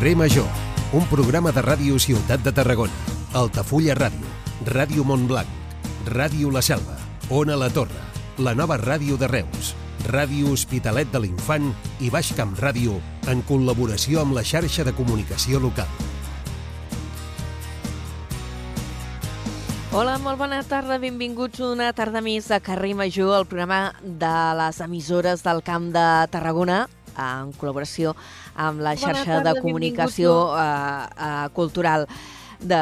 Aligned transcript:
Carrer 0.00 0.16
Major, 0.16 0.46
un 0.96 1.04
programa 1.10 1.50
de 1.52 1.60
ràdio 1.60 1.98
Ciutat 2.00 2.40
de 2.40 2.54
Tarragona, 2.56 3.02
Altafulla 3.36 3.92
Ràdio, 3.98 4.30
Ràdio 4.64 5.04
Montblanc, 5.04 5.50
Ràdio 6.08 6.48
La 6.48 6.62
Selva, 6.64 6.94
Ona 7.28 7.52
La 7.60 7.68
Torre, 7.68 8.00
la 8.38 8.54
nova 8.56 8.78
ràdio 8.80 9.18
de 9.20 9.28
Reus, 9.28 9.74
Ràdio 10.08 10.54
Hospitalet 10.54 11.10
de 11.12 11.20
l'Infant 11.20 11.66
i 12.00 12.08
Baix 12.08 12.30
Camp 12.32 12.54
Ràdio 12.56 12.96
en 13.28 13.42
col·laboració 13.44 14.22
amb 14.22 14.32
la 14.38 14.40
xarxa 14.40 14.86
de 14.88 14.94
comunicació 14.96 15.60
local. 15.60 15.92
Hola, 19.92 20.16
molt 20.24 20.40
bona 20.40 20.62
tarda, 20.64 20.96
benvinguts 21.02 21.60
una 21.60 21.92
tarda 21.92 22.24
més 22.24 22.48
a 22.48 22.62
Carrer 22.64 22.94
Major, 22.96 23.34
el 23.36 23.44
programa 23.44 23.92
de 24.00 24.32
les 24.62 24.80
emissores 24.80 25.44
del 25.44 25.60
Camp 25.60 25.92
de 25.92 26.06
Tarragona, 26.32 26.86
en 27.16 27.54
col·laboració 27.58 28.14
amb 28.54 28.82
la 28.84 28.96
xarxa 28.98 29.40
de 29.46 29.54
comunicació 29.60 30.34
eh, 30.54 30.66
eh, 31.16 31.48
cultural 31.56 32.06
de, 32.60 32.80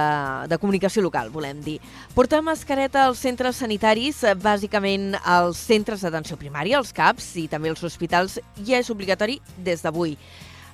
de 0.50 0.58
comunicació 0.58 1.02
local, 1.02 1.30
volem 1.30 1.62
dir. 1.62 1.78
Portar 2.14 2.42
mascareta 2.42 3.04
als 3.06 3.22
centres 3.22 3.60
sanitaris, 3.62 4.24
bàsicament 4.42 5.14
als 5.22 5.60
centres 5.62 6.02
d'atenció 6.02 6.38
primària, 6.40 6.78
als 6.78 6.92
CAPs 6.92 7.30
i 7.38 7.48
també 7.48 7.70
als 7.70 7.84
hospitals, 7.86 8.38
ja 8.66 8.82
és 8.82 8.90
obligatori 8.90 9.38
des 9.56 9.84
d'avui. 9.86 10.16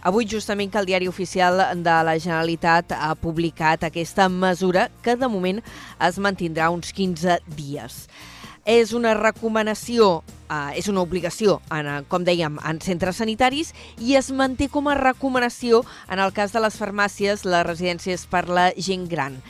Avui, 0.05 0.27
justament, 0.29 0.69
que 0.69 0.77
el 0.77 0.85
Diari 0.85 1.09
Oficial 1.09 1.63
de 1.81 1.93
la 2.05 2.19
Generalitat 2.21 2.93
ha 2.93 3.15
publicat 3.17 3.87
aquesta 3.87 4.29
mesura 4.29 4.91
que, 5.03 5.17
de 5.17 5.29
moment, 5.33 5.63
es 5.97 6.19
mantindrà 6.21 6.69
uns 6.69 6.93
15 6.93 7.39
dies. 7.57 8.05
És 8.65 8.95
una 8.97 9.13
recomanació, 9.13 10.23
eh, 10.49 10.79
és 10.79 10.89
una 10.89 11.03
obligació, 11.03 11.61
en, 11.71 11.87
eh, 11.87 12.03
com 12.09 12.25
dèiem, 12.25 12.59
en 12.65 12.81
centres 12.81 13.17
sanitaris 13.17 13.75
i 13.99 14.17
es 14.17 14.31
manté 14.31 14.69
com 14.69 14.89
a 14.89 14.95
recomanació 14.95 15.85
en 16.09 16.19
el 16.19 16.33
cas 16.33 16.53
de 16.53 16.61
les 16.61 16.77
farmàcies, 16.81 17.45
les 17.45 17.67
residències 17.67 18.27
per 18.27 18.49
la 18.49 18.73
gent 18.77 19.09
gran. 19.09 19.43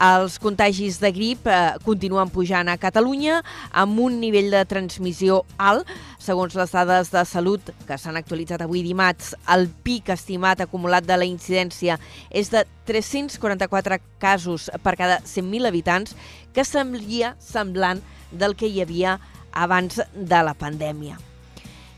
Els 0.00 0.38
contagis 0.40 0.98
de 1.00 1.10
grip 1.12 1.46
eh, 1.46 1.74
continuen 1.84 2.30
pujant 2.32 2.68
a 2.68 2.78
Catalunya 2.80 3.42
amb 3.72 3.98
un 4.00 4.20
nivell 4.20 4.50
de 4.50 4.64
transmissió 4.64 5.42
alt. 5.58 5.88
Segons 6.18 6.54
les 6.54 6.72
dades 6.72 7.10
de 7.12 7.24
salut 7.28 7.60
que 7.86 7.98
s'han 7.98 8.16
actualitzat 8.16 8.62
avui 8.64 8.82
dimarts, 8.82 9.34
el 9.52 9.68
pic 9.84 10.08
estimat 10.14 10.62
acumulat 10.64 11.04
de 11.04 11.18
la 11.18 11.28
incidència 11.28 11.98
és 12.30 12.48
de 12.50 12.64
344 12.86 14.00
casos 14.18 14.70
per 14.82 14.96
cada 14.96 15.20
100.000 15.20 15.68
habitants, 15.68 16.16
que 16.54 16.64
semblia 16.64 17.36
semblant 17.38 18.00
del 18.32 18.56
que 18.56 18.68
hi 18.68 18.82
havia 18.82 19.18
abans 19.52 20.00
de 20.14 20.42
la 20.42 20.54
pandèmia. 20.58 21.18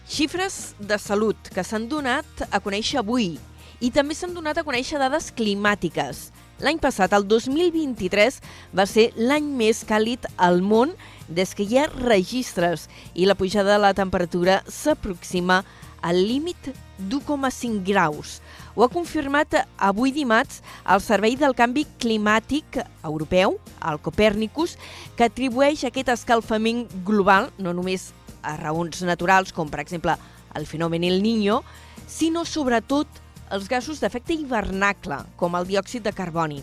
Xifres 0.04 0.74
de 0.78 0.98
salut 1.00 1.48
que 1.54 1.64
s'han 1.64 1.88
donat 1.88 2.46
a 2.50 2.60
conèixer 2.60 3.00
avui 3.00 3.38
i 3.80 3.91
també 3.94 4.14
s'han 4.14 4.34
donat 4.36 4.58
a 4.58 4.64
conèixer 4.66 4.98
dades 5.00 5.30
climàtiques. 5.32 6.28
L'any 6.62 6.78
passat, 6.78 7.12
el 7.16 7.24
2023, 7.26 8.36
va 8.76 8.84
ser 8.86 9.08
l'any 9.16 9.46
més 9.58 9.82
càlid 9.88 10.28
al 10.36 10.60
món 10.62 10.92
des 11.28 11.54
que 11.56 11.64
hi 11.66 11.80
ha 11.80 11.88
registres 11.91 12.86
i 13.14 13.26
la 13.26 13.34
pujada 13.34 13.74
de 13.74 13.80
la 13.82 13.94
temperatura 13.96 14.60
s'aproxima 14.69 15.62
al 16.05 16.20
límit 16.28 16.69
d'1,5 16.98 17.80
graus. 17.83 18.42
Ho 18.77 18.84
ha 18.84 18.91
confirmat 18.92 19.56
avui 19.80 20.12
dimarts 20.12 20.60
el 20.84 21.00
Servei 21.00 21.38
del 21.41 21.56
Canvi 21.56 21.86
Climàtic 21.98 22.77
Europeu, 23.02 23.56
el 23.80 24.00
Copernicus, 24.04 24.76
que 25.16 25.25
atribueix 25.31 25.87
aquest 25.88 26.12
escalfament 26.12 26.84
global 27.09 27.48
no 27.56 27.72
només 27.72 28.12
a 28.44 28.59
raons 28.60 29.00
naturals, 29.09 29.54
com 29.56 29.72
per 29.72 29.81
exemple 29.81 30.19
el 30.54 30.69
fenomen 30.69 31.09
El 31.09 31.22
Niño, 31.25 31.62
sinó 32.06 32.44
sobretot 32.44 33.09
els 33.50 33.66
gasos 33.72 34.04
d'efecte 34.04 34.36
hivernacle, 34.36 35.22
com 35.41 35.56
el 35.56 35.65
diòxid 35.66 36.04
de 36.04 36.12
carboni. 36.12 36.60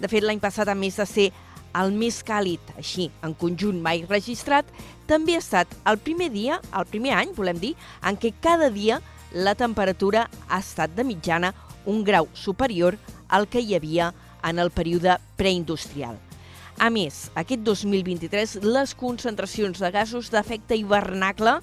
De 0.00 0.08
fet, 0.08 0.24
l'any 0.24 0.40
passat, 0.40 0.72
a 0.72 0.74
més 0.74 0.96
de 0.96 1.06
ser 1.06 1.28
el 1.78 1.92
més 1.96 2.20
càlid, 2.26 2.60
així, 2.76 3.08
en 3.24 3.34
conjunt 3.38 3.78
mai 3.82 4.04
registrat, 4.08 4.68
també 5.08 5.36
ha 5.36 5.42
estat 5.42 5.72
el 5.88 5.98
primer 5.98 6.30
dia, 6.32 6.60
el 6.76 6.88
primer 6.90 7.14
any, 7.16 7.32
volem 7.36 7.60
dir, 7.60 7.74
en 8.04 8.18
què 8.20 8.32
cada 8.42 8.70
dia 8.72 9.00
la 9.32 9.54
temperatura 9.56 10.26
ha 10.48 10.60
estat 10.60 10.92
de 10.96 11.04
mitjana 11.04 11.52
un 11.86 12.04
grau 12.04 12.28
superior 12.34 12.98
al 13.28 13.48
que 13.48 13.62
hi 13.62 13.74
havia 13.76 14.12
en 14.44 14.58
el 14.58 14.70
període 14.70 15.16
preindustrial. 15.36 16.18
A 16.82 16.88
més, 16.90 17.28
aquest 17.38 17.62
2023 17.64 18.58
les 18.64 18.94
concentracions 18.98 19.78
de 19.78 19.90
gasos 19.94 20.30
d'efecte 20.32 20.76
hivernacle 20.76 21.58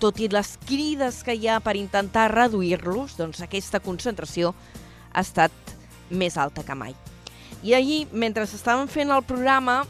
tot 0.00 0.20
i 0.20 0.28
les 0.28 0.56
crides 0.68 1.22
que 1.24 1.36
hi 1.36 1.48
ha 1.48 1.60
per 1.64 1.76
intentar 1.78 2.28
reduir-los, 2.32 3.16
doncs 3.16 3.40
aquesta 3.44 3.80
concentració 3.80 4.52
ha 5.12 5.24
estat 5.24 5.52
més 6.10 6.36
alta 6.36 6.64
que 6.66 6.76
mai. 6.76 6.96
I 7.64 7.74
ahir, 7.74 8.06
mentre 8.12 8.44
estàvem 8.44 8.88
fent 8.90 9.10
el 9.10 9.24
programa, 9.24 9.84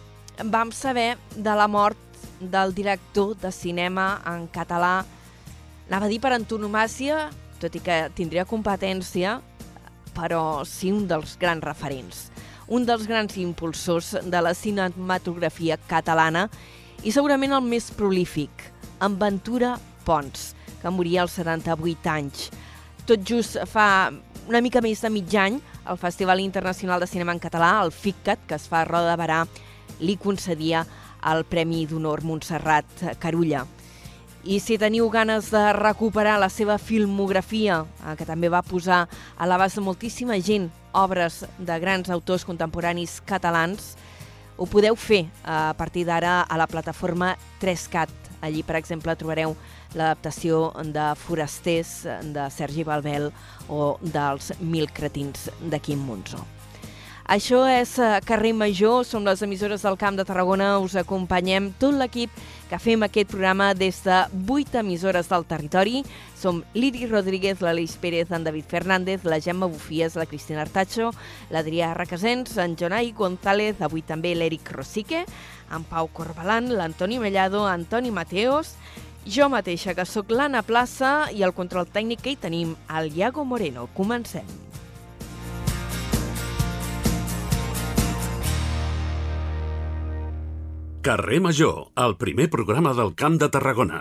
vam 0.44 0.70
saber 0.72 1.16
de 1.34 1.54
la 1.56 1.66
mort 1.66 1.98
del 2.40 2.74
director 2.74 3.34
de 3.40 3.50
cinema 3.52 4.20
en 4.26 4.46
català, 4.52 5.04
anava 5.88 6.06
a 6.06 6.12
dir 6.12 6.20
per 6.20 6.34
antonomàcia, 6.36 7.30
tot 7.60 7.74
i 7.74 7.82
que 7.82 7.98
tindria 8.16 8.46
competència, 8.48 9.40
però 10.16 10.64
sí 10.68 10.92
un 10.92 11.06
dels 11.08 11.36
grans 11.40 11.64
referents, 11.64 12.26
un 12.68 12.86
dels 12.86 13.06
grans 13.08 13.36
impulsors 13.40 14.14
de 14.24 14.42
la 14.42 14.54
cinematografia 14.54 15.76
catalana 15.88 16.46
i 17.04 17.12
segurament 17.12 17.54
el 17.56 17.64
més 17.64 17.90
prolífic, 17.94 18.50
en 19.02 19.18
Ventura 19.20 19.76
Pons, 20.06 20.54
que 20.80 20.90
moria 20.90 21.24
als 21.24 21.36
78 21.36 22.12
anys. 22.12 22.50
Tot 23.06 23.22
just 23.26 23.58
fa 23.68 24.12
una 24.46 24.62
mica 24.62 24.80
més 24.82 25.02
de 25.02 25.10
mig 25.12 25.34
any, 25.36 25.60
el 25.88 25.98
Festival 25.98 26.40
Internacional 26.40 27.00
de 27.00 27.06
Cinema 27.06 27.32
en 27.32 27.40
Català, 27.40 27.82
el 27.84 27.92
FICCAT, 27.92 28.46
que 28.46 28.54
es 28.56 28.68
fa 28.68 28.82
a 28.82 28.88
Roda 28.88 29.14
de 29.14 29.22
Barà, 29.22 29.40
li 30.00 30.16
concedia 30.16 30.84
el 31.26 31.44
Premi 31.44 31.86
d'Honor 31.86 32.22
Montserrat 32.24 32.86
Carulla. 33.22 33.64
I 34.46 34.60
si 34.62 34.76
teniu 34.78 35.08
ganes 35.10 35.48
de 35.50 35.62
recuperar 35.74 36.36
la 36.38 36.50
seva 36.50 36.76
filmografia, 36.78 37.80
eh, 37.82 38.14
que 38.14 38.26
també 38.28 38.50
va 38.52 38.62
posar 38.62 39.08
a 39.36 39.46
l'abast 39.46 39.80
de 39.80 39.82
moltíssima 39.82 40.38
gent 40.38 40.68
obres 40.94 41.44
de 41.58 41.78
grans 41.82 42.10
autors 42.10 42.44
contemporanis 42.46 43.20
catalans, 43.26 43.96
ho 44.56 44.66
podeu 44.66 44.96
fer 44.96 45.26
a 45.44 45.74
partir 45.76 46.06
d'ara 46.08 46.40
a 46.42 46.56
la 46.56 46.66
plataforma 46.66 47.34
3CAT. 47.60 48.08
Allí, 48.44 48.62
per 48.62 48.76
exemple, 48.76 49.14
trobareu 49.16 49.56
l'adaptació 49.96 50.72
de 50.84 51.12
Forasters 51.16 52.02
de 52.34 52.50
Sergi 52.52 52.84
Balbel 52.84 53.30
o 53.68 53.96
dels 54.00 54.52
Mil 54.60 54.88
cretins 54.92 55.50
de 55.60 55.80
Quim 55.80 56.04
Monzó. 56.04 56.55
Això 57.26 57.64
és 57.66 57.96
eh, 57.98 58.20
Carrer 58.22 58.52
Major, 58.54 59.00
som 59.02 59.24
les 59.26 59.40
emissores 59.42 59.82
del 59.82 59.96
Camp 59.98 60.14
de 60.14 60.22
Tarragona, 60.24 60.76
us 60.78 60.94
acompanyem 60.94 61.72
tot 61.74 61.96
l'equip 61.98 62.30
que 62.70 62.78
fem 62.78 63.02
aquest 63.02 63.32
programa 63.32 63.72
des 63.74 63.98
de 64.04 64.20
8 64.46 64.78
emissores 64.78 65.26
del 65.32 65.42
territori. 65.50 66.04
Som 66.38 66.60
l'Iri 66.78 67.08
Rodríguez, 67.10 67.58
l'Aleix 67.58 67.96
Pérez, 67.98 68.30
en 68.30 68.46
David 68.46 68.68
Fernández, 68.70 69.24
la 69.26 69.40
Gemma 69.42 69.66
Bufies, 69.66 70.14
la 70.14 70.28
Cristina 70.30 70.62
Artacho, 70.62 71.10
l'Adrià 71.50 71.90
Requesens, 71.98 72.54
en 72.62 72.78
Jonai 72.78 73.10
González, 73.10 73.82
avui 73.82 74.06
també 74.06 74.36
l'Eric 74.38 74.70
Rosique, 74.70 75.24
en 75.74 75.88
Pau 75.90 76.06
Corbalan, 76.06 76.70
l'Antoni 76.78 77.18
Mellado, 77.18 77.64
Antoni 77.66 78.14
Mateos, 78.14 78.76
jo 79.26 79.50
mateixa, 79.50 79.98
que 79.98 80.06
sóc 80.06 80.30
l'Anna 80.30 80.62
Plaça, 80.62 81.32
i 81.34 81.42
el 81.42 81.56
control 81.58 81.90
tècnic 81.90 82.22
que 82.22 82.36
hi 82.36 82.38
tenim, 82.46 82.76
el 82.86 83.10
Iago 83.18 83.42
Moreno. 83.42 83.88
Comencem. 83.98 84.46
Carrer 91.06 91.38
Major, 91.38 91.92
el 91.94 92.16
primer 92.18 92.48
programa 92.50 92.90
del 92.92 93.12
Camp 93.14 93.36
de 93.38 93.46
Tarragona. 93.46 93.98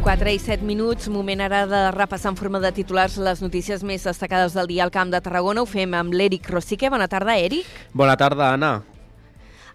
Quatre 0.00 0.32
i 0.32 0.38
set 0.40 0.64
minuts, 0.64 1.10
moment 1.12 1.44
ara 1.44 1.66
de 1.68 1.82
repassar 1.92 2.32
en 2.32 2.38
forma 2.40 2.62
de 2.64 2.70
titulars 2.72 3.18
les 3.20 3.42
notícies 3.44 3.84
més 3.84 4.08
destacades 4.08 4.56
del 4.56 4.70
dia 4.70 4.86
al 4.86 4.94
Camp 4.94 5.12
de 5.12 5.20
Tarragona. 5.20 5.60
Ho 5.60 5.68
fem 5.68 5.92
amb 5.92 6.16
l'Eric 6.16 6.48
Rosique. 6.48 6.88
Bona 6.88 7.10
tarda, 7.12 7.36
Eric. 7.36 7.68
Bona 7.92 8.16
tarda, 8.16 8.54
Anna. 8.54 8.72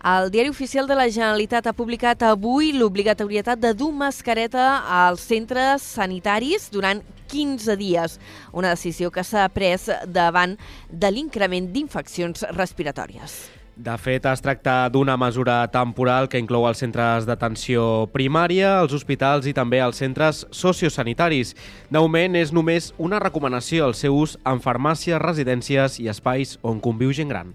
El 0.08 0.32
Diari 0.34 0.50
Oficial 0.50 0.90
de 0.90 0.98
la 0.98 1.06
Generalitat 1.06 1.70
ha 1.70 1.76
publicat 1.78 2.26
avui 2.26 2.72
l'obligatorietat 2.74 3.62
de 3.62 3.76
dur 3.78 3.92
mascareta 3.94 4.82
als 5.04 5.30
centres 5.30 5.86
sanitaris 5.86 6.72
durant 6.74 7.06
15 7.28 7.78
dies, 7.80 8.18
una 8.54 8.74
decisió 8.74 9.12
que 9.12 9.24
s'ha 9.28 9.48
pres 9.54 9.90
davant 10.08 10.58
de 10.90 11.12
l'increment 11.12 11.70
d'infeccions 11.74 12.48
respiratòries. 12.56 13.38
De 13.78 13.94
fet, 14.02 14.26
es 14.26 14.42
tracta 14.42 14.88
d'una 14.90 15.14
mesura 15.22 15.60
temporal 15.70 16.26
que 16.32 16.40
inclou 16.42 16.66
els 16.66 16.80
centres 16.82 17.28
d'atenció 17.30 18.08
primària, 18.10 18.72
els 18.82 18.96
hospitals 18.98 19.46
i 19.46 19.54
també 19.54 19.84
els 19.86 20.02
centres 20.02 20.48
sociosanitaris. 20.50 21.54
De 21.94 22.02
moment, 22.02 22.40
és 22.42 22.50
només 22.50 22.90
una 22.98 23.22
recomanació 23.22 23.86
al 23.86 23.94
seu 23.94 24.18
ús 24.18 24.34
en 24.50 24.66
farmàcies, 24.66 25.22
residències 25.22 26.02
i 26.02 26.10
espais 26.10 26.58
on 26.66 26.82
conviu 26.82 27.14
gent 27.14 27.30
gran. 27.30 27.54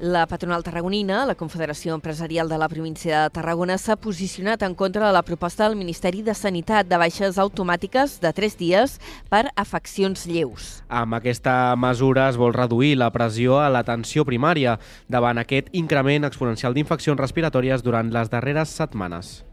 La 0.00 0.28
patronal 0.30 0.62
tarragonina, 0.62 1.24
la 1.26 1.34
Confederació 1.34 1.96
Empresarial 1.96 2.48
de 2.48 2.56
la 2.56 2.68
província 2.70 3.24
de 3.24 3.32
Tarragona, 3.34 3.74
s'ha 3.82 3.96
posicionat 3.98 4.62
en 4.62 4.76
contra 4.78 5.08
de 5.08 5.12
la 5.12 5.24
proposta 5.26 5.66
del 5.66 5.74
Ministeri 5.74 6.22
de 6.22 6.36
Sanitat 6.38 6.86
de 6.86 7.00
baixes 7.02 7.34
automàtiques 7.34 8.20
de 8.22 8.32
3 8.32 8.56
dies 8.60 8.94
per 9.26 9.48
afeccions 9.58 10.22
lleus. 10.30 10.84
Amb 10.86 11.18
aquesta 11.18 11.74
mesura 11.74 12.28
es 12.28 12.38
vol 12.38 12.54
reduir 12.54 12.94
la 12.94 13.10
pressió 13.10 13.58
a 13.58 13.66
l'atenció 13.74 14.22
primària 14.22 14.78
davant 15.08 15.42
aquest 15.42 15.74
increment 15.74 16.30
exponencial 16.30 16.78
d'infeccions 16.78 17.18
respiratòries 17.18 17.82
durant 17.82 18.14
les 18.14 18.30
darreres 18.30 18.70
setmanes. 18.70 19.47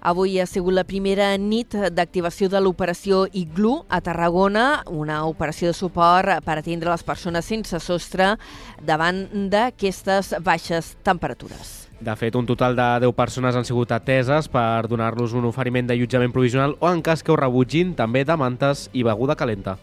Avui 0.00 0.38
ha 0.40 0.46
sigut 0.48 0.72
la 0.72 0.86
primera 0.88 1.34
nit 1.36 1.74
d'activació 1.92 2.48
de 2.48 2.60
l'operació 2.64 3.26
Iglú 3.36 3.82
a 3.92 3.98
Tarragona, 4.00 4.80
una 4.88 5.18
operació 5.28 5.68
de 5.68 5.76
suport 5.76 6.40
per 6.46 6.56
atendre 6.56 6.88
les 6.88 7.04
persones 7.04 7.44
sense 7.44 7.76
sostre 7.84 8.30
davant 8.80 9.26
d'aquestes 9.52 10.32
baixes 10.40 10.94
temperatures. 11.04 11.90
De 12.00 12.16
fet, 12.16 12.32
un 12.32 12.48
total 12.48 12.78
de 12.80 12.88
10 13.04 13.12
persones 13.12 13.56
han 13.60 13.68
sigut 13.68 13.92
ateses 13.92 14.48
per 14.48 14.88
donar-los 14.88 15.36
un 15.36 15.44
oferiment 15.44 15.92
d'allotjament 15.92 16.32
provisional 16.32 16.78
o, 16.80 16.88
en 16.88 17.04
cas 17.04 17.20
que 17.20 17.34
ho 17.34 17.36
rebutgin, 17.36 17.92
també 17.92 18.24
de 18.24 18.40
mantes 18.40 18.88
i 18.96 19.04
beguda 19.04 19.36
calenta. 19.36 19.76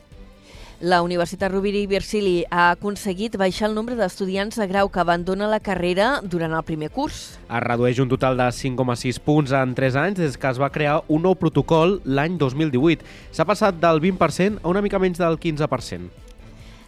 La 0.80 1.02
Universitat 1.02 1.50
Rovira 1.50 1.80
i 1.82 1.88
Virgili 1.90 2.44
ha 2.54 2.68
aconseguit 2.76 3.34
baixar 3.42 3.66
el 3.72 3.74
nombre 3.74 3.96
d'estudiants 3.98 4.60
de 4.62 4.68
grau 4.70 4.92
que 4.94 5.00
abandona 5.02 5.48
la 5.50 5.58
carrera 5.58 6.20
durant 6.22 6.54
el 6.54 6.62
primer 6.68 6.92
curs. 6.94 7.40
Es 7.50 7.64
redueix 7.66 7.98
un 7.98 8.12
total 8.12 8.38
de 8.38 8.46
5,6 8.54 9.18
punts 9.26 9.56
en 9.58 9.74
3 9.74 9.98
anys 10.04 10.22
des 10.22 10.38
que 10.38 10.52
es 10.54 10.62
va 10.62 10.70
crear 10.70 11.00
un 11.08 11.26
nou 11.26 11.34
protocol 11.34 11.98
l'any 12.06 12.38
2018. 12.38 13.02
S'ha 13.34 13.50
passat 13.50 13.82
del 13.82 14.04
20% 14.06 14.62
a 14.62 14.70
una 14.70 14.86
mica 14.86 15.02
menys 15.02 15.18
del 15.18 15.42
15%. 15.42 16.27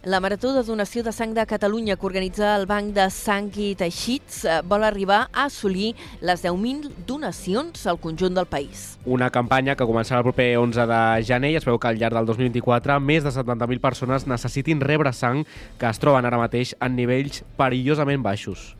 La 0.03 0.21
Marató 0.21 0.53
de 0.53 0.63
Donació 0.63 1.01
de 1.03 1.11
Sang 1.11 1.33
de 1.35 1.43
Catalunya 1.45 1.97
que 1.99 2.05
organitza 2.07 2.53
el 2.55 2.63
Banc 2.69 2.93
de 2.95 3.09
Sang 3.11 3.49
i 3.59 3.73
Teixits 3.75 4.45
eh, 4.47 4.61
vol 4.63 4.85
arribar 4.87 5.25
a 5.33 5.49
assolir 5.49 5.89
les 6.23 6.39
10.000 6.45 7.03
donacions 7.03 7.83
al 7.83 7.99
conjunt 7.99 8.31
del 8.39 8.47
país. 8.47 8.95
Una 9.03 9.27
campanya 9.27 9.75
que 9.75 9.83
començarà 9.83 10.23
el 10.23 10.29
proper 10.29 10.53
11 10.63 10.87
de 10.87 11.03
gener 11.27 11.51
i 11.51 11.59
es 11.59 11.67
veu 11.67 11.75
que 11.75 11.91
al 11.91 11.99
llarg 11.99 12.15
del 12.15 12.31
2024 12.31 12.95
més 13.03 13.27
de 13.27 13.35
70.000 13.35 13.83
persones 13.83 14.23
necessitin 14.23 14.79
rebre 14.79 15.11
sang 15.11 15.43
que 15.75 15.91
es 15.91 15.99
troben 15.99 16.23
ara 16.23 16.39
mateix 16.39 16.77
en 16.79 16.95
nivells 16.95 17.43
perillosament 17.59 18.23
baixos. 18.23 18.78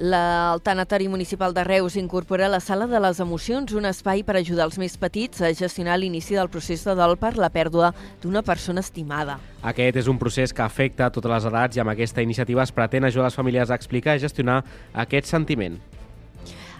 La- 0.00 0.52
El 0.54 0.62
Tanatori 0.62 1.08
Municipal 1.08 1.52
de 1.52 1.62
Reus 1.62 1.94
incorpora 1.94 2.48
la 2.48 2.60
Sala 2.60 2.86
de 2.86 2.98
les 2.98 3.20
Emocions, 3.20 3.74
un 3.76 3.84
espai 3.84 4.22
per 4.24 4.38
ajudar 4.38 4.64
els 4.64 4.78
més 4.80 4.94
petits 4.96 5.42
a 5.44 5.50
gestionar 5.52 5.98
l'inici 6.00 6.34
del 6.38 6.48
procés 6.48 6.80
de 6.88 6.94
dol 6.96 7.18
per 7.20 7.34
la 7.36 7.50
pèrdua 7.52 7.90
d'una 8.22 8.40
persona 8.40 8.80
estimada. 8.80 9.36
Aquest 9.60 9.98
és 10.00 10.08
un 10.08 10.16
procés 10.18 10.54
que 10.56 10.62
afecta 10.64 11.04
a 11.04 11.12
totes 11.12 11.30
les 11.30 11.44
edats 11.52 11.76
i 11.76 11.80
amb 11.84 11.92
aquesta 11.92 12.24
iniciativa 12.24 12.64
es 12.64 12.72
pretén 12.72 13.04
ajudar 13.04 13.26
les 13.28 13.36
famílies 13.36 13.68
a 13.70 13.76
explicar 13.76 14.16
i 14.16 14.24
gestionar 14.24 14.62
aquest 14.94 15.28
sentiment. 15.28 15.76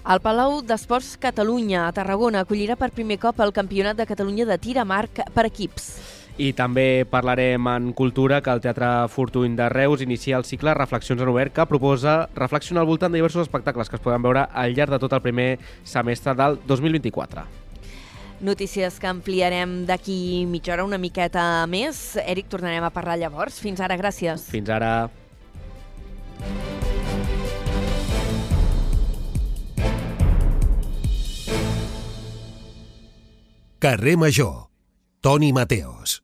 El 0.01 0.23
Palau 0.25 0.63
d'Esports 0.65 1.19
Catalunya 1.21 1.85
a 1.87 1.93
Tarragona 1.93 2.41
acollirà 2.41 2.79
per 2.81 2.89
primer 2.91 3.19
cop 3.21 3.39
el 3.45 3.53
Campionat 3.53 4.01
de 4.01 4.09
Catalunya 4.09 4.47
de 4.49 4.57
tir 4.57 4.79
amb 4.81 4.97
arc 4.97 5.21
per 5.37 5.45
equips. 5.45 5.91
I 6.41 6.55
també 6.57 7.05
parlarem 7.05 7.67
en 7.69 7.91
cultura 7.93 8.39
que 8.41 8.49
el 8.49 8.63
Teatre 8.65 8.89
Fortuny 9.13 9.59
de 9.59 9.67
Reus 9.69 10.01
inicia 10.01 10.39
el 10.39 10.47
cicle 10.49 10.73
Reflexions 10.73 11.21
en 11.21 11.29
Obert 11.29 11.53
que 11.53 11.67
proposa 11.69 12.15
reflexionar 12.33 12.81
al 12.81 12.89
voltant 12.89 13.13
de 13.13 13.19
diversos 13.21 13.43
espectacles 13.45 13.91
que 13.91 13.99
es 13.99 14.01
poden 14.01 14.23
veure 14.25 14.47
al 14.49 14.73
llarg 14.73 14.95
de 14.95 14.99
tot 15.03 15.13
el 15.13 15.21
primer 15.21 15.59
semestre 15.85 16.33
del 16.39 16.57
2024. 16.65 17.45
Notícies 18.41 18.97
que 18.97 19.11
ampliarem 19.11 19.83
d'aquí 19.85 20.47
mitja 20.49 20.73
hora 20.73 20.87
una 20.89 20.97
miqueta 20.97 21.67
més. 21.69 22.17
Eric, 22.25 22.49
tornarem 22.49 22.89
a 22.89 22.93
parlar 22.95 23.19
llavors. 23.21 23.61
Fins 23.61 23.85
ara, 23.85 24.01
gràcies. 24.01 24.49
Fins 24.49 24.73
ara. 24.73 25.11
Carrer 33.81 34.17
Major. 34.17 34.71
Toni 35.21 35.53
Mateos. 35.53 36.23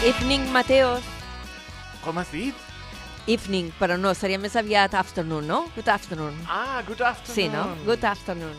Evening, 0.00 0.48
Mateos. 0.50 1.04
Com 2.00 2.16
has 2.16 2.30
dit? 2.32 2.56
Evening, 3.28 3.68
però 3.76 3.98
no, 4.00 4.14
seria 4.16 4.38
més 4.40 4.54
aviat 4.56 4.94
afternoon, 4.96 5.44
no? 5.44 5.58
Good 5.74 5.90
afternoon. 5.92 6.38
Ah, 6.48 6.80
good 6.86 7.02
afternoon. 7.04 7.36
Sí, 7.36 7.48
no? 7.52 7.66
Good 7.84 8.06
afternoon. 8.08 8.56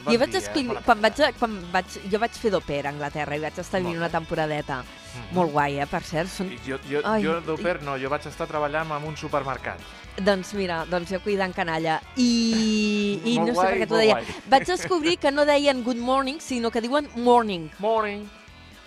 Bon 0.00 0.14
jo 0.14 0.18
vaig 0.22 0.32
dia, 0.32 0.40
escriure, 0.40 0.72
bona 0.72 0.82
quan 0.86 1.00
vaig, 1.04 1.20
quan 1.38 1.54
vaig, 1.70 1.94
jo 2.10 2.18
vaig 2.22 2.34
fer 2.42 2.50
d'oper 2.54 2.80
a 2.82 2.90
Anglaterra 2.90 3.36
i 3.38 3.42
vaig 3.42 3.60
estar 3.62 3.78
vivint 3.82 4.00
una 4.00 4.08
temporadeta. 4.10 4.80
Mhm. 4.82 5.30
Molt 5.38 5.52
guai, 5.54 5.78
eh, 5.78 5.86
per 5.86 6.02
cert. 6.02 6.30
Són... 6.34 6.50
Jo, 6.66 6.80
jo, 6.88 7.04
Ai, 7.04 7.22
jo 7.22 7.36
d'oper 7.46 7.76
no, 7.86 7.94
jo 8.00 8.10
vaig 8.10 8.26
estar 8.26 8.48
treballant 8.50 8.90
en 8.96 9.06
un 9.06 9.16
supermercat. 9.16 9.78
Doncs 10.18 10.52
mira, 10.58 10.82
doncs 10.90 11.14
jo 11.14 11.22
cuidant 11.22 11.54
canalla. 11.54 12.00
I, 12.16 13.20
i 13.36 13.38
Molt 13.38 13.46
no 13.46 13.54
sé 13.54 13.60
guai, 13.60 13.70
per 13.70 13.78
què 13.84 13.90
t'ho 13.92 14.02
deia. 14.02 14.18
guai. 14.18 14.42
Vaig 14.56 14.66
descobrir 14.74 15.16
que 15.22 15.30
no 15.30 15.46
deien 15.46 15.84
good 15.86 16.02
morning, 16.02 16.42
sinó 16.42 16.74
que 16.74 16.82
diuen 16.82 17.06
morning. 17.14 17.70
Morning. 17.78 18.26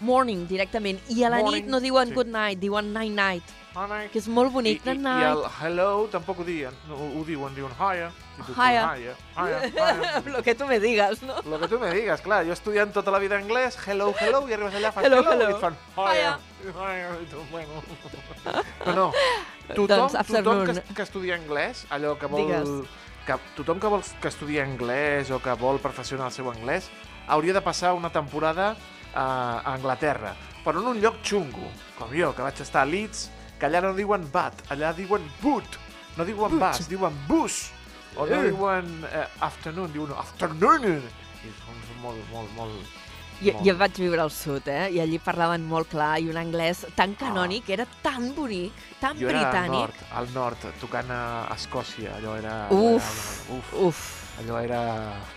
Morning, 0.04 0.46
directament. 0.50 1.00
I 1.10 1.24
a 1.24 1.30
la 1.32 1.40
Morning, 1.40 1.64
nit 1.64 1.72
no 1.72 1.80
diuen 1.80 2.10
sí. 2.12 2.16
good 2.18 2.28
night, 2.28 2.60
diuen 2.60 2.92
night 2.94 3.14
night, 3.16 3.54
Honey. 3.74 4.10
que 4.12 4.20
és 4.20 4.28
molt 4.28 4.52
I, 4.52 4.54
bonic. 4.54 4.82
i, 4.84 4.90
Night 4.90 5.00
I 5.00 5.04
night. 5.04 5.30
el 5.30 5.44
hello 5.62 6.08
tampoc 6.12 6.42
ho 6.44 6.46
diuen. 6.48 6.76
No, 6.90 6.98
ho 7.00 7.24
diuen, 7.26 7.56
diuen 7.56 7.72
hiya. 7.80 8.10
I 8.34 8.44
Hiya. 8.58 8.84
Hiya. 8.98 9.16
Hiya. 9.38 9.60
hiya. 9.70 10.22
Lo 10.34 10.42
que 10.44 10.56
tu 10.56 10.66
me 10.68 10.80
digas, 10.84 11.22
no? 11.24 11.36
Lo 11.46 11.60
que 11.62 11.68
tu 11.70 11.80
me 11.80 11.92
digues, 11.94 12.22
clar, 12.22 12.44
jo 12.46 12.52
estudiant 12.54 12.92
tota 12.94 13.12
la 13.14 13.20
vida 13.24 13.38
anglès, 13.38 13.78
hello, 13.88 14.12
hello, 14.20 14.44
i 14.50 14.54
arribes 14.58 14.76
allà, 14.76 14.92
fas 14.92 15.06
Hello, 15.06 15.22
hello, 15.22 15.32
hello. 15.38 15.50
i 15.50 15.54
et 15.54 15.62
fan 15.62 15.78
hiya. 15.98 16.34
Hiya. 16.74 17.10
I 17.24 17.30
tu, 17.32 17.46
bueno. 17.52 17.84
No, 18.86 18.94
no, 18.94 19.06
tothom, 19.78 20.10
Doncs, 20.12 20.28
tothom 20.28 20.66
que, 20.68 20.82
que 20.98 21.04
estudia 21.08 21.38
anglès, 21.40 21.86
allò 21.90 22.18
que 22.20 22.28
vol... 22.28 22.44
Digues. 22.44 23.00
Que, 23.26 23.38
tothom 23.56 23.80
que 23.80 23.88
vol 23.88 24.02
que 24.20 24.28
estudia 24.28 24.66
anglès 24.66 25.30
o 25.32 25.40
que 25.40 25.54
vol 25.56 25.80
perfeccionar 25.80 26.28
el 26.28 26.36
seu 26.36 26.50
anglès 26.52 26.90
hauria 27.32 27.54
de 27.56 27.62
passar 27.64 27.94
una 27.96 28.10
temporada 28.12 28.74
a, 29.14 29.24
a 29.64 29.74
Anglaterra, 29.78 30.34
però 30.66 30.82
en 30.82 30.90
un 30.92 31.00
lloc 31.00 31.22
xungo, 31.24 31.70
com 31.98 32.12
jo, 32.12 32.34
que 32.36 32.44
vaig 32.44 32.60
estar 32.60 32.82
a 32.84 32.90
Leeds, 32.90 33.30
que 33.60 33.70
allà 33.70 33.80
no 33.86 33.94
diuen 33.96 34.26
bat, 34.34 34.60
allà 34.74 34.92
diuen 34.98 35.24
boot, 35.40 35.78
no 36.18 36.26
diuen 36.28 36.58
bus, 36.60 36.88
diuen 36.92 37.16
bus, 37.30 37.62
o 38.18 38.26
no 38.28 38.42
Eh. 38.42 38.50
diuen 38.52 38.90
eh, 39.08 39.24
afternoon, 39.40 39.94
diuen 39.94 40.12
afternoon, 40.20 40.84
i 41.44 41.54
són 41.64 41.80
molt, 42.04 42.20
molt, 42.34 42.52
molt... 42.58 43.00
Jo, 43.44 43.54
jo 43.66 43.74
vaig 43.78 43.98
viure 44.00 44.22
al 44.24 44.32
sud, 44.32 44.68
eh? 44.72 44.90
I 44.96 45.00
allí 45.04 45.18
parlaven 45.20 45.66
molt 45.68 45.90
clar 45.92 46.18
i 46.24 46.30
un 46.32 46.38
anglès 46.40 46.86
tan 46.96 47.16
canònic, 47.20 47.70
era 47.76 47.86
tan 48.02 48.30
bonic, 48.36 48.72
tan 49.02 49.18
Ah. 49.18 49.20
Jo 49.20 49.30
era 49.30 49.40
al 49.40 49.46
britànic. 49.52 49.80
nord, 49.80 50.04
al 50.20 50.28
nord, 50.34 50.68
tocant 50.80 51.12
a 51.12 51.22
Escòcia, 51.56 52.16
allò 52.18 52.36
era... 52.40 52.68
Uf. 52.72 53.10
allò 53.50 53.58
era, 53.58 53.58
uf, 53.58 53.74
Uf, 53.74 54.40
allò 54.40 54.60
era... 54.64 54.82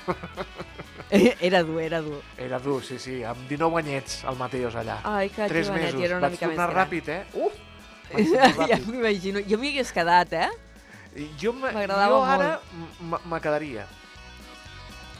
era 1.40 1.62
dur, 1.62 1.80
era 1.80 2.00
dur. 2.00 2.22
Era 2.38 2.58
dur, 2.58 2.82
sí, 2.84 2.98
sí, 2.98 3.22
amb 3.24 3.48
19 3.48 3.78
anyets, 3.82 4.22
el 4.24 4.36
Mateos 4.36 4.74
allà. 4.74 5.00
Ai, 5.04 5.28
que 5.30 5.48
Tres 5.48 5.66
jovenet, 5.68 5.94
mesos, 5.94 6.04
era 6.08 6.16
una 6.18 6.28
vaig 6.28 6.36
mica 6.38 6.46
més 6.46 6.56
tornar 6.56 6.70
gran. 6.72 6.86
ràpid, 6.86 7.08
eh? 7.08 7.24
Uf! 7.34 7.62
Ja 8.70 8.78
m'imagino. 8.86 9.40
Jo 9.50 9.58
m'hi 9.58 9.72
hagués 9.72 9.90
quedat, 9.92 10.32
eh? 10.32 10.48
Jo, 11.40 11.50
jo 11.58 12.22
ara 12.22 12.60
me 13.26 13.40
quedaria. 13.42 13.86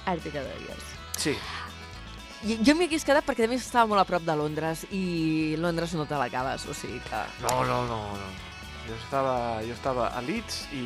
Ara 0.07 0.21
t'hi 0.23 0.31
quedaries. 0.31 0.85
Sí, 1.19 1.33
Jo, 2.45 2.57
jo 2.63 2.75
m'hi 2.77 2.87
hagués 2.89 3.05
quedat 3.07 3.25
perquè 3.27 3.47
a 3.47 3.51
més 3.51 3.65
estava 3.65 3.89
molt 3.91 4.03
a 4.03 4.07
prop 4.09 4.23
de 4.27 4.35
Londres 4.37 4.85
i 4.95 5.57
Londres 5.59 5.95
no 5.97 6.05
te 6.07 6.19
l'acabes, 6.21 6.67
o 6.69 6.75
sigui 6.77 7.01
que... 7.07 7.23
no, 7.43 7.63
no, 7.65 7.81
no, 7.89 8.01
no. 8.21 8.29
Jo 8.87 8.95
estava, 9.01 9.37
jo 9.67 9.73
estava 9.75 10.11
a 10.15 10.21
Leeds 10.23 10.61
i 10.77 10.85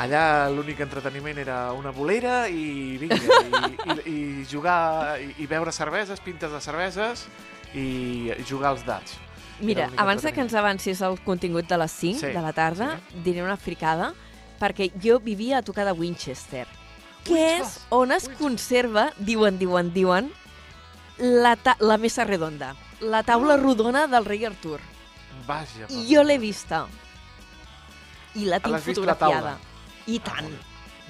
allà 0.00 0.48
l'únic 0.48 0.78
entreteniment 0.80 1.36
era 1.42 1.72
una 1.76 1.90
bolera 1.92 2.46
i 2.48 2.96
vinga, 3.02 3.18
i, 3.18 3.74
i, 4.08 4.14
i 4.14 4.46
jugar, 4.48 5.18
i, 5.20 5.34
i 5.44 5.48
beure 5.50 5.72
cerveses, 5.74 6.22
pintes 6.24 6.54
de 6.54 6.60
cerveses 6.64 7.26
i, 7.74 8.32
jugar 8.48 8.70
als 8.72 8.86
dats. 8.88 9.18
Mira, 9.60 9.90
abans 10.00 10.24
de 10.24 10.32
que 10.32 10.40
ens 10.42 10.54
avancis 10.58 11.02
el 11.04 11.18
contingut 11.26 11.68
de 11.68 11.76
les 11.78 11.92
5 11.92 12.18
Sí, 12.24 12.30
de 12.32 12.40
la 12.42 12.54
tarda, 12.56 12.94
sí. 13.10 13.20
diré 13.26 13.44
una 13.44 13.58
fricada, 13.60 14.14
perquè 14.58 14.88
jo 15.02 15.18
vivia 15.20 15.58
a 15.60 15.62
tocar 15.66 15.84
de 15.84 15.92
Winchester, 15.92 16.64
que 17.24 17.58
és 17.58 17.80
on 17.90 18.12
es 18.12 18.28
conserva, 18.38 19.12
diuen, 19.18 19.58
diuen, 19.58 19.92
diuen, 19.94 20.32
la, 21.18 21.56
la 21.80 21.98
mesa 21.98 22.24
redonda, 22.24 22.74
la 23.00 23.18
Ah. 23.18 23.22
taula 23.22 23.56
rodona 23.56 24.06
del 24.06 24.24
rei 24.24 24.44
Artur. 24.44 24.80
Vaja. 25.46 25.86
I 25.90 26.06
jo 26.14 26.22
l'he 26.22 26.38
vista. 26.38 26.86
I 28.34 28.44
la 28.46 28.58
tinc 28.60 28.72
L'has 28.72 28.84
vist 28.86 28.98
la 28.98 29.14
fotografiada. 29.14 29.58
I 30.06 30.18
Ah, 30.18 30.24
tant. 30.24 30.48
bé, 30.48 30.56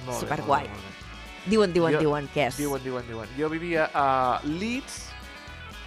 molt 0.07 0.15
bé, 0.15 0.21
superguai. 0.21 0.69
molt 0.69 0.73
bé, 0.73 0.83
molt 0.83 0.99
bé. 1.45 1.51
Diuen, 1.51 1.73
diuen, 1.73 1.93
Jo- 1.95 1.99
diuen, 2.01 2.29
què 2.35 2.47
és? 2.49 2.57
Diuen, 2.57 2.83
diuen, 2.85 3.07
diuen. 3.09 3.29
Jo 3.39 3.49
vivia 3.49 3.91
a 3.95 4.41
Leeds, 4.45 5.09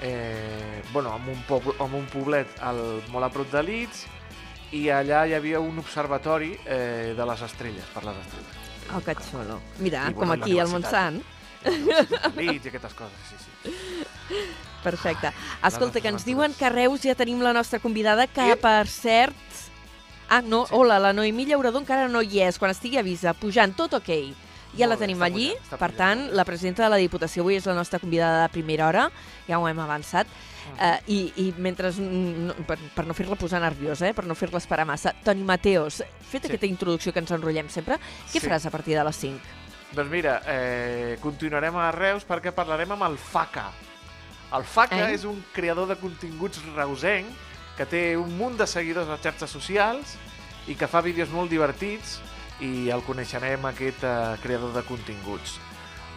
eh, 0.01 0.81
bueno, 0.91 1.15
en 1.15 1.29
un, 1.29 1.41
poble, 1.43 1.73
en 1.79 1.93
un 1.93 2.05
poblet 2.07 2.47
al, 2.61 3.03
molt 3.09 3.25
a 3.25 3.29
prop 3.29 3.49
de 3.51 3.63
Leeds, 3.63 4.05
i 4.71 4.87
allà 4.89 5.25
hi 5.27 5.33
havia 5.33 5.59
un 5.59 5.77
observatori 5.79 6.57
eh, 6.65 7.13
de 7.15 7.25
les 7.25 7.41
estrelles, 7.41 7.85
per 7.93 8.03
les 8.03 8.17
estrelles. 8.17 8.64
Oh, 8.93 9.01
que 9.01 9.15
xulo. 9.15 9.59
Mira, 9.79 10.09
I, 10.09 10.13
com 10.13 10.31
aquí, 10.31 10.59
al. 10.59 10.69
Montsant. 10.69 11.21
Leeds 12.35 12.65
i 12.65 12.69
aquestes 12.69 12.93
coses, 12.93 13.17
sí, 13.29 13.35
sí. 13.41 13.73
Perfecte. 14.83 15.31
Ai, 15.61 15.71
Escolta, 15.71 15.99
que 16.01 16.11
ens 16.13 16.25
diuen 16.25 16.53
que 16.53 16.65
a 16.67 16.69
Reus 16.69 17.01
ja 17.01 17.15
tenim 17.17 17.41
la 17.41 17.53
nostra 17.57 17.79
convidada, 17.81 18.27
que 18.27 18.51
I- 18.53 18.55
per 18.61 18.85
cert... 18.87 19.33
Ah, 20.29 20.41
no, 20.41 20.65
Sí. 20.65 20.73
hola, 20.73 20.99
la 20.99 21.13
Noemí 21.13 21.45
Llaurador 21.45 21.81
encara 21.81 22.07
no 22.07 22.21
hi 22.21 22.39
és, 22.41 22.57
quan 22.57 22.71
estigui 22.71 22.97
a 22.97 23.03
Visa, 23.05 23.33
pujant, 23.37 23.75
tot 23.77 23.93
ok. 23.93 24.09
Ja 24.75 24.85
Molt 24.85 24.89
la 24.89 24.95
bé, 24.95 24.99
tenim 25.05 25.21
allí, 25.23 25.49
pujant, 25.53 25.69
per 25.69 25.77
pujant, 25.91 25.97
tant, 25.97 26.23
la 26.33 26.45
presidenta 26.45 26.83
de 26.83 26.89
la 26.89 26.97
Diputació 26.97 27.43
avui 27.43 27.55
és 27.59 27.65
la 27.69 27.75
nostra 27.77 27.99
convidada 28.01 28.41
de 28.43 28.49
primera 28.49 28.87
hora, 28.87 29.09
ja 29.47 29.59
ho 29.59 29.67
hem 29.69 29.79
avançat, 29.79 30.27
Ah. 30.27 30.54
Eh, 30.79 30.99
i, 31.07 31.33
i 31.37 31.53
mentre, 31.57 31.91
no, 31.99 32.53
per, 32.67 32.77
per 32.95 33.05
no 33.07 33.13
fer-la 33.13 33.35
posar 33.35 33.61
nerviosa, 33.61 34.07
eh, 34.09 34.13
per 34.13 34.25
no 34.25 34.35
fer-la 34.35 34.57
esperar 34.57 34.85
massa, 34.85 35.13
Toni 35.23 35.43
Mateos, 35.43 36.03
fet 36.29 36.43
Sí. 36.43 36.47
aquesta 36.49 36.65
introducció 36.65 37.13
que 37.13 37.19
ens 37.19 37.31
enrotllem 37.31 37.69
sempre, 37.69 37.95
què 38.31 38.39
Sí. 38.39 38.43
faràs 38.47 38.65
a 38.65 38.71
partir 38.71 38.95
de 38.97 39.03
les 39.03 39.15
5? 39.15 39.39
Doncs 39.95 40.11
mira, 40.11 40.41
eh, 40.47 41.17
continuarem 41.21 41.75
a 41.77 41.91
Reus 41.91 42.25
perquè 42.27 42.51
parlarem 42.51 42.91
amb 42.91 43.03
el 43.03 43.17
Faca. 43.17 43.71
El 44.53 44.63
Faca 44.63 45.09
Eh? 45.09 45.13
és 45.13 45.23
un 45.23 45.43
creador 45.53 45.87
de 45.87 45.95
continguts 45.95 46.61
reusenc 46.75 47.27
que 47.77 47.85
té 47.85 48.17
un 48.17 48.37
munt 48.37 48.57
de 48.57 48.67
seguidors 48.67 49.09
a 49.09 49.17
xarxes 49.17 49.49
socials 49.49 50.15
i 50.67 50.75
que 50.75 50.87
fa 50.87 51.01
vídeos 51.01 51.29
molt 51.29 51.49
divertits 51.51 52.19
i 52.59 52.89
el 52.89 53.01
coneixerem, 53.03 53.65
aquest 53.65 54.03
eh, 54.03 54.37
creador 54.41 54.73
de 54.73 54.81
continguts. 54.83 55.59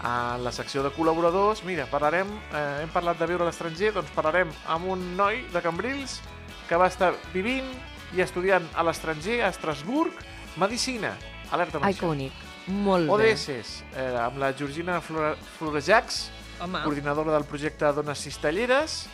A 0.02 0.38
la 0.38 0.52
secció 0.55 0.85
de 0.85 0.93
col·laboradors, 0.95 1.64
mira, 1.67 1.87
parlarem, 1.90 2.28
eh, 2.55 2.83
hem 2.85 2.90
parlat 2.95 3.19
de 3.19 3.26
viure 3.26 3.43
a 3.43 3.49
l'estranger, 3.49 3.90
doncs 3.97 4.12
parlarem 4.14 4.50
amb 4.71 4.87
un 4.95 5.17
noi 5.17 5.40
de 5.52 5.61
Cambrils 5.64 6.21
que 6.69 6.76
va 6.78 6.87
estar 6.87 7.12
vivint 7.35 7.67
i 8.14 8.23
estudiant 8.23 8.62
a 8.78 8.85
l'estranger, 8.87 9.40
a 9.43 9.49
Estrasburg, 9.50 10.12
Medicina. 10.57 11.17
Alerta 11.50 11.78
amb 11.78 11.87
Ai, 11.87 11.95
això. 11.95 12.00
que 12.00 12.07
bonic. 12.07 12.33
Molt 12.69 13.09
bé. 13.09 13.33
ODS, 13.33 13.83
eh, 13.97 14.17
amb 14.23 14.38
la 14.38 14.52
Georgina 14.55 15.00
Flore- 15.00 15.37
Florejacs, 15.59 16.31
Home. 16.61 16.83
coordinadora 16.85 17.33
del 17.33 17.45
projecte 17.45 17.85
Dones 17.93 18.19
Cistelleres, 18.23 19.07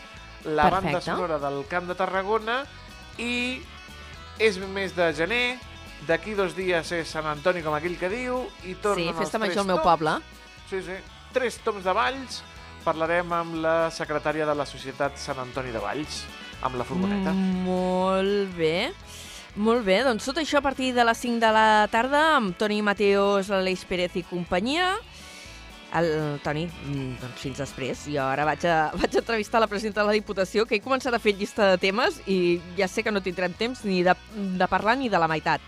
la 0.44 0.64
banda 0.68 0.98
Perfecte. 0.98 1.04
sonora 1.12 1.38
del 1.38 1.64
Camp 1.66 1.86
de 1.88 1.94
Tarragona 1.94 2.64
i 3.16 3.62
és 4.38 4.58
mes 4.58 4.94
de 4.94 5.12
gener, 5.14 5.58
d'aquí 6.06 6.34
dos 6.34 6.54
dies 6.54 6.92
és 6.92 7.08
Sant 7.08 7.24
Antoni, 7.24 7.62
com 7.62 7.72
aquell 7.72 7.96
que 7.96 8.08
diu, 8.10 8.48
i 8.64 8.74
tornen 8.74 9.04
Sí, 9.04 9.08
els 9.08 9.18
festa 9.18 9.38
tres 9.38 9.48
major 9.48 9.60
al 9.60 9.66
meu 9.66 9.80
poble. 9.82 10.18
Sí, 10.70 10.80
sí. 10.82 10.96
Tres 11.34 11.58
toms 11.64 11.84
de 11.84 11.92
Valls. 11.94 12.42
Parlarem 12.84 13.30
amb 13.32 13.56
la 13.64 13.90
secretària 13.94 14.44
de 14.44 14.54
la 14.56 14.66
Societat 14.68 15.16
Sant 15.20 15.40
Antoni 15.40 15.72
de 15.72 15.80
Valls, 15.80 16.24
amb 16.64 16.76
la 16.76 16.84
furgoneta. 16.84 17.32
Mm, 17.32 17.62
molt 17.64 18.56
bé. 18.58 18.92
Molt 19.54 19.84
bé, 19.86 20.00
doncs 20.02 20.26
tot 20.26 20.40
això 20.42 20.58
a 20.58 20.64
partir 20.64 20.90
de 20.96 21.04
les 21.06 21.20
5 21.22 21.38
de 21.40 21.50
la 21.54 21.86
tarda 21.90 22.22
amb 22.36 22.56
Toni 22.58 22.80
Mateos, 22.82 23.48
l'Aleix 23.52 23.84
Pérez 23.86 24.16
i 24.18 24.24
companyia. 24.26 24.96
El 25.94 26.40
Toni, 26.42 26.64
mm, 26.66 27.20
doncs 27.20 27.38
fins 27.38 27.60
després. 27.62 28.08
Jo 28.10 28.26
ara 28.26 28.44
vaig 28.48 28.66
a, 28.66 28.90
vaig 29.00 29.14
a 29.14 29.22
entrevistar 29.22 29.62
la 29.62 29.70
presidenta 29.70 30.02
de 30.02 30.08
la 30.08 30.16
Diputació, 30.18 30.66
que 30.66 30.76
he 30.76 30.82
començat 30.82 31.14
a 31.14 31.22
fer 31.22 31.36
llista 31.38 31.70
de 31.70 31.78
temes 31.78 32.18
i 32.26 32.58
ja 32.76 32.90
sé 32.90 33.06
que 33.06 33.14
no 33.14 33.22
tindrem 33.22 33.54
temps 33.54 33.84
ni 33.86 34.02
de, 34.02 34.16
de 34.34 34.68
parlar 34.68 34.98
ni 34.98 35.08
de 35.08 35.22
la 35.22 35.30
meitat. 35.30 35.62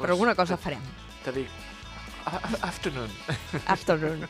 Però 0.00 0.16
alguna 0.16 0.34
cosa 0.34 0.56
farem. 0.56 0.82
Te 1.24 1.32
dic, 1.36 1.52
afternoon. 2.62 3.10
Afternoon. 3.66 4.26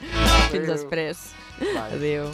fins 0.52 0.68
després. 0.68 1.24
Bye. 1.58 1.88
Adéu. 1.96 2.30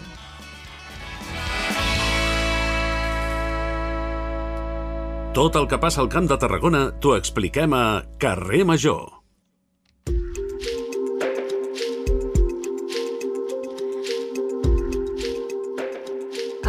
Tot 5.32 5.56
el 5.56 5.64
que 5.64 5.80
passa 5.80 6.02
al 6.02 6.10
Camp 6.12 6.28
de 6.28 6.36
Tarragona 6.36 6.84
t'ho 7.00 7.16
expliquem 7.16 7.72
a 7.72 8.02
Carrer 8.20 8.66
Major. 8.68 9.21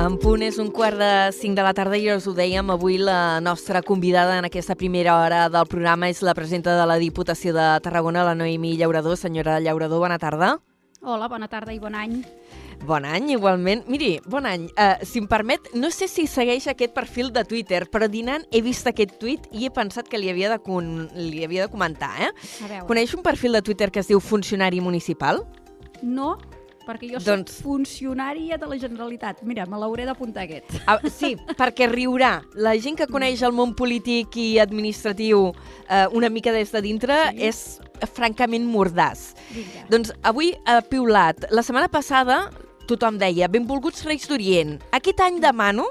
En 0.04 0.18
punt 0.20 0.42
és 0.44 0.58
un 0.60 0.68
quart 0.76 1.00
de 1.00 1.32
cinc 1.32 1.56
de 1.56 1.64
la 1.64 1.72
tarda 1.72 1.96
i 1.96 2.10
us 2.12 2.26
ho 2.28 2.34
dèiem, 2.36 2.68
avui 2.74 2.98
la 3.00 3.40
nostra 3.40 3.80
convidada 3.82 4.34
en 4.36 4.44
aquesta 4.44 4.76
primera 4.76 5.14
hora 5.16 5.46
del 5.48 5.70
programa 5.72 6.10
és 6.12 6.20
la 6.28 6.34
presidenta 6.36 6.74
de 6.76 6.88
la 6.90 6.98
Diputació 7.00 7.54
de 7.56 7.68
Tarragona, 7.86 8.26
la 8.28 8.34
Noemí 8.36 8.74
Llaurador. 8.76 9.16
Senyora 9.16 9.62
Llaurador, 9.64 10.02
bona 10.04 10.18
tarda. 10.20 10.58
Hola, 11.00 11.30
bona 11.32 11.48
tarda 11.48 11.72
i 11.72 11.80
bon 11.80 11.96
any. 11.96 12.20
Bon 12.84 13.08
any, 13.08 13.32
igualment. 13.38 13.86
Miri, 13.88 14.18
bon 14.28 14.44
any. 14.50 14.68
Uh, 14.76 15.00
si 15.08 15.24
em 15.24 15.30
permet, 15.32 15.72
no 15.72 15.88
sé 15.88 16.10
si 16.12 16.28
segueix 16.28 16.68
aquest 16.68 16.92
perfil 16.92 17.32
de 17.32 17.46
Twitter, 17.48 17.86
però 17.88 18.12
dinant 18.12 18.44
he 18.52 18.60
vist 18.66 18.90
aquest 18.92 19.16
tuit 19.24 19.48
i 19.56 19.70
he 19.70 19.72
pensat 19.72 20.12
que 20.12 20.20
li 20.20 20.28
havia 20.34 20.52
de, 20.52 20.60
con 20.60 21.08
li 21.16 21.48
havia 21.48 21.70
de 21.70 21.72
comentar, 21.72 22.12
eh? 22.28 22.34
Coneix 22.92 23.16
un 23.16 23.24
perfil 23.24 23.56
de 23.56 23.64
Twitter 23.64 23.88
que 23.88 24.04
es 24.04 24.12
diu 24.12 24.20
Funcionari 24.20 24.84
Municipal? 24.84 25.46
no, 26.04 26.38
perquè 26.88 27.10
jo 27.12 27.20
soc 27.20 27.28
Doncs- 27.28 27.62
funcionària 27.64 28.58
de 28.58 28.68
la 28.68 28.78
Generalitat. 28.78 29.42
Mira, 29.44 29.66
me 29.66 29.78
l'hauré 29.80 30.06
d'apuntar 30.06 30.44
aquest. 30.44 30.66
Ah, 30.88 31.00
sí, 31.10 31.36
perquè 31.58 31.88
riurà. 31.92 32.42
La 32.56 32.76
gent 32.78 32.98
que 33.00 33.08
coneix 33.08 33.42
el 33.44 33.52
món 33.56 33.74
polític 33.76 34.36
i 34.38 34.60
administratiu 34.60 35.52
eh, 35.90 36.06
una 36.12 36.30
mica 36.30 36.52
des 36.52 36.72
de 36.72 36.82
dintre 36.82 37.18
Sí. 37.32 37.42
és 37.50 37.80
francament 38.14 38.66
mordàs. 38.68 39.34
Vinga. 39.54 39.86
Doncs 39.90 40.14
avui 40.24 40.54
ha 40.66 40.82
piulat. 40.82 41.46
La 41.52 41.64
setmana 41.64 41.88
passada 41.90 42.50
tothom 42.88 43.18
deia 43.18 43.48
benvolguts 43.48 44.04
Reis 44.06 44.28
d'Orient. 44.28 44.80
Aquest 44.92 45.20
any 45.22 45.40
demano 45.40 45.86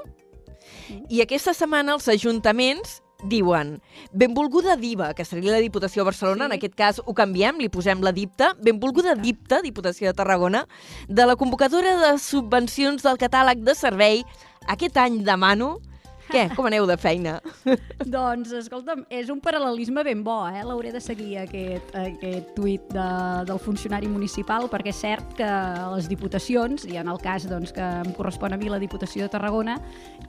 i 1.09 1.21
aquesta 1.21 1.53
setmana 1.53 1.93
els 1.95 2.07
ajuntaments 2.07 2.99
diuen 3.23 3.81
benvolguda 4.11 4.75
diva, 4.75 5.13
que 5.13 5.25
seria 5.25 5.51
la 5.51 5.61
Diputació 5.63 6.01
de 6.03 6.05
Barcelona, 6.11 6.45
Sí. 6.45 6.51
en 6.51 6.57
aquest 6.57 6.75
cas 6.75 7.01
ho 7.05 7.13
canviem, 7.13 7.57
li 7.59 7.69
posem 7.69 8.01
la 8.01 8.11
dipta, 8.11 8.53
benvolguda 8.61 9.15
dipta, 9.15 9.61
Diputació 9.61 10.07
de 10.07 10.13
Tarragona, 10.13 10.67
de 11.07 11.25
la 11.25 11.35
convocatòria 11.35 11.97
de 11.97 12.17
subvencions 12.19 13.03
del 13.03 13.17
catàleg 13.17 13.63
de 13.63 13.75
servei, 13.75 14.23
aquest 14.67 14.97
any 14.97 15.23
demano... 15.23 15.79
Què? 16.29 16.45
Com 16.55 16.67
aneu 16.69 16.85
de 16.89 16.95
feina? 16.99 17.35
Doncs, 18.15 18.53
escolta'm, 18.57 19.03
és 19.13 19.29
un 19.33 19.41
paral·lelisme 19.43 20.03
ben 20.05 20.23
bo, 20.25 20.39
eh? 20.47 20.63
L'hauré 20.65 20.93
de 20.93 21.01
seguir, 21.03 21.37
aquest, 21.43 21.93
aquest 21.99 22.53
tuit 22.57 22.85
de, 22.93 23.07
del 23.49 23.61
funcionari 23.61 24.09
municipal, 24.11 24.69
perquè 24.71 24.93
és 24.93 25.01
cert 25.03 25.35
que 25.37 25.49
les 25.93 26.09
diputacions, 26.11 26.87
i 26.89 26.99
en 27.01 27.11
el 27.11 27.21
cas 27.23 27.47
doncs, 27.49 27.73
que 27.75 27.83
em 28.03 28.11
correspon 28.17 28.55
a 28.55 28.59
mi 28.59 28.71
la 28.71 28.81
Diputació 28.81 29.25
de 29.25 29.33
Tarragona, 29.33 29.77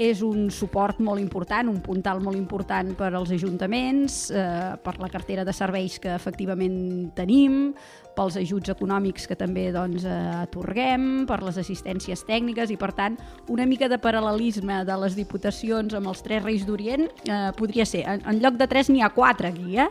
és 0.02 0.22
un 0.26 0.48
suport 0.54 1.00
molt 1.04 1.22
important, 1.22 1.70
un 1.70 1.82
puntal 1.84 2.22
molt 2.24 2.38
important 2.38 2.94
per 2.98 3.12
als 3.12 3.34
ajuntaments, 3.34 4.28
eh, 4.34 4.74
per 4.84 4.98
la 5.02 5.10
cartera 5.12 5.44
de 5.46 5.54
serveis 5.54 6.00
que 6.02 6.14
efectivament 6.14 7.12
tenim, 7.16 7.74
pels 8.14 8.36
ajuts 8.40 8.70
econòmics 8.70 9.26
que 9.26 9.36
també 9.36 9.68
doncs, 9.74 10.04
eh, 10.06 10.12
atorguem, 10.44 11.24
per 11.26 11.40
les 11.42 11.58
assistències 11.58 12.22
tècniques 12.26 12.70
i, 12.70 12.76
per 12.80 12.92
tant, 12.94 13.16
una 13.50 13.66
mica 13.66 13.88
de 13.90 13.98
paral·lelisme 13.98 14.82
de 14.86 14.96
les 15.02 15.16
diputacions 15.18 15.94
amb 15.98 16.06
els 16.12 16.22
tres 16.22 16.42
Reis 16.44 16.64
d'Orient 16.66 17.08
eh, 17.26 17.50
podria 17.58 17.86
ser. 17.86 18.04
En, 18.06 18.22
en 18.30 18.40
lloc 18.42 18.54
de 18.60 18.68
tres 18.70 18.90
n'hi 18.90 19.02
ha 19.02 19.10
quatre 19.14 19.48
aquí, 19.50 19.78
eh? 19.78 19.88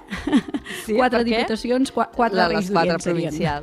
Sí, 0.85 0.95
quatre 0.95 1.23
diputacions, 1.27 1.91
qua, 1.91 2.07
quatre 2.15 2.37
La- 2.39 2.47
Reis 2.53 2.69
les 2.69 2.71
quatre 2.71 3.11
d'Orient 3.11 3.33
serien. 3.35 3.59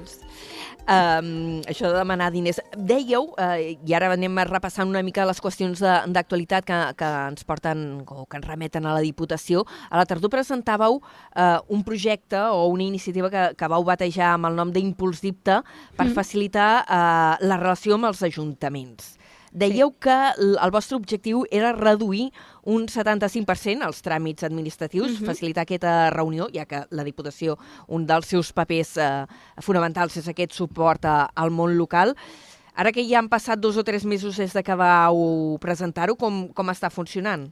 Um, 0.90 1.60
això 1.70 1.87
de 1.87 1.94
demanar 1.94 2.30
diners. 2.34 2.58
Dèieu, 2.75 3.28
uh, 3.38 3.58
i 3.60 3.94
ara 3.94 4.08
anem 4.10 4.40
repassant 4.49 4.88
una 4.90 5.02
mica 5.06 5.26
les 5.28 5.38
qüestions 5.42 5.78
d'actualitat 5.80 6.66
que, 6.66 6.78
que 6.99 7.10
ens 7.28 7.46
porten 7.46 8.02
o 8.08 8.25
que 8.26 8.40
ens 8.40 8.49
remeten 8.49 8.88
a 8.88 8.96
la 8.96 9.04
Diputació. 9.04 9.62
A 9.90 10.00
la 10.00 10.08
tardor 10.08 10.32
presentàveu 10.32 10.99
uh, 10.99 11.60
un 11.68 11.84
projecte 11.87 12.40
o 12.50 12.66
una 12.72 12.82
iniciativa 12.88 13.30
que, 13.30 13.46
que 13.54 13.70
vau 13.70 13.87
batejar 13.87 14.34
amb 14.34 14.50
el 14.50 14.58
nom 14.58 14.75
d'Impuls 14.75 15.22
Dipta 15.22 15.62
per 15.96 16.08
Mm. 16.10 16.14
facilitar 16.16 16.70
uh, 16.82 17.37
la 17.46 17.56
relació 17.60 17.94
amb 17.94 18.10
els 18.10 18.22
ajuntaments. 18.26 19.19
Dèieu 19.52 19.90
que 19.99 20.14
l- 20.38 20.59
el 20.62 20.71
vostre 20.71 20.97
objectiu 20.97 21.45
era 21.50 21.73
reduir 21.73 22.30
un 22.64 22.87
75% 22.87 23.83
els 23.87 24.00
tràmits 24.02 24.45
administratius, 24.47 25.19
Mhm. 25.21 25.26
facilitar 25.26 25.62
aquesta 25.62 26.11
reunió, 26.11 26.47
ja 26.54 26.66
que 26.66 26.85
la 26.90 27.02
Diputació, 27.04 27.59
un 27.88 28.07
dels 28.07 28.26
seus 28.26 28.52
papers 28.52 28.97
eh, 28.97 29.26
fonamentals 29.61 30.16
és 30.16 30.28
aquest 30.28 30.52
suport 30.52 31.04
a, 31.04 31.25
al 31.35 31.50
món 31.50 31.76
local. 31.76 32.14
Ara 32.76 32.92
que 32.92 33.02
ja 33.09 33.19
han 33.19 33.28
passat 33.28 33.59
dos 33.59 33.76
o 33.76 33.83
tres 33.85 34.04
mesos 34.04 34.37
des 34.37 34.52
de 34.52 34.62
que 34.62 34.75
vau 34.75 35.59
presentar-ho, 35.61 36.14
com, 36.16 36.49
com 36.54 36.66
està 36.69 36.88
funcionant? 36.88 37.50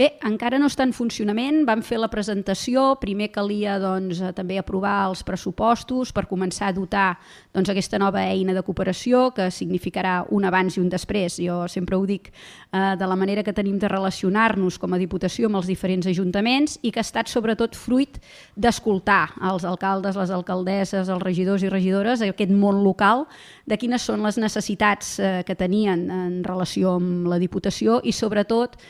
Bé, 0.00 0.14
encara 0.24 0.56
no 0.56 0.64
està 0.70 0.86
en 0.86 0.94
funcionament, 0.96 1.58
vam 1.68 1.82
fer 1.84 1.98
la 2.00 2.08
presentació, 2.08 2.94
primer 3.02 3.26
calia 3.34 3.74
doncs, 3.82 4.22
eh, 4.24 4.30
també 4.32 4.56
aprovar 4.56 4.94
els 5.10 5.20
pressupostos 5.28 6.08
per 6.16 6.22
començar 6.30 6.70
a 6.70 6.72
dotar 6.72 7.08
doncs, 7.52 7.68
aquesta 7.68 7.98
nova 8.00 8.22
eina 8.24 8.54
de 8.56 8.62
cooperació 8.64 9.26
que 9.36 9.50
significarà 9.52 10.22
un 10.32 10.46
abans 10.48 10.78
i 10.78 10.80
un 10.80 10.88
després. 10.88 11.36
Jo 11.44 11.66
sempre 11.68 11.98
ho 11.98 12.06
dic 12.08 12.30
eh, 12.30 12.94
de 12.96 13.08
la 13.10 13.18
manera 13.20 13.44
que 13.44 13.52
tenim 13.52 13.76
de 13.76 13.90
relacionar-nos 13.92 14.78
com 14.80 14.96
a 14.96 15.00
Diputació 15.02 15.50
amb 15.50 15.60
els 15.60 15.68
diferents 15.68 16.08
ajuntaments 16.08 16.78
i 16.80 16.94
que 16.94 17.02
ha 17.02 17.04
estat 17.04 17.28
sobretot 17.28 17.76
fruit 17.76 18.16
d'escoltar 18.56 19.34
els 19.50 19.68
alcaldes, 19.68 20.16
les 20.16 20.32
alcaldesses, 20.32 21.12
els 21.12 21.26
regidors 21.26 21.60
i 21.60 21.68
regidores, 21.68 22.24
aquest 22.24 22.56
món 22.56 22.80
local, 22.86 23.26
de 23.68 23.76
quines 23.76 24.00
són 24.00 24.24
les 24.24 24.40
necessitats 24.40 25.18
eh, 25.20 25.44
que 25.44 25.60
tenien 25.60 26.08
en 26.08 26.42
relació 26.48 26.96
amb 26.96 27.28
la 27.28 27.42
Diputació 27.42 28.00
i 28.00 28.16
sobretot 28.16 28.80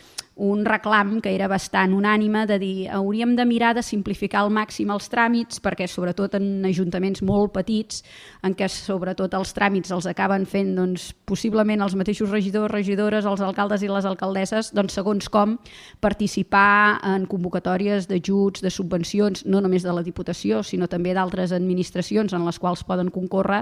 un 0.40 0.64
reclam 0.64 1.18
que 1.20 1.34
era 1.34 1.50
bastant 1.52 1.92
unànime 1.92 2.46
de 2.48 2.56
dir 2.58 2.88
hauríem 2.88 3.34
de 3.36 3.44
mirar 3.44 3.74
de 3.76 3.82
simplificar 3.84 4.40
al 4.40 4.50
màxim 4.50 4.88
els 4.90 5.10
tràmits 5.12 5.60
perquè 5.60 5.84
sobretot 5.84 6.38
en 6.38 6.64
ajuntaments 6.64 7.20
molt 7.20 7.52
petits 7.52 8.00
en 8.46 8.54
què 8.56 8.70
sobretot 8.72 9.36
els 9.36 9.52
tràmits 9.52 9.92
els 9.92 10.08
acaben 10.08 10.46
fent 10.48 10.72
doncs, 10.78 11.10
possiblement 11.28 11.84
els 11.84 11.94
mateixos 11.94 12.32
regidors, 12.32 12.72
regidores, 12.72 13.28
els 13.28 13.42
alcaldes 13.44 13.84
i 13.84 13.90
les 13.92 14.08
alcaldesses, 14.08 14.72
doncs 14.72 14.96
segons 14.96 15.28
com 15.28 15.58
participar 16.00 17.00
en 17.04 17.26
convocatòries 17.28 18.08
d'ajuts, 18.08 18.64
de 18.64 18.72
subvencions, 18.72 19.44
no 19.44 19.60
només 19.60 19.84
de 19.84 19.92
la 19.92 20.04
Diputació, 20.06 20.64
sinó 20.64 20.88
també 20.88 21.12
d'altres 21.12 21.52
administracions 21.52 22.32
en 22.32 22.48
les 22.48 22.58
quals 22.58 22.86
poden 22.88 23.12
concórrer, 23.12 23.60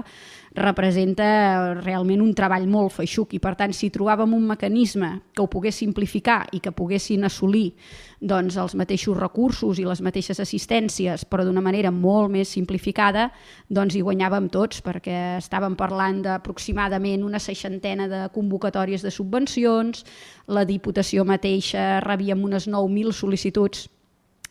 representa 0.55 1.75
realment 1.81 2.21
un 2.23 2.31
treball 2.33 2.65
molt 2.69 2.95
feixuc 2.95 3.35
i 3.37 3.39
per 3.41 3.53
tant 3.59 3.73
si 3.75 3.91
trobàvem 3.93 4.33
un 4.33 4.47
mecanisme 4.49 5.11
que 5.33 5.43
ho 5.43 5.49
pogués 5.51 5.77
simplificar 5.81 6.47
i 6.55 6.61
que 6.63 6.73
poguessin 6.73 7.27
assolir 7.27 7.75
doncs, 8.19 8.57
els 8.57 8.75
mateixos 8.75 9.17
recursos 9.17 9.79
i 9.79 9.85
les 9.85 10.01
mateixes 10.01 10.39
assistències 10.41 11.25
però 11.29 11.45
d'una 11.45 11.61
manera 11.61 11.91
molt 11.91 12.31
més 12.33 12.49
simplificada 12.49 13.29
doncs 13.69 13.95
hi 13.95 14.01
guanyàvem 14.05 14.49
tots 14.49 14.81
perquè 14.85 15.37
estàvem 15.37 15.77
parlant 15.79 16.23
d'aproximadament 16.25 17.23
una 17.23 17.39
seixantena 17.39 18.09
de 18.09 18.25
convocatòries 18.33 19.05
de 19.05 19.13
subvencions, 19.13 20.03
la 20.47 20.65
Diputació 20.65 21.23
mateixa 21.25 21.99
rebíem 22.01 22.43
unes 22.43 22.67
9.000 22.67 23.13
sol·licituds 23.13 23.87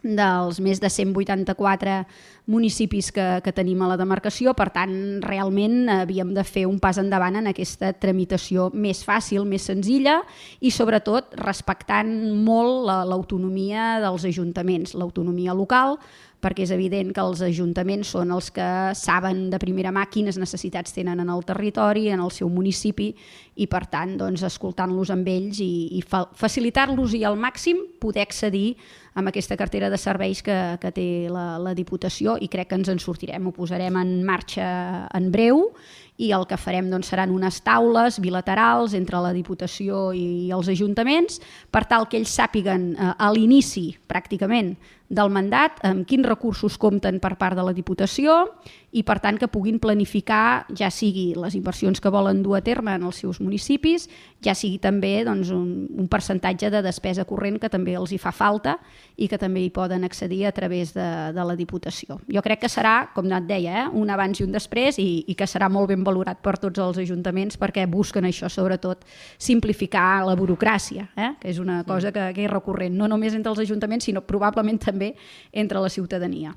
dels 0.03 0.61
més 0.63 0.79
de 0.79 0.89
184 0.91 1.95
municipis 2.49 3.11
que, 3.13 3.27
que 3.45 3.53
tenim 3.53 3.83
a 3.83 3.89
la 3.91 3.99
demarcació, 4.01 4.55
per 4.57 4.69
tant, 4.73 4.93
realment 5.25 5.91
havíem 5.93 6.31
de 6.37 6.45
fer 6.47 6.65
un 6.69 6.79
pas 6.81 7.01
endavant 7.01 7.37
en 7.41 7.51
aquesta 7.51 7.91
tramitació 7.93 8.69
més 8.73 9.03
fàcil, 9.05 9.45
més 9.45 9.67
senzilla 9.69 10.21
i, 10.61 10.71
sobretot, 10.71 11.35
respectant 11.43 12.13
molt 12.47 12.87
l'autonomia 13.11 13.99
dels 14.05 14.25
ajuntaments, 14.31 14.95
l'autonomia 14.95 15.57
local, 15.57 15.99
perquè 16.39 16.63
és 16.63 16.73
evident 16.75 17.11
que 17.15 17.23
els 17.23 17.43
ajuntaments 17.43 18.13
són 18.15 18.31
els 18.35 18.53
que 18.55 18.69
saben 18.99 19.49
de 19.51 19.59
primera 19.59 19.91
mà 19.95 20.05
quines 20.11 20.39
necessitats 20.39 20.95
tenen 20.95 21.19
en 21.19 21.33
el 21.35 21.43
territori, 21.47 22.09
en 22.15 22.23
el 22.23 22.31
seu 22.35 22.51
municipi, 22.53 23.11
i 23.59 23.67
per 23.67 23.85
tant, 23.91 24.15
doncs, 24.21 24.45
escoltant-los 24.47 25.11
amb 25.11 25.27
ells 25.29 25.59
i, 25.65 25.99
i 25.99 26.03
fa 26.07 26.25
facilitar-los 26.39 27.17
i 27.19 27.25
al 27.27 27.39
màxim 27.41 27.83
poder 27.99 28.23
accedir 28.23 28.77
amb 29.19 29.33
aquesta 29.33 29.57
cartera 29.59 29.89
de 29.91 29.99
serveis 29.99 30.45
que, 30.47 30.57
que 30.79 30.93
té 30.95 31.09
la, 31.33 31.57
la 31.59 31.75
Diputació 31.75 32.37
i 32.39 32.47
crec 32.51 32.71
que 32.71 32.79
ens 32.79 32.91
en 32.93 33.01
sortirem. 33.03 33.49
Ho 33.49 33.55
posarem 33.57 33.99
en 33.99 34.21
marxa 34.27 34.69
en 35.19 35.33
breu 35.35 35.65
i 36.23 36.31
el 36.35 36.47
que 36.51 36.59
farem 36.59 36.87
doncs, 36.91 37.11
seran 37.11 37.35
unes 37.35 37.59
taules 37.67 38.21
bilaterals 38.23 38.95
entre 38.99 39.19
la 39.23 39.33
Diputació 39.35 40.13
i 40.15 40.53
els 40.55 40.71
ajuntaments 40.71 41.43
per 41.75 41.85
tal 41.91 42.07
que 42.07 42.21
ells 42.21 42.35
sàpiguen 42.39 42.93
eh, 42.95 43.11
a 43.19 43.33
l'inici, 43.35 43.89
pràcticament, 44.11 44.77
del 45.09 45.31
mandat, 45.33 45.81
amb 45.89 46.07
quins 46.09 46.27
recursos 46.29 46.77
compten 46.81 47.19
per 47.21 47.35
part 47.41 47.57
de 47.57 47.65
la 47.65 47.75
Diputació 47.77 48.43
i 48.91 49.03
per 49.05 49.19
tant 49.21 49.37
que 49.37 49.51
puguin 49.53 49.77
planificar 49.83 50.65
ja 50.77 50.89
sigui 50.89 51.35
les 51.37 51.53
inversions 51.59 52.01
que 52.01 52.13
volen 52.13 52.41
dur 52.43 52.57
a 52.57 52.63
terme 52.65 52.95
en 52.97 53.03
els 53.05 53.19
seus 53.21 53.37
municipis, 53.45 54.07
ja 54.45 54.55
sigui 54.57 54.79
també 54.81 55.27
doncs, 55.27 55.51
un, 55.53 55.89
un 55.93 56.09
percentatge 56.09 56.71
de 56.73 56.81
despesa 56.83 57.27
corrent 57.29 57.59
que 57.61 57.69
també 57.69 57.99
els 57.99 58.15
hi 58.15 58.19
fa 58.23 58.33
falta 58.33 58.79
i 59.17 59.29
que 59.29 59.37
també 59.39 59.61
hi 59.61 59.71
poden 59.75 60.07
accedir 60.09 60.47
a 60.49 60.53
través 60.57 60.95
de, 60.97 61.09
de 61.37 61.45
la 61.45 61.57
Diputació. 61.59 62.17
Jo 62.33 62.41
crec 62.45 62.63
que 62.65 62.71
serà, 62.73 63.11
com 63.13 63.29
et 63.29 63.49
deia, 63.49 63.83
eh, 63.83 63.85
un 63.93 64.09
abans 64.15 64.41
i 64.41 64.47
un 64.47 64.57
després 64.57 64.97
i, 65.03 65.25
i 65.29 65.37
que 65.37 65.49
serà 65.51 65.69
molt 65.69 65.93
ben 65.93 66.07
valorat 66.07 66.41
per 66.41 66.57
tots 66.57 66.81
els 66.81 67.03
ajuntaments 67.05 67.61
perquè 67.61 67.85
busquen 67.91 68.25
això, 68.25 68.49
sobretot, 68.49 69.05
simplificar 69.37 70.25
la 70.25 70.37
burocràcia, 70.39 71.11
eh, 71.13 71.35
que 71.43 71.53
és 71.53 71.61
una 71.61 71.83
cosa 71.85 72.15
que, 72.15 72.31
que 72.33 72.47
és 72.47 72.53
recurrent, 72.53 72.97
no 72.97 73.11
només 73.11 73.37
entre 73.37 73.53
els 73.53 73.61
ajuntaments, 73.67 74.09
sinó 74.09 74.25
probablement 74.25 74.81
també 74.81 75.13
entre 75.53 75.83
la 75.85 75.93
ciutadania. 75.93 76.55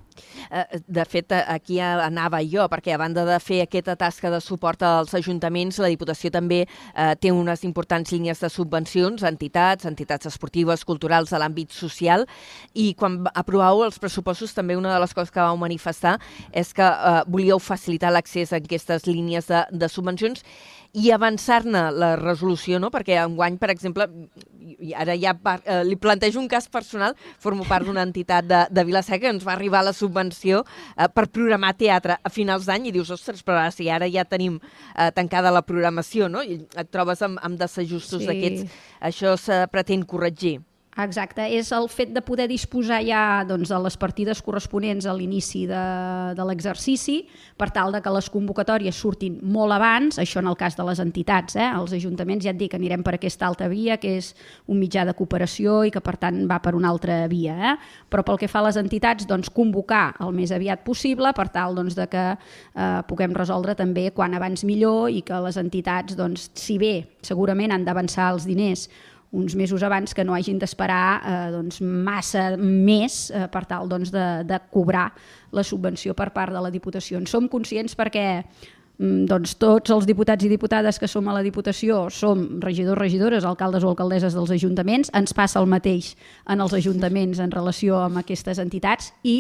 Eh, 0.47 0.79
de 0.88 1.05
fet, 1.10 1.36
aquí 1.41 1.82
anava 1.82 2.20
anava 2.21 2.41
jo, 2.45 2.67
perquè 2.69 2.93
a 2.93 2.99
banda 3.01 3.23
de 3.25 3.38
fer 3.41 3.62
aquesta 3.63 3.95
tasca 3.97 4.29
de 4.29 4.39
suport 4.41 4.81
als 4.86 5.13
ajuntaments, 5.17 5.79
la 5.81 5.89
Diputació 5.89 6.29
també 6.31 6.63
eh, 6.65 7.13
té 7.17 7.31
unes 7.34 7.63
importants 7.65 8.12
línies 8.13 8.41
de 8.41 8.49
subvencions 8.49 9.23
entitats, 9.25 9.88
entitats 9.89 10.29
esportives, 10.29 10.86
culturals, 10.86 11.31
de 11.31 11.39
l'àmbit 11.41 11.73
social, 11.73 12.27
i 12.73 12.91
quan 12.97 13.21
aprovàveu 13.34 13.86
els 13.88 13.99
pressupostos 13.99 14.53
també 14.53 14.77
una 14.77 14.93
de 14.93 14.99
les 15.01 15.13
coses 15.13 15.31
que 15.34 15.41
vau 15.41 15.57
manifestar 15.57 16.17
és 16.53 16.73
que 16.73 16.86
eh, 16.86 17.23
volíeu 17.27 17.60
facilitar 17.60 18.13
l'accés 18.13 18.53
a 18.53 18.62
aquestes 18.62 19.07
línies 19.10 19.49
de, 19.49 19.65
de 19.71 19.89
subvencions 19.89 20.45
i 20.93 21.12
avançar-ne 21.15 21.86
la 21.95 22.15
resolució, 22.19 22.80
no? 22.80 22.89
perquè 22.91 23.15
enguany, 23.21 23.58
per 23.62 23.69
exemple, 23.71 24.08
i 24.82 24.93
ara 24.97 25.15
ja 25.19 25.34
par, 25.38 25.62
eh, 25.65 25.84
li 25.88 25.95
plantejo 25.95 26.41
un 26.41 26.49
cas 26.51 26.67
personal, 26.71 27.15
formo 27.39 27.63
part 27.67 27.88
d'una 27.88 28.04
entitat 28.04 28.47
de, 28.47 28.63
de 28.69 28.84
Vilaseca 28.88 29.21
que 29.21 29.32
ens 29.32 29.45
va 29.47 29.54
arribar 29.54 29.84
la 29.86 29.93
subvenció 29.95 30.63
eh, 30.65 31.08
per 31.13 31.27
programar 31.32 31.75
teatre 31.80 32.17
a 32.21 32.32
finals 32.34 32.67
d'any 32.67 32.89
i 32.89 32.95
dius, 32.95 33.12
ostres, 33.13 33.43
però 33.45 33.62
ara, 33.62 33.75
si 33.75 33.88
ara 33.89 34.10
ja 34.12 34.25
tenim 34.25 34.58
eh, 34.60 35.12
tancada 35.15 35.54
la 35.54 35.63
programació, 35.63 36.27
no? 36.32 36.43
I 36.43 36.63
et 36.75 36.91
trobes 36.91 37.21
amb, 37.23 37.39
amb 37.43 37.60
desajustos 37.62 38.25
sí. 38.25 38.27
d'aquests. 38.27 38.82
Això 39.12 39.38
se 39.39 39.63
pretén 39.71 40.04
corregir. 40.04 40.60
Exacte, 40.99 41.45
és 41.56 41.69
el 41.71 41.86
fet 41.88 42.10
de 42.12 42.19
poder 42.19 42.49
disposar 42.51 42.97
ja 43.08 43.45
doncs, 43.47 43.69
de 43.71 43.77
les 43.80 43.95
partides 43.95 44.41
corresponents 44.43 45.06
a 45.08 45.13
l'inici 45.15 45.62
de, 45.69 45.84
de 46.36 46.45
l'exercici 46.49 47.21
per 47.56 47.69
tal 47.71 47.93
de 47.95 48.01
que 48.04 48.12
les 48.12 48.27
convocatòries 48.27 48.97
surtin 48.99 49.38
molt 49.39 49.71
abans, 49.71 50.19
això 50.19 50.41
en 50.43 50.49
el 50.51 50.58
cas 50.60 50.75
de 50.75 50.84
les 50.89 50.99
entitats, 50.99 51.56
eh? 51.56 51.69
els 51.80 51.93
ajuntaments 51.95 52.43
ja 52.43 52.51
et 52.51 52.60
dic 52.60 52.75
anirem 52.75 53.06
per 53.08 53.13
aquesta 53.15 53.47
altra 53.47 53.69
via, 53.71 53.95
que 54.04 54.17
és 54.17 54.34
un 54.67 54.82
mitjà 54.82 55.06
de 55.08 55.13
cooperació 55.15 55.77
i 55.88 55.93
que 55.95 56.01
per 56.04 56.17
tant 56.19 56.41
va 56.49 56.60
per 56.60 56.75
una 56.75 56.91
altra 56.91 57.21
via, 57.32 57.56
eh? 57.71 57.73
però 58.12 58.25
pel 58.27 58.41
que 58.41 58.51
fa 58.51 58.60
a 58.60 58.67
les 58.67 58.82
entitats, 58.82 59.30
doncs, 59.30 59.47
convocar 59.56 60.17
el 60.19 60.36
més 60.36 60.51
aviat 60.51 60.84
possible 60.84 61.32
per 61.38 61.47
tal 61.56 61.80
doncs, 61.80 61.95
de 61.95 62.10
que 62.12 62.25
eh, 62.36 62.99
puguem 63.08 63.32
resoldre 63.39 63.77
també 63.80 64.10
quan 64.12 64.36
abans 64.36 64.67
millor 64.67 65.08
i 65.08 65.23
que 65.23 65.39
les 65.47 65.56
entitats, 65.56 66.19
doncs, 66.19 66.49
si 66.60 66.75
bé 66.84 66.97
segurament 67.23 67.71
han 67.71 67.88
d'avançar 67.88 68.34
els 68.36 68.49
diners 68.49 68.89
uns 69.31 69.55
mesos 69.55 69.83
abans 69.83 70.13
que 70.13 70.25
no 70.27 70.35
hagin 70.35 70.59
d'esperar 70.59 71.05
eh, 71.23 71.51
doncs, 71.53 71.79
massa 71.81 72.51
més 72.57 73.29
eh, 73.31 73.47
per 73.51 73.63
tal 73.69 73.87
doncs, 73.91 74.11
de, 74.11 74.25
de 74.47 74.59
cobrar 74.73 75.07
la 75.55 75.63
subvenció 75.63 76.15
per 76.17 76.31
part 76.35 76.51
de 76.51 76.63
la 76.63 76.71
Diputació. 76.73 77.19
En 77.19 77.27
som 77.29 77.47
conscients 77.51 77.95
perquè 77.95 78.25
doncs 79.01 79.55
tots 79.57 79.89
els 79.89 80.05
diputats 80.05 80.45
i 80.45 80.49
diputades 80.51 80.99
que 81.01 81.07
som 81.09 81.25
a 81.25 81.33
la 81.33 81.41
Diputació 81.41 82.03
som 82.13 82.43
regidors, 82.61 82.99
regidores, 82.99 83.45
alcaldes 83.47 83.81
o 83.83 83.89
alcaldesses 83.89 84.35
dels 84.37 84.51
ajuntaments, 84.53 85.09
ens 85.17 85.33
passa 85.33 85.57
el 85.57 85.65
mateix 85.71 86.11
en 86.45 86.61
els 86.61 86.75
ajuntaments 86.77 87.41
en 87.41 87.49
relació 87.49 87.97
amb 88.03 88.21
aquestes 88.21 88.61
entitats 88.61 89.09
i 89.25 89.35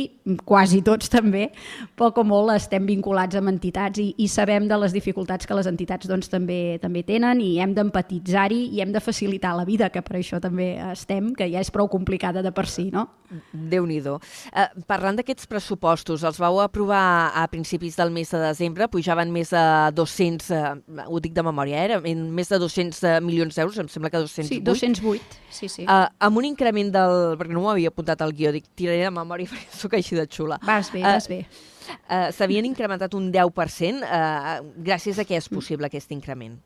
quasi 0.49 0.81
tots 0.81 1.11
també, 1.13 1.51
poc 1.99 2.17
o 2.17 2.25
molt 2.25 2.55
estem 2.55 2.87
vinculats 2.89 3.37
amb 3.37 3.51
entitats 3.53 4.01
i, 4.01 4.07
i 4.17 4.27
sabem 4.31 4.65
de 4.67 4.81
les 4.81 4.95
dificultats 4.97 5.45
que 5.45 5.57
les 5.57 5.69
entitats 5.69 6.09
doncs, 6.09 6.31
també 6.31 6.79
també 6.81 7.05
tenen 7.05 7.43
i 7.45 7.53
hem 7.61 7.75
d'empatitzar-hi 7.77 8.63
i 8.73 8.81
hem 8.81 8.95
de 8.95 9.03
facilitar 9.03 9.53
la 9.59 9.67
vida, 9.67 9.91
que 9.93 10.01
per 10.01 10.17
això 10.17 10.41
també 10.41 10.73
estem, 10.89 11.35
que 11.37 11.45
ja 11.53 11.61
és 11.61 11.69
prou 11.69 11.91
complicada 11.91 12.41
de 12.41 12.53
per 12.55 12.65
si, 12.65 12.89
no? 12.89 13.05
Déu-n'hi-do. 13.53 14.17
Eh, 14.51 14.67
parlant 14.89 15.15
d'aquests 15.19 15.47
pressupostos, 15.47 16.25
els 16.27 16.41
vau 16.41 16.59
aprovar 16.63 17.31
a 17.37 17.45
principis 17.51 17.95
del 17.99 18.11
mes 18.11 18.33
de 18.33 18.41
desembre, 18.41 18.89
pujaven 18.91 19.31
més 19.31 19.50
de 19.51 19.63
200, 19.97 20.49
eh, 20.55 21.05
ho 21.05 21.19
dic 21.23 21.35
de 21.35 21.43
memòria, 21.45 21.83
eh, 21.85 21.99
en 22.11 22.23
més 22.35 22.49
de 22.51 22.59
200 22.61 23.03
eh, 23.03 23.13
milions 23.23 23.57
d'euros, 23.57 23.77
em 23.81 23.89
sembla 23.91 24.09
que 24.09 24.23
208. 24.23 24.47
Sí, 24.49 24.61
208, 24.65 25.41
sí, 25.51 25.69
sí. 25.69 25.85
Eh, 25.85 26.07
amb 26.27 26.41
un 26.41 26.47
increment 26.49 26.93
del... 26.95 27.17
perquè 27.39 27.53
no 27.53 27.65
m'ho 27.65 27.73
havia 27.73 27.91
apuntat 27.93 28.23
al 28.25 28.33
guió, 28.37 28.53
dic, 28.55 28.71
tiraré 28.75 29.05
de 29.05 29.13
memòria 29.15 29.49
perquè 29.51 29.83
sóc 29.83 29.99
així 29.99 30.17
de 30.17 30.25
xula. 30.31 30.59
Vas 30.65 30.91
bé, 30.93 31.03
uh, 31.03 31.11
vas 31.11 31.29
bé. 31.31 31.43
Uh, 32.07 32.27
S'havien 32.35 32.67
incrementat 32.67 33.13
un 33.17 33.31
10%. 33.33 34.01
Uh, 34.01 34.73
gràcies 34.89 35.19
a 35.19 35.27
què 35.27 35.39
és 35.39 35.49
possible 35.51 35.91
aquest 35.91 36.11
increment? 36.15 36.59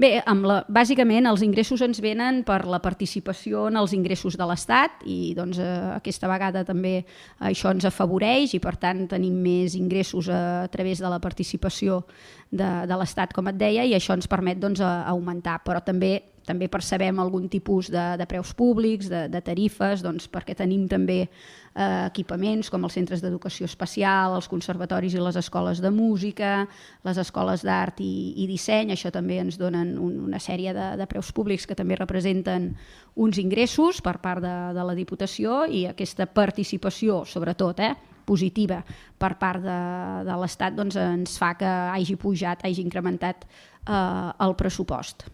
Bé, 0.00 0.14
amb 0.24 0.46
la, 0.48 0.54
bàsicament 0.72 1.28
els 1.28 1.42
ingressos 1.44 1.82
ens 1.84 1.98
venen 2.00 2.38
per 2.48 2.62
la 2.70 2.78
participació 2.80 3.66
en 3.68 3.76
els 3.76 3.92
ingressos 3.92 4.38
de 4.38 4.46
l'Estat 4.48 5.02
i 5.04 5.34
doncs, 5.36 5.58
eh, 5.60 5.66
aquesta 5.98 6.30
vegada 6.30 6.62
també 6.64 7.02
això 7.50 7.74
ens 7.74 7.84
afavoreix 7.84 8.54
i 8.56 8.62
per 8.64 8.78
tant 8.80 9.02
tenim 9.10 9.36
més 9.44 9.76
ingressos 9.76 10.30
a, 10.32 10.40
a 10.64 10.70
través 10.72 11.02
de 11.04 11.10
la 11.10 11.20
participació 11.20 12.00
de, 12.48 12.70
de 12.88 12.96
l'Estat, 12.96 13.34
com 13.36 13.50
et 13.52 13.58
deia, 13.60 13.84
i 13.84 13.92
això 13.98 14.16
ens 14.16 14.30
permet 14.30 14.62
doncs, 14.62 14.80
a, 14.80 15.02
a 15.04 15.12
augmentar. 15.12 15.58
Però 15.66 15.84
també 15.84 16.14
també 16.50 16.68
percebem 16.72 17.22
algun 17.22 17.46
tipus 17.48 17.88
de, 17.94 18.04
de 18.18 18.26
preus 18.28 18.52
públics, 18.58 19.08
de, 19.10 19.24
de 19.30 19.40
tarifes, 19.46 20.02
doncs, 20.02 20.26
perquè 20.30 20.56
tenim 20.58 20.88
també 20.90 21.20
eh, 21.22 22.06
equipaments 22.08 22.70
com 22.72 22.84
els 22.86 22.96
centres 22.98 23.22
d'educació 23.22 23.68
especial, 23.70 24.34
els 24.36 24.50
conservatoris 24.50 25.14
i 25.14 25.22
les 25.22 25.38
escoles 25.40 25.80
de 25.82 25.92
música, 25.94 26.66
les 27.06 27.20
escoles 27.22 27.64
d'art 27.66 28.02
i, 28.04 28.12
i 28.42 28.48
disseny, 28.50 28.94
això 28.94 29.12
també 29.14 29.40
ens 29.42 29.58
donen 29.60 29.96
un, 29.98 30.18
una 30.26 30.42
sèrie 30.42 30.74
de, 30.76 30.92
de 31.00 31.08
preus 31.10 31.32
públics 31.36 31.68
que 31.68 31.78
també 31.78 31.98
representen 31.98 32.72
uns 33.20 33.40
ingressos 33.42 34.02
per 34.02 34.18
part 34.22 34.42
de, 34.44 34.56
de 34.76 34.86
la 34.86 34.96
Diputació 34.98 35.64
i 35.66 35.86
aquesta 35.90 36.26
participació, 36.26 37.24
sobretot, 37.28 37.82
eh, 37.86 37.94
positiva 38.30 38.78
per 39.18 39.34
part 39.40 39.62
de, 39.64 39.80
de 40.28 40.38
l'Estat 40.38 40.76
doncs 40.76 40.98
ens 41.00 41.36
fa 41.40 41.54
que 41.58 41.68
hagi 41.96 42.16
pujat, 42.20 42.64
hagi 42.66 42.84
incrementat 42.84 43.46
eh, 43.46 44.30
el 44.46 44.56
pressupost. 44.60 45.26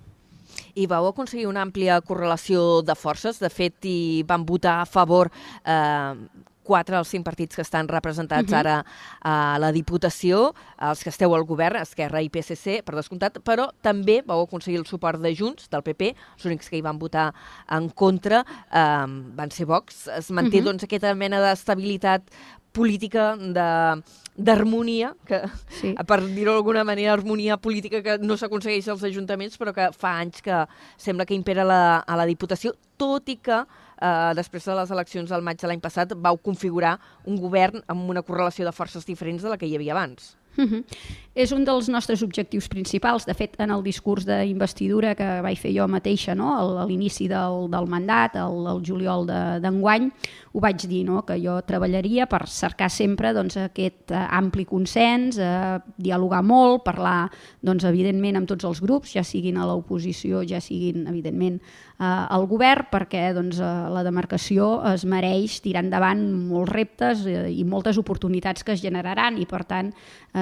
I 0.76 0.84
vau 0.90 1.06
aconseguir 1.08 1.46
una 1.48 1.62
àmplia 1.64 1.96
correlació 2.04 2.82
de 2.84 2.94
forces. 2.94 3.40
De 3.40 3.48
fet, 3.48 3.78
hi 3.88 4.22
van 4.28 4.44
votar 4.44 4.82
a 4.82 4.88
favor 4.88 5.30
eh, 5.64 6.14
quatre 6.66 6.96
dels 6.96 7.08
cinc 7.14 7.24
partits 7.24 7.56
que 7.56 7.62
estan 7.64 7.88
representats 7.88 8.50
uh 8.50 8.56
-huh. 8.56 8.60
ara 8.60 8.84
a 9.22 9.58
la 9.62 9.70
Diputació, 9.72 10.54
els 10.80 11.02
que 11.02 11.10
esteu 11.10 11.34
al 11.34 11.44
govern, 11.44 11.80
Esquerra 11.80 12.20
i 12.22 12.28
PSC, 12.28 12.82
per 12.84 12.94
descomptat, 12.94 13.38
però 13.44 13.70
també 13.80 14.22
vau 14.26 14.42
aconseguir 14.42 14.78
el 14.78 14.86
suport 14.86 15.20
de 15.20 15.34
Junts, 15.34 15.70
del 15.70 15.82
PP, 15.82 16.14
els 16.36 16.44
únics 16.44 16.68
que 16.68 16.76
hi 16.76 16.82
van 16.82 16.98
votar 16.98 17.32
en 17.70 17.88
contra 17.90 18.44
eh, 18.72 19.06
van 19.36 19.50
ser 19.50 19.66
Vox. 19.66 20.08
Es 20.08 20.30
manté 20.30 20.58
uh 20.58 20.62
-huh. 20.62 20.64
doncs, 20.64 20.84
aquesta 20.84 21.14
mena 21.14 21.40
d'estabilitat 21.40 22.22
política 22.76 23.30
d'harmonia, 24.36 25.14
que 25.26 25.40
sí. 25.80 25.94
per 26.10 26.20
dir-ho 26.26 26.52
d'alguna 26.58 26.84
manera, 26.84 27.14
harmonia 27.16 27.56
política 27.56 28.02
que 28.04 28.18
no 28.20 28.36
s'aconsegueix 28.36 28.90
als 28.92 29.04
ajuntaments, 29.08 29.56
però 29.60 29.72
que 29.76 29.88
fa 29.96 30.18
anys 30.20 30.44
que 30.44 30.62
sembla 31.00 31.26
que 31.26 31.36
impera 31.38 31.64
la, 31.64 31.82
a 32.04 32.20
la 32.20 32.28
Diputació, 32.28 32.74
tot 33.00 33.32
i 33.32 33.38
que 33.40 33.62
eh, 33.64 34.32
després 34.36 34.68
de 34.68 34.76
les 34.76 34.92
eleccions 34.92 35.32
del 35.32 35.44
maig 35.46 35.60
de 35.60 35.70
l'any 35.70 35.82
passat, 35.82 36.12
vau 36.16 36.36
configurar 36.36 36.98
un 37.24 37.40
govern 37.40 37.84
amb 37.92 38.10
una 38.12 38.24
correlació 38.26 38.68
de 38.68 38.76
forces 38.76 39.08
diferents 39.08 39.42
de 39.42 39.52
la 39.52 39.58
que 39.60 39.68
hi 39.68 39.76
havia 39.78 39.96
abans. 39.96 40.34
Uh 40.56 40.64
-huh. 40.64 40.84
És 41.36 41.52
un 41.52 41.64
dels 41.64 41.88
nostres 41.92 42.22
objectius 42.22 42.66
principals. 42.68 43.26
De 43.26 43.34
fet, 43.34 43.58
en 43.60 43.70
el 43.70 43.82
discurs 43.84 44.24
d'investidura 44.24 45.14
que 45.14 45.42
vaig 45.44 45.58
fer 45.58 45.74
jo 45.76 45.86
mateixa 45.86 46.34
no? 46.34 46.78
a 46.80 46.86
l'inici 46.88 47.28
del, 47.28 47.68
del 47.70 47.86
mandat, 47.86 48.38
el, 48.40 48.66
el 48.66 48.80
juliol 48.80 49.26
d'enguany, 49.60 50.08
de, 50.08 50.30
ho 50.54 50.60
vaig 50.60 50.86
dir, 50.88 51.04
no? 51.04 51.20
que 51.26 51.36
jo 51.36 51.58
treballaria 51.68 52.24
per 52.26 52.46
cercar 52.48 52.88
sempre 52.88 53.34
doncs, 53.36 53.58
aquest 53.60 54.10
uh, 54.10 54.24
ampli 54.38 54.64
consens, 54.64 55.36
uh, 55.36 55.76
dialogar 55.98 56.42
molt, 56.42 56.82
parlar, 56.84 57.30
doncs, 57.60 57.84
evidentment, 57.84 58.36
amb 58.36 58.48
tots 58.48 58.64
els 58.64 58.80
grups, 58.80 59.12
ja 59.12 59.22
siguin 59.22 59.58
a 59.58 59.66
l'oposició, 59.66 60.40
ja 60.48 60.60
siguin, 60.64 61.06
evidentment, 61.06 61.60
al 61.98 62.44
govern, 62.50 62.90
perquè 62.92 63.30
doncs, 63.36 63.60
uh, 63.62 63.86
la 63.92 64.02
demarcació 64.04 64.82
es 64.92 65.06
mereix 65.08 65.60
tirar 65.64 65.84
endavant 65.84 66.26
molts 66.50 66.72
reptes 66.74 67.22
uh, 67.24 67.46
i 67.48 67.64
moltes 67.64 67.96
oportunitats 67.96 68.66
que 68.66 68.74
es 68.76 68.82
generaran 68.84 69.38
i, 69.40 69.46
per 69.48 69.64
tant, 69.64 69.92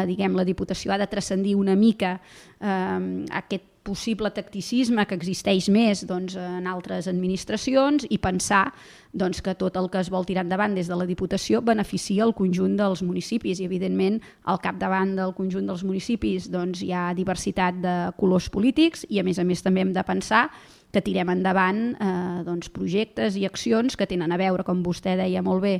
diguem, 0.08 0.34
la 0.34 0.46
Diputació 0.46 0.90
ha 0.90 0.98
de 0.98 1.06
transcendir 1.06 1.54
una 1.54 1.76
mica 1.78 2.16
eh, 2.58 3.26
aquest 3.30 3.70
possible 3.84 4.30
tacticisme 4.32 5.04
que 5.06 5.14
existeix 5.14 5.68
més 5.70 6.02
doncs, 6.08 6.34
en 6.40 6.66
altres 6.66 7.06
administracions 7.10 8.06
i 8.08 8.18
pensar 8.18 8.64
doncs, 9.12 9.42
que 9.44 9.54
tot 9.60 9.76
el 9.76 9.90
que 9.92 10.00
es 10.00 10.10
vol 10.10 10.24
tirar 10.26 10.46
endavant 10.46 10.74
des 10.74 10.88
de 10.90 10.96
la 10.96 11.06
Diputació 11.06 11.60
beneficia 11.62 12.24
el 12.24 12.32
conjunt 12.34 12.78
dels 12.80 13.04
municipis. 13.04 13.60
I 13.60 13.68
evidentment 13.68 14.18
al 14.50 14.58
capdavant 14.64 15.14
del 15.20 15.36
conjunt 15.36 15.68
dels 15.68 15.84
municipis 15.84 16.48
doncs, 16.50 16.82
hi 16.82 16.94
ha 16.96 17.12
diversitat 17.14 17.78
de 17.84 17.98
colors 18.18 18.48
polítics 18.50 19.04
i 19.10 19.20
a 19.20 19.26
més 19.26 19.38
a 19.38 19.44
més 19.44 19.62
també 19.62 19.84
hem 19.84 19.92
de 19.94 20.06
pensar 20.08 20.48
que 20.94 21.02
tirem 21.04 21.32
endavant 21.34 21.82
eh, 21.98 22.42
doncs, 22.46 22.70
projectes 22.74 23.38
i 23.38 23.44
accions 23.48 23.98
que 23.98 24.06
tenen 24.10 24.32
a 24.32 24.38
veure, 24.40 24.64
com 24.66 24.82
vostè 24.86 25.16
deia 25.18 25.42
molt 25.44 25.64
bé, 25.64 25.74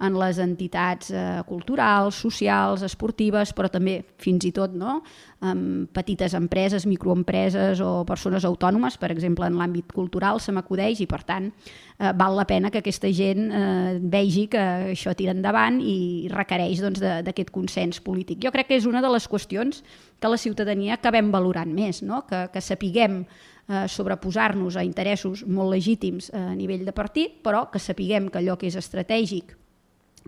en 0.00 0.16
les 0.16 0.38
entitats 0.40 1.10
eh, 1.12 1.40
culturals, 1.48 2.16
socials, 2.24 2.82
esportives, 2.86 3.52
però 3.56 3.68
també 3.72 3.98
fins 4.20 4.46
i 4.48 4.52
tot 4.56 4.72
no? 4.76 5.00
amb 5.44 5.88
petites 5.96 6.34
empreses, 6.36 6.86
microempreses 6.88 7.80
o 7.84 8.02
persones 8.08 8.44
autònomes, 8.48 8.96
per 9.00 9.10
exemple, 9.12 9.48
en 9.48 9.58
l'àmbit 9.60 9.92
cultural 9.92 10.40
se 10.40 10.52
m'acudeix 10.56 11.02
i 11.04 11.08
per 11.08 11.20
tant 11.28 11.50
eh, 11.50 12.12
val 12.16 12.36
la 12.36 12.46
pena 12.48 12.72
que 12.72 12.80
aquesta 12.80 13.12
gent 13.12 13.52
eh, 13.52 13.98
vegi 14.00 14.46
que 14.52 14.64
això 14.94 15.14
tira 15.16 15.36
endavant 15.36 15.80
i 15.84 16.28
requereix 16.32 16.80
doncs, 16.84 17.00
d'aquest 17.00 17.50
doncs, 17.50 17.56
consens 17.60 18.00
polític. 18.04 18.40
Jo 18.44 18.52
crec 18.54 18.70
que 18.70 18.80
és 18.80 18.88
una 18.88 19.04
de 19.04 19.12
les 19.12 19.28
qüestions 19.28 19.84
que 20.20 20.32
la 20.32 20.40
ciutadania 20.40 20.96
acabem 20.96 21.30
valorant 21.32 21.72
més, 21.72 22.00
no? 22.02 22.24
que, 22.28 22.46
que 22.52 22.64
sapiguem 22.64 23.22
eh, 23.24 23.84
sobreposar-nos 23.88 24.80
a 24.80 24.84
interessos 24.84 25.44
molt 25.44 25.76
legítims 25.76 26.32
a 26.32 26.54
nivell 26.56 26.88
de 26.88 26.96
partit, 26.96 27.40
però 27.44 27.66
que 27.72 27.80
sapiguem 27.80 28.32
que 28.32 28.40
allò 28.40 28.56
que 28.56 28.72
és 28.72 28.80
estratègic 28.80 29.59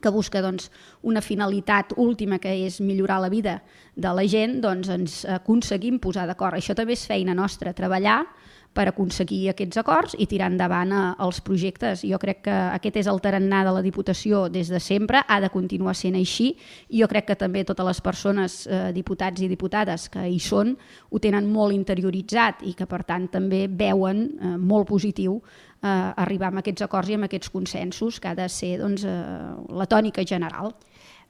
que 0.01 0.11
busca 0.11 0.43
doncs, 0.43 0.71
una 1.03 1.21
finalitat 1.23 1.93
última 1.97 2.39
que 2.43 2.55
és 2.67 2.81
millorar 2.81 3.21
la 3.23 3.31
vida 3.33 3.61
de 3.95 4.13
la 4.15 4.25
gent, 4.27 4.61
doncs 4.63 4.89
ens 4.89 5.19
aconseguim 5.29 5.99
posar 6.03 6.27
d'acord. 6.27 6.57
Això 6.57 6.75
també 6.75 6.97
és 6.97 7.07
feina 7.07 7.35
nostra, 7.35 7.75
treballar 7.77 8.23
per 8.73 8.87
aconseguir 8.89 9.51
aquests 9.53 9.81
acords 9.83 10.17
i 10.19 10.27
tirar 10.29 10.51
endavant 10.53 10.93
eh, 10.93 11.01
els 11.25 11.41
projectes. 11.45 12.05
Jo 12.09 12.19
crec 12.23 12.43
que 12.47 12.55
aquest 12.77 12.99
és 13.03 13.11
el 13.11 13.21
tarannà 13.25 13.63
de 13.67 13.75
la 13.77 13.83
Diputació 13.85 14.47
des 14.53 14.71
de 14.73 14.81
sempre, 14.81 15.23
ha 15.27 15.41
de 15.41 15.51
continuar 15.53 15.95
sent 15.99 16.17
així 16.19 16.53
i 16.89 17.03
jo 17.03 17.09
crec 17.11 17.29
que 17.31 17.39
també 17.39 17.65
totes 17.69 17.87
les 17.87 18.01
persones, 18.05 18.61
eh, 18.67 18.85
diputats 18.97 19.43
i 19.43 19.51
diputades 19.51 20.09
que 20.13 20.25
hi 20.29 20.41
són, 20.41 20.77
ho 21.11 21.21
tenen 21.21 21.51
molt 21.53 21.77
interioritzat 21.77 22.65
i 22.69 22.75
que 22.79 22.89
per 22.89 23.03
tant 23.09 23.29
també 23.33 23.67
veuen 23.69 24.25
eh, 24.25 24.57
molt 24.57 24.89
positiu 24.89 25.41
eh, 25.83 25.89
arribar 25.89 26.53
a 26.53 26.63
aquests 26.63 26.87
acords 26.89 27.11
i 27.11 27.19
a 27.19 27.25
aquests 27.27 27.53
consensos 27.53 28.21
que 28.21 28.31
ha 28.31 28.39
de 28.39 28.49
ser 28.49 28.79
doncs, 28.81 29.05
eh, 29.05 29.13
la 29.69 29.87
tònica 29.91 30.25
general. 30.25 30.73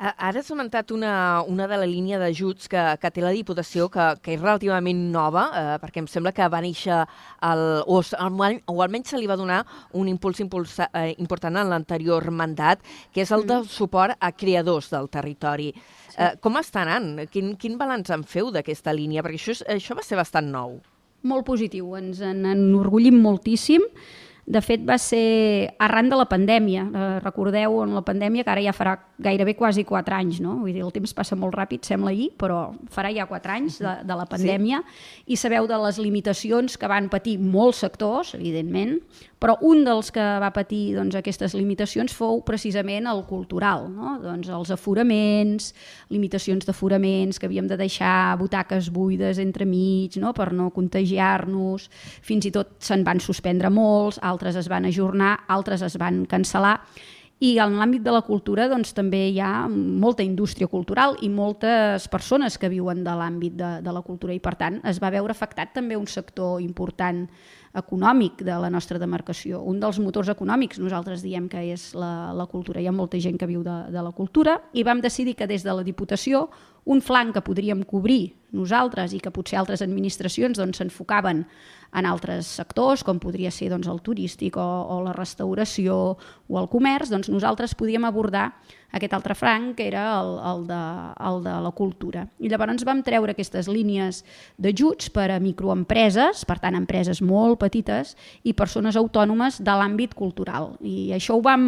Ara 0.02 0.40
has 0.40 0.48
comentat 0.50 0.90
una, 0.90 1.42
una 1.46 1.68
de 1.70 1.76
la 1.78 1.86
línia 1.86 2.18
d'ajuts 2.18 2.66
que, 2.66 2.80
que 2.98 3.10
té 3.14 3.22
la 3.22 3.30
Diputació, 3.30 3.86
que, 3.92 4.06
que 4.18 4.32
és 4.34 4.40
relativament 4.40 4.98
nova, 5.14 5.44
eh, 5.54 5.76
perquè 5.78 6.02
em 6.02 6.08
sembla 6.10 6.32
que 6.34 6.48
va 6.50 6.58
néixer, 6.64 6.96
el, 7.46 7.62
o, 7.86 8.00
el, 8.02 8.58
o 8.66 8.74
almenys 8.82 9.12
se 9.12 9.20
li 9.20 9.28
va 9.30 9.36
donar 9.38 9.60
un 9.94 10.10
impuls 10.10 10.42
impulsa, 10.42 10.88
eh, 10.98 11.12
important 11.22 11.60
en 11.60 11.70
l'anterior 11.70 12.26
mandat, 12.34 12.82
que 13.14 13.22
és 13.22 13.30
el 13.30 13.46
del 13.46 13.62
mm. 13.62 13.70
suport 13.70 14.18
a 14.18 14.32
creadors 14.34 14.90
del 14.90 15.06
territori. 15.12 15.70
Sí. 15.76 16.18
Eh, 16.18 16.32
com 16.42 16.58
està 16.58 16.82
anant? 16.82 17.22
Quin, 17.30 17.54
quin 17.54 17.78
balanç 17.78 18.10
en 18.10 18.26
feu 18.26 18.50
d'aquesta 18.50 18.96
línia? 18.96 19.22
Perquè 19.22 19.38
això, 19.38 19.56
això 19.70 19.94
va 19.94 20.02
ser 20.02 20.18
bastant 20.18 20.50
nou. 20.50 20.80
Molt 21.30 21.46
positiu, 21.46 21.94
ens 21.94 22.18
en 22.26 22.42
enorgullim 22.50 23.22
moltíssim. 23.22 23.86
De 24.52 24.60
fet, 24.60 24.82
va 24.84 24.98
ser 25.00 25.72
arran 25.80 26.10
de 26.12 26.18
la 26.18 26.26
pandèmia. 26.28 26.84
Eh, 26.84 27.18
recordeu, 27.24 27.78
en 27.86 27.94
la 27.96 28.02
pandèmia, 28.04 28.44
que 28.44 28.52
ara 28.52 28.64
ja 28.64 28.74
farà 28.76 28.98
gairebé 29.22 29.54
quasi 29.56 29.84
4 29.88 30.18
anys, 30.18 30.40
no? 30.44 30.58
Vull 30.60 30.74
dir, 30.74 30.82
el 30.84 30.92
temps 30.92 31.14
passa 31.16 31.38
molt 31.38 31.56
ràpid, 31.56 31.86
sembla 31.88 32.12
ahir, 32.12 32.32
però 32.38 32.60
farà 32.92 33.12
ja 33.14 33.28
4 33.30 33.54
anys 33.56 33.80
de, 33.80 33.94
de 34.04 34.18
la 34.18 34.26
pandèmia, 34.28 34.82
sí. 34.84 35.32
i 35.32 35.40
sabeu 35.40 35.68
de 35.70 35.78
les 35.86 36.00
limitacions 36.02 36.76
que 36.76 36.90
van 36.90 37.08
patir 37.12 37.38
molts 37.40 37.80
sectors, 37.86 38.34
evidentment, 38.36 38.98
però 39.42 39.56
un 39.66 39.82
dels 39.82 40.12
que 40.14 40.22
va 40.38 40.52
patir 40.54 40.92
doncs, 40.94 41.16
aquestes 41.18 41.56
limitacions 41.58 42.12
fou 42.14 42.44
precisament 42.46 43.08
el 43.10 43.24
cultural, 43.26 43.88
no? 43.90 44.14
doncs 44.22 44.50
els 44.54 44.70
aforaments, 44.70 45.72
limitacions 46.14 46.68
d'aforaments, 46.68 47.40
que 47.40 47.48
havíem 47.48 47.66
de 47.70 47.78
deixar 47.80 48.36
butaques 48.38 48.92
buides 48.94 49.40
entre 49.42 49.66
mig 49.66 50.14
no? 50.22 50.30
per 50.36 50.52
no 50.54 50.68
contagiar-nos, 50.74 51.88
fins 52.22 52.46
i 52.46 52.52
tot 52.54 52.76
se'n 52.82 53.02
van 53.06 53.18
suspendre 53.22 53.70
molts, 53.72 54.20
altres 54.22 54.41
es 54.46 54.68
van 54.68 54.86
ajornar, 54.88 55.36
altres 55.48 55.82
es 55.86 55.98
van 56.00 56.24
cancel·lar, 56.26 56.78
i 57.42 57.56
en 57.58 57.74
l'àmbit 57.74 58.04
de 58.04 58.12
la 58.14 58.20
cultura 58.22 58.68
doncs, 58.70 58.92
també 58.94 59.24
hi 59.32 59.40
ha 59.42 59.66
molta 59.66 60.22
indústria 60.22 60.68
cultural 60.70 61.16
i 61.26 61.30
moltes 61.32 62.06
persones 62.12 62.54
que 62.54 62.70
viuen 62.70 63.00
de 63.02 63.14
l'àmbit 63.18 63.56
de, 63.58 63.70
de 63.82 63.94
la 63.94 64.02
cultura 64.06 64.34
i 64.34 64.38
per 64.38 64.54
tant 64.60 64.78
es 64.86 65.00
va 65.02 65.10
veure 65.10 65.34
afectat 65.34 65.72
també 65.74 65.98
un 65.98 66.06
sector 66.06 66.60
important 66.62 67.24
econòmic 67.74 68.44
de 68.46 68.54
la 68.62 68.70
nostra 68.70 69.00
demarcació. 69.00 69.58
Un 69.64 69.80
dels 69.82 69.98
motors 69.98 70.30
econòmics 70.30 70.78
nosaltres 70.78 71.24
diem 71.24 71.48
que 71.50 71.64
és 71.72 71.88
la, 71.98 72.30
la 72.36 72.46
cultura. 72.46 72.78
Hi 72.78 72.86
ha 72.86 72.94
molta 72.94 73.18
gent 73.18 73.40
que 73.40 73.48
viu 73.50 73.64
de, 73.66 73.78
de 73.90 74.04
la 74.04 74.12
cultura 74.14 74.60
i 74.76 74.84
vam 74.86 75.02
decidir 75.02 75.34
que 75.34 75.48
des 75.50 75.64
de 75.66 75.74
la 75.74 75.82
Diputació 75.82 76.46
un 76.84 77.02
flanc 77.02 77.34
que 77.34 77.42
podríem 77.42 77.82
cobrir 77.88 78.36
nosaltres 78.52 79.14
i 79.16 79.20
que 79.22 79.32
potser 79.34 79.58
altres 79.58 79.82
administracions 79.82 80.58
doncs, 80.58 80.78
s'enfocaven 80.78 81.42
doncs, 81.42 81.81
en 81.92 82.06
altres 82.08 82.48
sectors, 82.48 83.02
com 83.04 83.20
podria 83.20 83.50
ser 83.52 83.68
doncs, 83.72 83.88
el 83.90 84.00
turístic 84.04 84.56
o, 84.56 84.64
o 84.64 85.00
la 85.04 85.12
restauració 85.16 85.96
o 86.16 86.60
el 86.60 86.68
comerç, 86.72 87.12
doncs 87.12 87.28
nosaltres 87.32 87.76
podíem 87.78 88.06
abordar 88.08 88.50
aquest 88.92 89.12
altre 89.16 89.34
franc, 89.36 89.76
que 89.78 89.86
era 89.88 90.04
el, 90.20 90.34
el, 90.50 90.64
de, 90.68 90.80
el 91.28 91.42
de 91.44 91.56
la 91.64 91.72
cultura. 91.76 92.26
I 92.40 92.52
llavors 92.52 92.84
vam 92.88 93.02
treure 93.04 93.32
aquestes 93.32 93.68
línies 93.68 94.22
d'ajuts 94.60 95.12
per 95.12 95.30
a 95.32 95.40
microempreses, 95.40 96.44
per 96.48 96.58
tant, 96.60 96.76
empreses 96.76 97.22
molt 97.24 97.60
petites, 97.60 98.16
i 98.44 98.56
persones 98.56 98.96
autònomes 99.00 99.62
de 99.64 99.76
l'àmbit 99.76 100.16
cultural. 100.16 100.74
I 100.80 101.12
això 101.16 101.38
ho 101.38 101.44
vam 101.44 101.64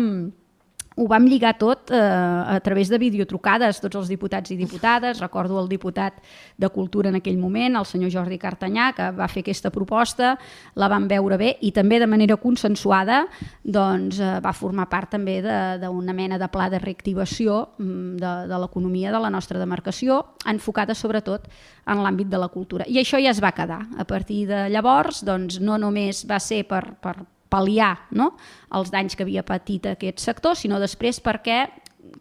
ho 0.94 1.06
vam 1.10 1.26
lligar 1.26 1.56
tot 1.58 1.90
eh, 1.90 1.98
a 1.98 2.60
través 2.62 2.88
de 2.88 2.98
videotrucades, 3.02 3.80
tots 3.82 3.98
els 3.98 4.10
diputats 4.10 4.52
i 4.54 4.56
diputades. 4.58 5.18
Recordo 5.22 5.58
el 5.58 5.68
diputat 5.68 6.20
de 6.56 6.70
Cultura 6.70 7.10
en 7.10 7.18
aquell 7.18 7.38
moment, 7.38 7.80
el 7.80 7.88
senyor 7.88 8.12
Jordi 8.14 8.38
Cartanyà, 8.38 8.92
que 8.94 9.08
va 9.16 9.28
fer 9.30 9.42
aquesta 9.42 9.72
proposta, 9.74 10.34
la 10.78 10.88
van 10.92 11.08
veure 11.10 11.38
bé 11.40 11.50
i 11.66 11.72
també 11.74 11.98
de 11.98 12.08
manera 12.10 12.38
consensuada 12.38 13.24
doncs, 13.64 14.20
eh, 14.22 14.38
va 14.44 14.54
formar 14.54 14.86
part 14.92 15.10
també 15.16 15.40
d'una 15.42 16.14
mena 16.14 16.38
de 16.38 16.48
pla 16.48 16.70
de 16.70 16.78
reactivació 16.78 17.60
mm, 17.78 18.16
de, 18.22 18.34
de 18.50 18.62
l'economia 18.62 19.10
de 19.10 19.22
la 19.22 19.32
nostra 19.34 19.58
demarcació, 19.58 20.22
enfocada 20.46 20.94
sobretot 20.94 21.50
en 21.90 22.00
l'àmbit 22.06 22.30
de 22.30 22.38
la 22.38 22.48
cultura. 22.48 22.86
I 22.86 23.02
això 23.02 23.18
ja 23.18 23.34
es 23.34 23.42
va 23.42 23.52
quedar. 23.56 23.82
A 23.98 24.06
partir 24.06 24.44
de 24.46 24.68
llavors, 24.70 25.24
doncs, 25.26 25.58
no 25.60 25.76
només 25.78 26.22
va 26.28 26.38
ser 26.38 26.62
per, 26.68 26.84
per, 27.02 27.18
pal·liar 27.54 27.94
no? 28.18 28.32
els 28.74 28.90
danys 28.90 29.14
que 29.14 29.22
havia 29.22 29.46
patit 29.46 29.86
aquest 29.94 30.22
sector, 30.26 30.58
sinó 30.58 30.82
després 30.82 31.22
perquè 31.22 31.64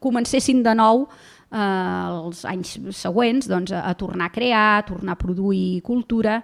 comencessin 0.04 0.62
de 0.64 0.78
nou 0.78 1.08
els 1.54 2.40
anys 2.50 2.80
següents 2.98 3.46
doncs, 3.50 3.72
a, 3.72 3.84
a 3.86 3.94
tornar 3.94 4.32
a 4.32 4.34
crear, 4.34 4.80
a 4.80 4.86
tornar 4.88 5.14
a 5.14 5.22
produir 5.22 5.82
cultura 5.86 6.40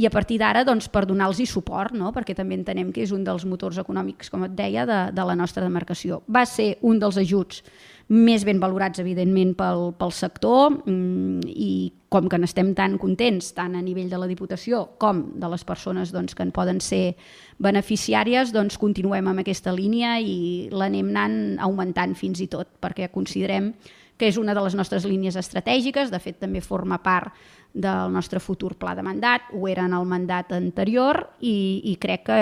i 0.00 0.06
a 0.06 0.10
partir 0.10 0.38
d'ara 0.40 0.64
doncs, 0.64 0.88
per 0.88 1.04
donar-los 1.04 1.42
suport, 1.50 1.92
no? 1.92 2.12
perquè 2.12 2.34
també 2.34 2.56
entenem 2.56 2.92
que 2.92 3.02
és 3.04 3.12
un 3.12 3.24
dels 3.24 3.44
motors 3.44 3.78
econòmics, 3.78 4.30
com 4.32 4.46
et 4.48 4.54
deia, 4.56 4.86
de, 4.88 5.00
de 5.12 5.26
la 5.28 5.36
nostra 5.36 5.62
demarcació. 5.62 6.22
Va 6.28 6.46
ser 6.48 6.78
un 6.80 6.98
dels 6.98 7.20
ajuts 7.20 7.62
més 8.12 8.44
ben 8.44 8.60
valorats, 8.60 9.00
evidentment, 9.00 9.54
pel, 9.56 9.90
pel 9.98 10.12
sector 10.12 10.74
mm, 10.84 11.46
i 11.48 11.70
com 12.12 12.28
que 12.30 12.38
n'estem 12.38 12.74
tan 12.76 12.98
contents, 13.00 13.50
tant 13.56 13.74
a 13.74 13.82
nivell 13.82 14.10
de 14.12 14.20
la 14.20 14.28
Diputació 14.30 14.84
com 15.02 15.24
de 15.40 15.50
les 15.50 15.64
persones 15.66 16.12
doncs, 16.14 16.36
que 16.36 16.44
en 16.44 16.52
poden 16.54 16.78
ser 16.84 17.16
beneficiàries, 17.64 18.52
doncs 18.54 18.78
continuem 18.78 19.30
amb 19.30 19.42
aquesta 19.42 19.72
línia 19.74 20.18
i 20.20 20.68
l'anem 20.70 21.10
anant 21.14 21.38
augmentant 21.64 22.14
fins 22.18 22.44
i 22.44 22.48
tot, 22.52 22.76
perquè 22.80 23.10
considerem 23.10 23.72
que 24.16 24.28
és 24.30 24.36
una 24.38 24.54
de 24.54 24.62
les 24.62 24.76
nostres 24.78 25.06
línies 25.08 25.34
estratègiques, 25.40 26.12
de 26.12 26.20
fet 26.22 26.38
també 26.38 26.62
forma 26.62 27.00
part 27.02 27.34
del 27.74 28.12
nostre 28.14 28.38
futur 28.38 28.76
pla 28.78 28.94
de 28.94 29.02
mandat, 29.02 29.48
ho 29.50 29.66
era 29.66 29.88
en 29.88 29.96
el 29.96 30.06
mandat 30.06 30.52
anterior 30.54 31.18
i, 31.40 31.82
i 31.90 31.96
crec 31.98 32.28
que 32.28 32.38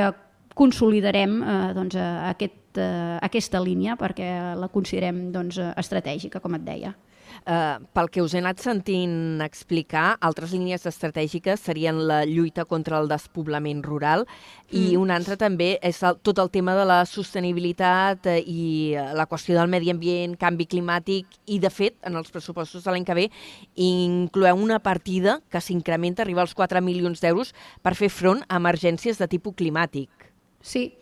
consolidarem 0.58 1.38
eh, 1.40 1.60
doncs, 1.72 1.96
aquest 2.28 2.58
eh, 2.80 3.18
aquesta 3.22 3.60
línia 3.60 3.96
perquè 4.00 4.28
la 4.58 4.68
considerem 4.72 5.30
doncs, 5.34 5.58
estratègica, 5.76 6.40
com 6.40 6.58
et 6.58 6.66
deia. 6.66 6.94
Uh, 7.42 7.82
pel 7.90 8.06
que 8.12 8.22
us 8.22 8.36
he 8.36 8.38
anat 8.38 8.60
sentint 8.62 9.40
explicar, 9.42 10.12
altres 10.22 10.52
línies 10.54 10.84
estratègiques 10.86 11.64
serien 11.64 11.96
la 12.06 12.20
lluita 12.28 12.62
contra 12.68 13.00
el 13.02 13.08
despoblament 13.10 13.80
rural 13.82 14.22
mm. 14.28 14.76
i 14.78 14.94
una 15.00 15.16
altra 15.18 15.34
també 15.40 15.72
és 15.82 15.98
el, 16.06 16.20
tot 16.22 16.38
el 16.38 16.52
tema 16.54 16.76
de 16.78 16.84
la 16.86 17.00
sostenibilitat 17.08 18.28
uh, 18.30 18.36
i 18.38 18.94
uh, 18.94 19.08
la 19.18 19.26
qüestió 19.26 19.56
del 19.58 19.72
medi 19.72 19.90
ambient, 19.90 20.36
canvi 20.38 20.68
climàtic 20.70 21.26
i, 21.46 21.58
de 21.58 21.72
fet, 21.72 21.96
en 22.06 22.20
els 22.20 22.30
pressupostos 22.30 22.84
de 22.84 22.94
l'any 22.94 23.08
que 23.08 23.18
ve 23.18 23.26
incloeu 23.74 24.62
una 24.62 24.78
partida 24.78 25.40
que 25.50 25.60
s'incrementa, 25.60 26.22
arriba 26.22 26.44
als 26.46 26.54
4 26.54 26.84
milions 26.84 27.24
d'euros 27.24 27.56
per 27.82 27.96
fer 27.98 28.12
front 28.12 28.46
a 28.46 28.60
emergències 28.62 29.18
de 29.18 29.26
tipus 29.26 29.58
climàtic. 29.58 30.30
Sí, 30.62 30.92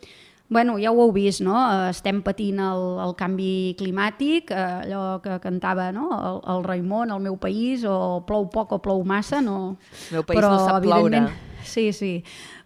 Bueno, 0.50 0.78
ja 0.82 0.90
ho 0.90 0.98
heu 0.98 1.12
vist, 1.14 1.44
no? 1.46 1.54
Eh, 1.62 1.90
estem 1.94 2.24
patint 2.26 2.58
el, 2.58 2.80
el 3.04 3.12
canvi 3.14 3.76
climàtic, 3.78 4.50
eh, 4.50 4.62
allò 4.82 5.20
que 5.22 5.36
cantava 5.38 5.92
no? 5.94 6.08
el, 6.10 6.40
el 6.56 6.64
Raimon, 6.66 7.12
el 7.14 7.22
meu 7.22 7.36
país, 7.38 7.84
o 7.86 8.18
plou 8.26 8.48
poc 8.50 8.74
o 8.74 8.80
plou 8.82 9.04
massa, 9.06 9.38
no... 9.40 9.76
El 10.10 10.18
meu 10.18 10.26
país 10.26 10.40
Però, 10.40 10.50
no 10.50 10.64
sap 10.66 10.82
ploure. 10.82 11.22
Sí, 11.62 11.92
sí. 11.94 12.16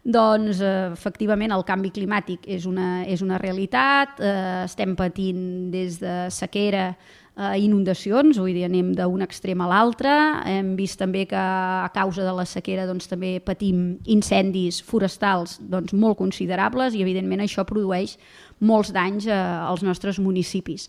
Doncs, 0.01 0.62
eh, 0.64 0.94
efectivament, 0.97 1.53
el 1.53 1.66
canvi 1.68 1.92
climàtic 1.92 2.49
és 2.57 2.64
una, 2.64 3.05
és 3.05 3.20
una 3.20 3.37
realitat, 3.42 4.16
eh, 4.16 4.64
estem 4.64 4.97
patint 4.97 5.44
des 5.75 6.01
de 6.01 6.16
sequera 6.33 6.94
eh, 7.37 7.59
inundacions, 7.64 8.38
vull 8.38 8.55
dir, 8.55 8.64
anem 8.68 8.92
d'un 8.97 9.25
extrem 9.25 9.61
a 9.64 9.68
l'altre. 9.70 10.12
Hem 10.51 10.75
vist 10.79 10.99
també 11.01 11.25
que 11.31 11.38
a 11.38 11.90
causa 11.94 12.27
de 12.27 12.35
la 12.37 12.47
sequera 12.49 12.87
doncs, 12.87 13.09
també 13.11 13.37
patim 13.44 13.99
incendis 14.07 14.81
forestals 14.85 15.59
doncs, 15.61 15.94
molt 15.94 16.18
considerables 16.20 16.94
i 16.94 17.03
evidentment 17.05 17.44
això 17.44 17.66
produeix 17.68 18.16
molts 18.64 18.92
danys 18.94 19.29
eh, 19.29 19.35
als 19.35 19.85
nostres 19.87 20.20
municipis. 20.23 20.88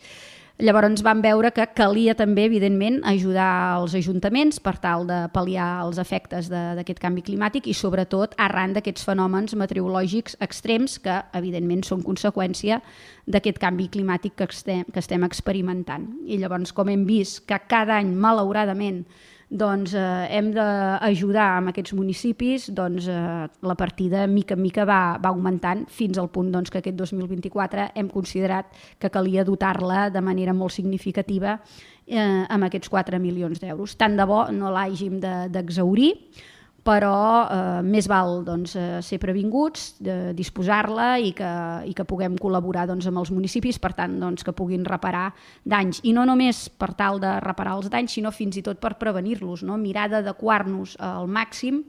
Llavors 0.55 1.01
vam 1.03 1.19
veure 1.19 1.49
que 1.51 1.65
calia 1.75 2.13
també, 2.15 2.45
evidentment, 2.47 3.01
ajudar 3.03 3.75
els 3.81 3.91
ajuntaments 3.99 4.61
per 4.63 4.77
tal 4.79 5.03
de 5.09 5.17
pal·liar 5.33 5.81
els 5.83 5.99
efectes 5.99 6.47
d'aquest 6.47 7.01
canvi 7.03 7.25
climàtic 7.27 7.67
i, 7.67 7.73
sobretot, 7.75 8.37
arran 8.39 8.71
d'aquests 8.71 9.03
fenòmens 9.03 9.57
meteorològics 9.59 10.37
extrems 10.39 10.95
que, 11.03 11.17
evidentment, 11.35 11.83
són 11.83 12.05
conseqüència 12.07 12.79
d'aquest 13.27 13.59
canvi 13.59 13.89
climàtic 13.91 14.37
que 14.39 14.47
estem, 14.47 14.87
que 14.87 15.03
estem 15.03 15.27
experimentant. 15.27 16.07
I 16.23 16.39
llavors, 16.39 16.71
com 16.71 16.87
hem 16.87 17.03
vist 17.03 17.43
que 17.49 17.59
cada 17.67 17.99
any, 17.99 18.15
malauradament, 18.15 19.03
doncs 19.49 19.93
eh, 19.93 20.27
hem 20.33 20.49
d'ajudar 20.55 21.45
amb 21.59 21.71
aquests 21.71 21.93
municipis, 21.93 22.69
doncs 22.73 23.09
eh, 23.11 23.45
la 23.45 23.75
partida 23.77 24.25
mica 24.27 24.55
en 24.57 24.63
mica 24.63 24.85
va, 24.89 25.17
va 25.21 25.29
augmentant 25.29 25.85
fins 25.91 26.17
al 26.17 26.31
punt 26.33 26.51
doncs, 26.53 26.71
que 26.73 26.81
aquest 26.81 26.97
2024 26.97 27.91
hem 27.95 28.09
considerat 28.09 28.73
que 28.99 29.11
calia 29.13 29.45
dotar-la 29.45 30.09
de 30.09 30.23
manera 30.25 30.53
molt 30.53 30.73
significativa 30.73 31.59
eh, 32.07 32.43
amb 32.49 32.67
aquests 32.67 32.89
4 32.89 33.21
milions 33.21 33.61
d'euros. 33.61 33.95
Tant 34.01 34.17
de 34.17 34.25
bo 34.25 34.45
no 34.51 34.73
l'hàgim 34.73 35.21
d'exaurir, 35.21 36.11
de, 36.15 36.54
però 36.85 37.17
eh, 37.49 37.81
més 37.81 38.05
val 38.05 38.43
doncs, 38.45 38.75
eh, 38.77 38.99
ser 39.01 39.17
previnguts, 39.21 39.95
disposar-la 40.37 41.15
i, 41.17 41.31
que, 41.33 41.51
i 41.89 41.95
que 41.97 42.05
puguem 42.05 42.37
col·laborar 42.37 42.85
doncs, 42.91 43.07
amb 43.09 43.23
els 43.23 43.33
municipis, 43.33 43.79
per 43.81 43.95
tant, 43.97 44.19
doncs, 44.21 44.45
que 44.45 44.53
puguin 44.53 44.85
reparar 44.85 45.31
danys. 45.65 46.03
I 46.05 46.13
no 46.13 46.27
només 46.29 46.67
per 46.69 46.93
tal 46.93 47.17
de 47.23 47.39
reparar 47.41 47.79
els 47.79 47.89
danys, 47.89 48.13
sinó 48.13 48.29
fins 48.35 48.61
i 48.61 48.65
tot 48.65 48.79
per 48.83 48.95
prevenir-los, 49.01 49.65
no? 49.65 49.79
mirar 49.81 50.11
d'adequar-nos 50.13 50.99
al 51.01 51.25
màxim 51.25 51.81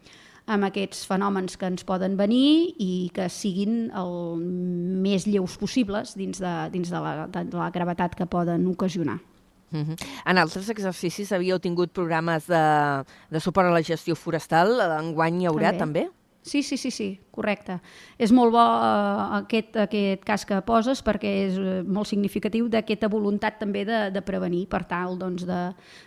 amb 0.46 0.68
aquests 0.68 1.04
fenòmens 1.10 1.58
que 1.58 1.66
ens 1.68 1.84
poden 1.84 2.16
venir 2.16 2.72
i 2.78 3.10
que 3.14 3.26
siguin 3.32 3.88
el 3.98 4.12
més 5.02 5.26
lleus 5.26 5.58
possibles 5.58 6.14
dins 6.16 6.40
de, 6.40 6.56
dins 6.72 6.92
de, 6.92 7.00
la, 7.02 7.26
de 7.26 7.48
la 7.50 7.72
gravetat 7.74 8.14
que 8.16 8.30
poden 8.30 8.68
ocasionar. 8.70 9.18
Uh 9.72 9.78
-huh. 9.80 9.96
En 10.24 10.38
altres 10.38 10.68
exercicis 10.68 11.32
havíeu 11.32 11.58
tingut 11.58 11.92
programes 11.92 12.46
de, 12.46 13.04
de 13.30 13.40
suport 13.40 13.66
a 13.66 13.70
la 13.70 13.82
gestió 13.82 14.14
forestal, 14.14 14.80
enguany 15.00 15.42
hi 15.42 15.46
haurà 15.46 15.76
també? 15.76 16.06
també? 16.06 16.10
Sí, 16.46 16.62
sí, 16.62 16.76
sí, 16.76 16.92
sí, 16.92 17.08
correcte. 17.34 17.80
És 18.22 18.30
molt 18.30 18.52
bo 18.54 18.62
uh, 18.62 19.32
aquest, 19.40 19.74
aquest 19.82 20.22
cas 20.22 20.44
que 20.46 20.60
poses 20.62 21.00
perquè 21.02 21.32
és 21.48 21.56
uh, 21.58 21.80
molt 21.82 22.06
significatiu 22.06 22.68
d'aquesta 22.70 23.08
voluntat 23.10 23.58
també 23.58 23.82
de, 23.84 23.98
de 24.14 24.22
prevenir 24.22 24.68
per 24.70 24.84
tal 24.86 25.18
doncs, 25.18 25.42
de, 25.42 25.58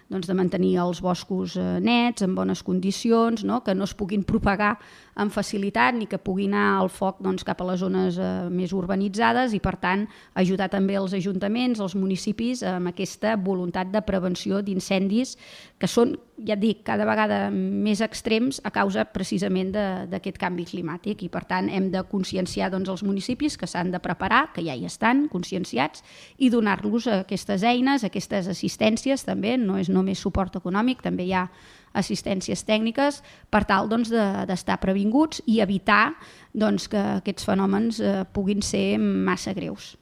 doncs, 0.08 0.30
de 0.32 0.38
mantenir 0.40 0.78
els 0.80 1.02
boscos 1.04 1.58
uh, 1.60 1.76
nets, 1.84 2.24
en 2.24 2.38
bones 2.40 2.64
condicions, 2.64 3.44
no? 3.44 3.60
que 3.66 3.76
no 3.76 3.84
es 3.84 3.92
puguin 4.00 4.24
propagar 4.24 4.78
amb 5.20 5.34
facilitat 5.34 5.98
ni 5.98 6.08
que 6.10 6.20
pugui 6.22 6.48
anar 6.48 6.80
el 6.82 6.90
foc 6.94 7.20
doncs, 7.24 7.44
cap 7.48 7.60
a 7.62 7.68
les 7.68 7.82
zones 7.82 8.18
eh, 8.20 8.30
més 8.54 8.74
urbanitzades 8.76 9.54
i 9.56 9.60
per 9.64 9.76
tant 9.82 10.06
ajudar 10.40 10.70
també 10.72 10.96
els 11.00 11.14
ajuntaments, 11.18 11.82
els 11.84 11.96
municipis 12.00 12.64
amb 12.64 12.92
aquesta 12.94 13.36
voluntat 13.36 13.92
de 13.92 14.02
prevenció 14.06 14.64
d'incendis 14.64 15.36
que 15.80 15.88
són, 15.88 16.16
ja 16.44 16.56
et 16.56 16.62
dic, 16.64 16.84
cada 16.88 17.08
vegada 17.08 17.40
més 17.52 18.02
extrems 18.04 18.62
a 18.64 18.72
causa 18.76 19.06
precisament 19.12 19.74
d'aquest 19.74 20.40
canvi 20.40 20.66
climàtic 20.70 21.24
i 21.24 21.30
per 21.32 21.44
tant 21.50 21.70
hem 21.72 21.90
de 21.94 22.04
conscienciar 22.08 22.72
doncs, 22.72 22.92
els 22.92 23.04
municipis 23.04 23.58
que 23.60 23.68
s'han 23.68 23.92
de 23.92 24.02
preparar, 24.04 24.50
que 24.56 24.64
ja 24.66 24.76
hi 24.76 24.88
estan 24.88 25.28
conscienciats 25.32 26.04
i 26.38 26.52
donar-los 26.52 27.10
aquestes 27.22 27.64
eines, 27.68 28.04
aquestes 28.08 28.48
assistències 28.52 29.28
també, 29.28 29.58
no 29.58 29.80
és 29.80 29.92
només 29.92 30.20
suport 30.20 30.56
econòmic, 30.60 31.04
també 31.04 31.28
hi 31.28 31.36
ha 31.36 31.48
assistències 31.94 32.64
tècniques 32.66 33.22
per 33.52 33.64
tal 33.70 33.90
doncs, 33.92 34.12
d'estar 34.12 34.78
de, 34.78 34.84
previnguts 34.84 35.44
i 35.48 35.60
evitar 35.64 36.16
doncs, 36.54 36.88
que 36.92 37.02
aquests 37.20 37.48
fenòmens 37.48 38.00
eh, 38.02 38.24
puguin 38.34 38.62
ser 38.66 38.98
massa 39.00 39.54
greus. 39.54 39.99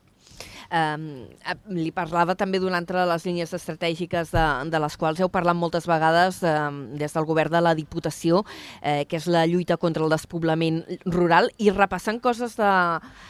Eh, 0.68 1.56
li 1.72 1.92
parlava 1.96 2.36
també 2.36 2.60
d'una 2.60 2.80
altra 2.82 3.04
de 3.04 3.12
les 3.12 3.26
línies 3.28 3.54
estratègiques 3.56 4.32
de, 4.34 4.46
de 4.72 4.82
les 4.84 4.98
quals 5.00 5.22
heu 5.22 5.30
parlat 5.32 5.56
moltes 5.56 5.88
vegades 5.88 6.42
eh, 6.44 6.56
des 7.00 7.14
del 7.16 7.28
govern 7.28 7.54
de 7.54 7.62
la 7.64 7.74
Diputació, 7.78 8.44
eh, 8.82 9.06
que 9.08 9.20
és 9.20 9.28
la 9.32 9.46
lluita 9.48 9.78
contra 9.78 10.04
el 10.04 10.12
despoblament 10.12 10.84
rural, 11.06 11.52
i 11.58 11.72
repassant 11.72 12.20
coses 12.24 12.58
de, 12.60 12.72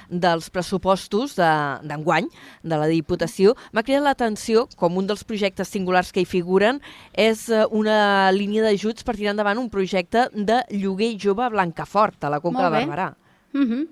dels 0.10 0.50
pressupostos 0.54 1.38
d'enguany 1.38 2.30
de, 2.32 2.72
de 2.74 2.82
la 2.82 2.90
Diputació, 2.92 3.56
m'ha 3.72 3.86
cridat 3.86 4.06
l'atenció, 4.08 4.68
com 4.78 4.98
un 4.98 5.08
dels 5.10 5.26
projectes 5.28 5.70
singulars 5.74 6.12
que 6.14 6.24
hi 6.24 6.30
figuren, 6.30 6.82
és 7.14 7.48
eh, 7.50 7.66
una 7.72 8.32
línia 8.36 8.66
d'ajuts 8.66 9.06
per 9.06 9.18
tirar 9.18 9.36
endavant 9.36 9.62
un 9.62 9.70
projecte 9.74 10.28
de 10.34 10.64
lloguer 10.74 11.14
jove 11.22 11.46
a 11.46 11.52
Blancafort, 11.54 12.24
a 12.24 12.34
la 12.34 12.42
Conca 12.42 12.68
de 12.68 12.74
Barberà. 12.80 13.12
Uh 13.54 13.64
-huh. 13.64 13.88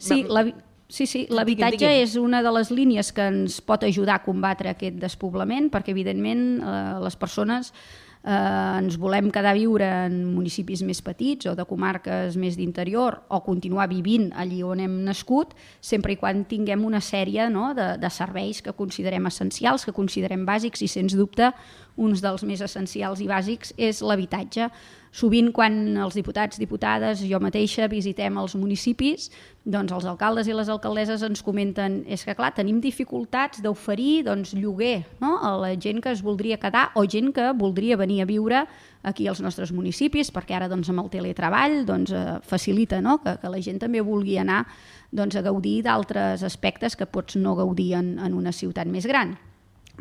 Sí, 0.00 0.24
la, 0.28 0.44
Sí, 0.88 1.06
sí, 1.10 1.24
l'habitatge 1.34 1.88
és 2.02 2.14
una 2.20 2.44
de 2.46 2.50
les 2.54 2.70
línies 2.70 3.10
que 3.14 3.24
ens 3.26 3.58
pot 3.66 3.82
ajudar 3.82 4.20
a 4.20 4.24
combatre 4.24 4.70
aquest 4.70 5.00
despoblament, 5.02 5.66
perquè 5.72 5.90
evidentment 5.90 6.44
eh, 6.62 6.74
les 7.02 7.16
persones 7.18 7.72
eh, 8.22 8.78
ens 8.78 8.94
volem 9.02 9.32
quedar 9.34 9.50
a 9.50 9.58
viure 9.58 9.88
en 10.06 10.20
municipis 10.30 10.84
més 10.86 11.00
petits 11.02 11.50
o 11.50 11.56
de 11.58 11.66
comarques 11.66 12.36
més 12.38 12.58
d'interior 12.58 13.18
o 13.34 13.40
continuar 13.42 13.88
vivint 13.90 14.28
allí 14.38 14.62
on 14.62 14.84
hem 14.84 15.00
nascut, 15.08 15.56
sempre 15.80 16.14
i 16.14 16.20
quan 16.20 16.44
tinguem 16.46 16.86
una 16.86 17.02
sèrie 17.02 17.48
no, 17.50 17.72
de, 17.74 17.94
de 17.98 18.12
serveis 18.12 18.62
que 18.62 18.76
considerem 18.76 19.26
essencials, 19.26 19.86
que 19.86 19.96
considerem 19.96 20.46
bàsics 20.46 20.86
i, 20.86 20.90
sens 20.90 21.18
dubte, 21.18 21.50
uns 21.96 22.22
dels 22.24 22.44
més 22.44 22.62
essencials 22.64 23.20
i 23.24 23.28
bàsics 23.28 23.72
és 23.76 24.02
l'habitatge. 24.04 24.68
Sovint 25.16 25.48
quan 25.56 25.96
els 25.96 26.16
diputats, 26.18 26.58
diputades, 26.60 27.22
jo 27.24 27.38
mateixa 27.40 27.86
visitem 27.88 28.36
els 28.36 28.52
municipis, 28.58 29.30
doncs 29.64 29.94
els 29.96 30.04
alcaldes 30.04 30.50
i 30.50 30.52
les 30.52 30.68
alcaldesses 30.68 31.24
ens 31.24 31.40
comenten 31.42 32.02
és 32.04 32.20
que 32.26 32.34
clar, 32.36 32.50
tenim 32.52 32.82
dificultats 32.84 33.62
d'oferir 33.64 34.26
doncs, 34.26 34.52
lloguer 34.52 35.06
no? 35.22 35.38
a 35.40 35.54
la 35.62 35.72
gent 35.80 36.02
que 36.04 36.12
es 36.12 36.20
voldria 36.26 36.60
quedar 36.60 36.90
o 37.00 37.06
gent 37.08 37.32
que 37.32 37.48
voldria 37.56 37.96
venir 37.96 38.20
a 38.20 38.28
viure 38.28 38.66
aquí 39.08 39.24
als 39.30 39.40
nostres 39.40 39.72
municipis, 39.72 40.28
perquè 40.34 40.58
ara 40.58 40.68
doncs, 40.68 40.92
amb 40.92 41.06
el 41.06 41.10
teletreball 41.10 41.80
doncs, 41.88 42.12
eh, 42.12 42.38
facilita 42.44 43.00
no? 43.00 43.16
que, 43.24 43.38
que 43.40 43.56
la 43.56 43.64
gent 43.64 43.80
també 43.80 44.04
vulgui 44.04 44.36
anar 44.42 44.66
doncs, 45.16 45.40
a 45.40 45.46
gaudir 45.48 45.80
d'altres 45.86 46.44
aspectes 46.44 46.92
que 46.92 47.08
pots 47.08 47.40
no 47.40 47.56
gaudir 47.56 47.94
en, 47.96 48.18
en 48.20 48.36
una 48.36 48.52
ciutat 48.52 48.84
més 48.84 49.08
gran. 49.08 49.38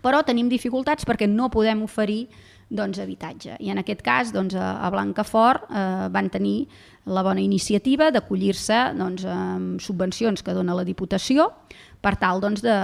Però 0.04 0.24
tenim 0.26 0.50
dificultats 0.52 1.08
perquè 1.08 1.28
no 1.30 1.52
podem 1.54 1.84
oferir 1.86 2.26
doncs, 2.70 3.00
habitatge. 3.00 3.60
I 3.62 3.70
en 3.70 3.80
aquest 3.82 4.02
cas, 4.06 4.32
doncs, 4.34 4.56
a 4.58 4.90
Blancafort 4.94 5.70
eh, 5.70 6.08
van 6.12 6.30
tenir 6.34 6.66
la 7.06 7.22
bona 7.26 7.44
iniciativa 7.44 8.10
d'acollir-se 8.12 8.80
doncs, 8.98 9.26
amb 9.30 9.82
subvencions 9.84 10.42
que 10.42 10.56
dona 10.58 10.74
la 10.78 10.86
Diputació 10.88 11.52
per 12.02 12.16
tal 12.22 12.42
doncs, 12.42 12.64
de, 12.66 12.76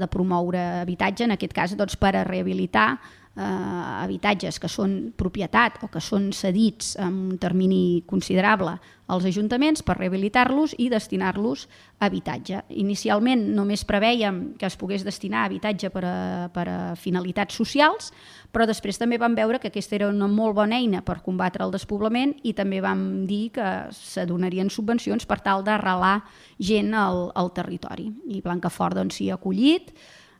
de 0.00 0.08
promoure 0.08 0.62
habitatge, 0.82 1.26
en 1.28 1.36
aquest 1.36 1.54
cas 1.56 1.76
doncs, 1.76 1.98
per 2.00 2.14
a 2.16 2.24
rehabilitar 2.24 2.94
eh, 3.38 4.02
habitatges 4.02 4.58
que 4.58 4.68
són 4.70 5.12
propietat 5.16 5.78
o 5.86 5.88
que 5.92 6.02
són 6.02 6.32
cedits 6.34 6.96
en 6.98 7.14
un 7.30 7.38
termini 7.38 8.02
considerable 8.06 8.76
als 9.08 9.24
ajuntaments 9.24 9.82
per 9.86 9.96
rehabilitar-los 9.96 10.74
i 10.76 10.90
destinar-los 10.92 11.64
a 11.98 12.08
habitatge. 12.10 12.60
Inicialment 12.76 13.46
només 13.56 13.86
preveiem 13.88 14.58
que 14.60 14.68
es 14.68 14.76
pogués 14.76 15.06
destinar 15.06 15.42
a 15.42 15.48
habitatge 15.48 15.88
per 15.94 16.04
a, 16.04 16.18
per 16.52 16.66
a 16.68 16.78
finalitats 16.98 17.56
socials, 17.56 18.12
però 18.52 18.66
després 18.68 19.00
també 19.00 19.16
vam 19.20 19.36
veure 19.38 19.62
que 19.62 19.72
aquesta 19.72 19.96
era 19.96 20.10
una 20.12 20.28
molt 20.28 20.58
bona 20.58 20.76
eina 20.76 21.00
per 21.06 21.22
combatre 21.24 21.64
el 21.64 21.72
despoblament 21.72 22.36
i 22.44 22.52
també 22.58 22.82
vam 22.84 23.24
dir 23.28 23.48
que 23.56 23.68
s'adonarien 23.96 24.68
subvencions 24.68 25.24
per 25.28 25.40
tal 25.44 25.64
d'arrelar 25.64 26.18
gent 26.58 26.92
al, 26.92 27.28
al 27.34 27.52
territori. 27.56 28.10
I 28.28 28.42
Blancafort 28.44 28.98
doncs, 28.98 29.22
ha 29.24 29.38
acollit, 29.38 29.94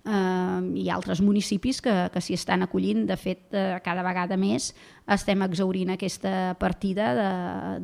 eh, 0.04 0.88
ha 0.88 0.94
altres 0.94 1.20
municipis 1.24 1.80
que, 1.84 1.94
que 2.12 2.22
s'hi 2.22 2.36
estan 2.38 2.64
acollint. 2.66 3.04
De 3.08 3.16
fet, 3.16 3.46
eh, 3.52 3.78
cada 3.84 4.04
vegada 4.06 4.38
més 4.40 4.72
estem 5.08 5.42
exaurint 5.46 5.94
aquesta 5.94 6.54
partida 6.60 7.12
de, 7.16 7.30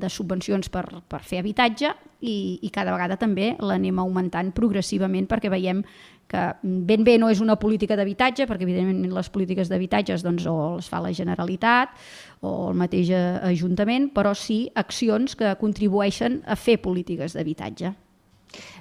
de 0.00 0.10
subvencions 0.12 0.68
per, 0.72 0.84
per 1.08 1.22
fer 1.24 1.40
habitatge 1.42 1.94
i, 2.24 2.60
i 2.64 2.70
cada 2.72 2.92
vegada 2.94 3.16
també 3.20 3.54
l'anem 3.60 4.00
augmentant 4.00 4.52
progressivament 4.56 5.28
perquè 5.30 5.52
veiem 5.52 5.82
que 6.28 6.44
ben 6.62 7.04
bé 7.04 7.18
no 7.20 7.28
és 7.28 7.40
una 7.44 7.56
política 7.60 7.96
d'habitatge, 7.96 8.46
perquè 8.48 8.64
evidentment 8.64 9.12
les 9.12 9.28
polítiques 9.28 9.68
d'habitatges 9.68 10.24
doncs, 10.24 10.46
o 10.48 10.76
les 10.78 10.88
fa 10.88 11.02
la 11.04 11.12
Generalitat 11.12 11.92
o 12.40 12.70
el 12.70 12.78
mateix 12.80 13.12
Ajuntament, 13.44 14.08
però 14.14 14.32
sí 14.36 14.64
accions 14.74 15.36
que 15.36 15.52
contribueixen 15.60 16.40
a 16.46 16.56
fer 16.56 16.80
polítiques 16.80 17.36
d'habitatge. 17.36 17.92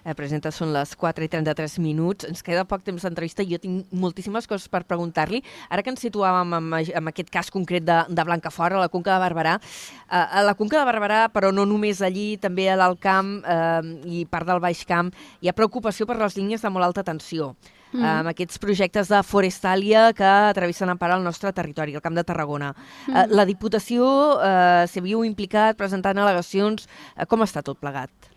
Eh, 0.03 0.13
presenta, 0.17 0.51
són 0.51 0.73
les 0.75 0.95
4 0.99 1.25
i 1.25 1.29
33 1.31 1.77
minuts. 1.83 2.27
Ens 2.29 2.43
queda 2.45 2.65
poc 2.67 2.83
temps 2.83 3.03
d'entrevista 3.05 3.43
i 3.43 3.51
jo 3.53 3.59
tinc 3.61 3.91
moltíssimes 3.91 4.47
coses 4.49 4.67
per 4.71 4.83
preguntar-li. 4.87 5.43
Ara 5.69 5.83
que 5.83 5.93
ens 5.93 6.03
situàvem 6.03 6.57
en, 6.59 6.71
en 6.83 7.11
aquest 7.13 7.31
cas 7.33 7.51
concret 7.53 7.85
de, 7.87 7.99
de 8.09 8.27
Blancafort, 8.27 8.75
a 8.75 8.83
la 8.83 8.91
Conca 8.93 9.15
de 9.15 9.21
Barberà, 9.23 9.59
eh, 9.59 10.23
a 10.23 10.43
la 10.45 10.57
Conca 10.59 10.81
de 10.81 10.87
Barberà, 10.89 11.21
però 11.33 11.53
no 11.55 11.67
només 11.69 12.01
allí, 12.01 12.33
també 12.41 12.69
a 12.69 12.79
l'Alt 12.79 13.01
Camp 13.03 13.37
eh, 13.43 13.93
i 14.05 14.25
part 14.29 14.49
del 14.49 14.63
Baix 14.63 14.83
Camp, 14.89 15.13
hi 15.41 15.51
ha 15.51 15.57
preocupació 15.57 16.09
per 16.09 16.19
les 16.19 16.37
línies 16.39 16.63
de 16.63 16.73
molt 16.73 16.91
alta 16.91 17.05
tensió. 17.07 17.53
Mm. 17.93 18.05
amb 18.09 18.29
aquests 18.31 18.57
projectes 18.57 19.09
de 19.11 19.19
forestàlia 19.21 20.07
que 20.17 20.31
travessen 20.57 20.89
en 20.89 20.97
part 20.97 21.13
el 21.13 21.25
nostre 21.25 21.53
territori, 21.53 21.93
el 21.93 22.01
Camp 22.01 22.17
de 22.17 22.25
Tarragona. 22.25 22.73
Mm. 22.73 23.15
Eh, 23.15 23.25
la 23.37 23.45
Diputació 23.45 24.07
eh, 24.41 24.85
s'havia 24.89 25.21
implicat 25.29 25.77
presentant 25.77 26.17
al·legacions. 26.17 26.87
Eh, 27.15 27.27
com 27.29 27.45
està 27.45 27.61
tot 27.61 27.77
plegat? 27.77 28.32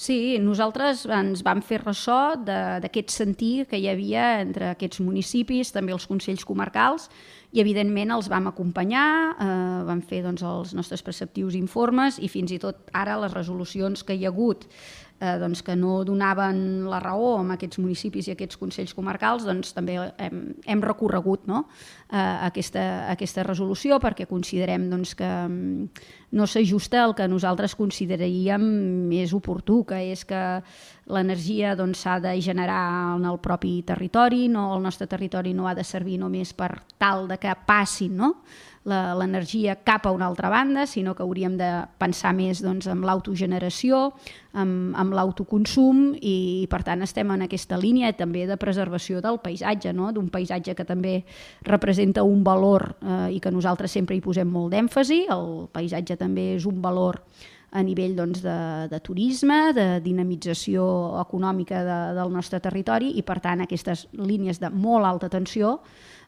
Sí, 0.00 0.38
nosaltres 0.40 1.02
ens 1.12 1.42
vam 1.44 1.58
fer 1.60 1.82
ressò 1.82 2.32
d'aquest 2.40 3.12
sentir 3.12 3.66
que 3.68 3.76
hi 3.76 3.84
havia 3.90 4.38
entre 4.40 4.70
aquests 4.72 5.02
municipis, 5.04 5.74
també 5.74 5.92
els 5.92 6.06
consells 6.08 6.46
comarcals, 6.48 7.10
i 7.52 7.60
evidentment 7.60 8.14
els 8.14 8.30
vam 8.32 8.48
acompanyar, 8.48 9.10
eh, 9.34 9.50
vam 9.84 10.00
fer 10.00 10.22
doncs, 10.24 10.40
els 10.40 10.72
nostres 10.78 11.04
preceptius 11.04 11.58
informes 11.58 12.16
i 12.16 12.32
fins 12.32 12.56
i 12.56 12.58
tot 12.62 12.88
ara 12.96 13.18
les 13.20 13.36
resolucions 13.36 14.00
que 14.00 14.16
hi 14.16 14.24
ha 14.24 14.32
hagut 14.32 14.64
eh, 15.20 15.36
doncs, 15.38 15.62
que 15.62 15.76
no 15.76 16.00
donaven 16.04 16.88
la 16.90 17.00
raó 17.02 17.36
a 17.38 17.44
aquests 17.54 17.78
municipis 17.78 18.28
i 18.28 18.34
aquests 18.34 18.58
consells 18.60 18.94
comarcals, 18.96 19.44
doncs 19.46 19.74
també 19.76 19.98
hem, 20.18 20.40
hem 20.66 20.82
recorregut 20.84 21.46
no? 21.50 21.66
eh, 22.08 22.16
aquesta, 22.48 22.86
aquesta 23.12 23.44
resolució 23.46 24.00
perquè 24.02 24.26
considerem 24.30 24.88
doncs, 24.90 25.14
que 25.18 25.28
mm, 25.28 26.06
no 26.36 26.46
s'ajusta 26.46 27.04
al 27.04 27.14
que 27.18 27.28
nosaltres 27.28 27.76
consideraríem 27.78 28.64
més 29.10 29.34
oportú, 29.36 29.82
que 29.84 30.00
és 30.12 30.24
que 30.24 30.40
l'energia 31.10 31.74
doncs, 31.76 32.04
s'ha 32.04 32.18
doncs, 32.18 32.28
de 32.30 32.42
generar 32.42 33.16
en 33.16 33.26
el 33.28 33.38
propi 33.42 33.80
territori, 33.86 34.48
no, 34.48 34.70
el 34.76 34.82
nostre 34.82 35.06
territori 35.10 35.54
no 35.54 35.68
ha 35.68 35.74
de 35.74 35.84
servir 35.84 36.18
només 36.18 36.54
per 36.54 36.72
tal 36.98 37.26
de 37.28 37.38
que 37.40 37.54
passin 37.66 38.16
no? 38.16 38.34
l'energia 38.88 39.74
cap 39.84 40.06
a 40.06 40.10
una 40.10 40.24
altra 40.26 40.48
banda, 40.48 40.86
sinó 40.86 41.12
que 41.14 41.22
hauríem 41.22 41.58
de 41.58 41.68
pensar 42.00 42.32
més 42.32 42.62
doncs, 42.64 42.86
en 42.88 43.02
l'autogeneració, 43.04 44.14
amb, 44.56 44.96
amb 44.96 45.12
l'autoconsum 45.12 46.14
i, 46.16 46.64
per 46.72 46.80
tant 46.86 47.04
estem 47.04 47.28
en 47.34 47.44
aquesta 47.44 47.76
línia 47.76 48.14
també 48.16 48.46
de 48.48 48.56
preservació 48.56 49.20
del 49.20 49.36
paisatge, 49.44 49.92
no? 49.92 50.08
d'un 50.16 50.30
paisatge 50.32 50.74
que 50.74 50.88
també 50.88 51.20
representa 51.68 52.24
un 52.24 52.42
valor 52.42 52.94
eh, 53.02 53.36
i 53.36 53.40
que 53.40 53.52
nosaltres 53.52 53.92
sempre 53.92 54.16
hi 54.16 54.24
posem 54.24 54.48
molt 54.48 54.72
d'èmfasi, 54.72 55.26
el 55.28 55.66
paisatge 55.72 56.16
també 56.16 56.54
és 56.56 56.64
un 56.64 56.80
valor 56.80 57.20
a 57.70 57.82
nivell 57.86 58.16
doncs, 58.18 58.42
de, 58.42 58.58
de 58.90 59.00
turisme, 59.04 59.72
de 59.76 60.00
dinamització 60.04 60.84
econòmica 61.22 61.84
de, 61.86 61.98
del 62.18 62.32
nostre 62.34 62.60
territori 62.62 63.14
i 63.18 63.22
per 63.26 63.38
tant 63.44 63.62
aquestes 63.62 64.08
línies 64.18 64.58
de 64.62 64.72
molt 64.74 65.06
alta 65.06 65.30
tensió 65.30 65.76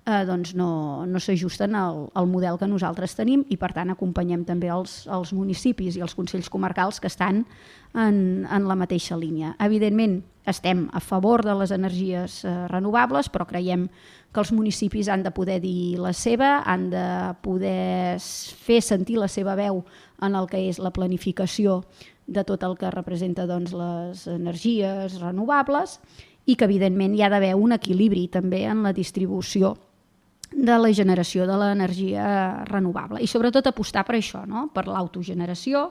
eh, 0.07 0.22
doncs 0.26 0.55
no, 0.59 1.05
no 1.07 1.20
s'ajusten 1.20 1.74
al, 1.78 2.07
al 2.14 2.28
model 2.31 2.59
que 2.59 2.68
nosaltres 2.70 3.16
tenim 3.18 3.44
i 3.50 3.59
per 3.61 3.72
tant 3.76 3.92
acompanyem 3.92 4.44
també 4.48 4.70
els, 4.72 5.02
els 5.11 5.33
municipis 5.37 5.98
i 5.98 6.05
els 6.05 6.14
consells 6.18 6.50
comarcals 6.52 7.00
que 7.00 7.11
estan 7.11 7.44
en, 7.94 8.46
en 8.46 8.68
la 8.68 8.78
mateixa 8.78 9.18
línia. 9.18 9.57
Evidentment 9.62 10.20
estem 10.48 10.88
a 10.92 10.98
favor 10.98 11.44
de 11.46 11.55
les 11.55 11.70
energies 11.70 12.40
eh, 12.44 12.55
renovables 12.70 13.31
però 13.31 13.46
creiem 13.46 13.87
que 14.33 14.40
els 14.40 14.52
municipis 14.55 15.11
han 15.12 15.22
de 15.22 15.31
poder 15.31 15.61
dir 15.62 16.00
la 16.00 16.14
seva, 16.16 16.62
han 16.66 16.88
de 16.90 17.07
poder 17.44 18.16
fer 18.18 18.81
sentir 18.83 19.20
la 19.20 19.28
seva 19.28 19.55
veu 19.59 19.83
en 20.22 20.37
el 20.38 20.48
que 20.50 20.61
és 20.70 20.80
la 20.82 20.92
planificació 20.94 21.82
de 22.26 22.44
tot 22.46 22.62
el 22.62 22.76
que 22.78 22.90
representa 22.94 23.46
doncs, 23.50 23.74
les 23.74 24.26
energies 24.30 25.18
renovables 25.20 25.98
i 26.46 26.56
que 26.56 26.66
evidentment 26.66 27.14
hi 27.14 27.22
ha 27.22 27.30
d'haver 27.30 27.54
un 27.58 27.74
equilibri 27.74 28.28
també 28.30 28.64
en 28.66 28.82
la 28.87 28.94
distribució 28.94 29.76
de 30.52 30.76
la 30.78 30.92
generació 30.92 31.46
de 31.48 31.56
l'energia 31.56 32.64
renovable 32.68 33.22
i 33.22 33.28
sobretot 33.30 33.66
apostar 33.70 34.04
per 34.04 34.18
això, 34.18 34.44
no? 34.46 34.68
per 34.74 34.87
l'autogeneració 34.88 35.88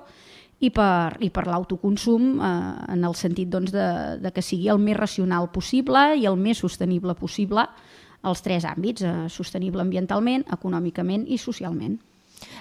i 0.61 0.69
per, 0.69 1.17
i 1.25 1.31
per 1.33 1.47
l'autoconsum 1.49 2.35
eh, 2.37 2.51
en 2.93 3.07
el 3.07 3.17
sentit 3.17 3.49
doncs, 3.49 3.73
de, 3.73 3.87
de 4.21 4.31
que 4.31 4.43
sigui 4.45 4.69
el 4.69 4.79
més 4.79 4.99
racional 4.99 5.49
possible 5.53 6.11
i 6.21 6.27
el 6.29 6.37
més 6.37 6.61
sostenible 6.61 7.15
possible 7.17 7.65
els 8.21 8.43
tres 8.45 8.67
àmbits, 8.69 9.01
eh, 9.01 9.15
sostenible 9.33 9.81
ambientalment, 9.81 10.45
econòmicament 10.53 11.25
i 11.25 11.39
socialment. 11.41 11.97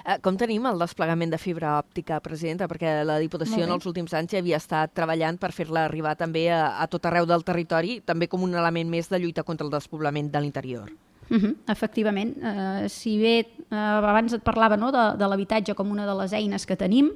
Eh, 0.05 0.17
com 0.23 0.37
tenim 0.37 0.65
el 0.69 0.79
desplegament 0.81 1.31
de 1.33 1.39
fibra 1.41 1.75
òptica, 1.79 2.19
presidenta? 2.23 2.67
Perquè 2.71 3.01
la 3.07 3.19
Diputació 3.21 3.65
en 3.65 3.75
els 3.75 3.85
últims 3.89 4.13
anys 4.17 4.35
ja 4.35 4.41
havia 4.41 4.59
estat 4.61 4.93
treballant 4.97 5.39
per 5.41 5.51
fer-la 5.55 5.85
arribar 5.85 6.15
també 6.19 6.47
a, 6.53 6.77
a 6.81 6.87
tot 6.91 7.05
arreu 7.05 7.27
del 7.29 7.45
territori, 7.47 7.99
també 8.05 8.27
com 8.31 8.43
un 8.43 8.55
element 8.55 8.89
més 8.89 9.09
de 9.09 9.19
lluita 9.19 9.43
contra 9.47 9.67
el 9.67 9.73
despoblament 9.73 10.31
de 10.31 10.41
l'interior. 10.41 10.91
Uh 11.31 11.37
-huh, 11.37 11.55
efectivament. 11.67 12.35
Uh, 12.37 12.89
si 12.89 13.17
bé 13.17 13.47
uh, 13.71 13.75
abans 13.75 14.33
et 14.33 14.43
parlava 14.43 14.75
no, 14.75 14.91
de, 14.91 15.17
de 15.17 15.27
l'habitatge 15.27 15.73
com 15.73 15.89
una 15.89 16.05
de 16.05 16.15
les 16.21 16.33
eines 16.33 16.65
que 16.65 16.75
tenim, 16.75 17.11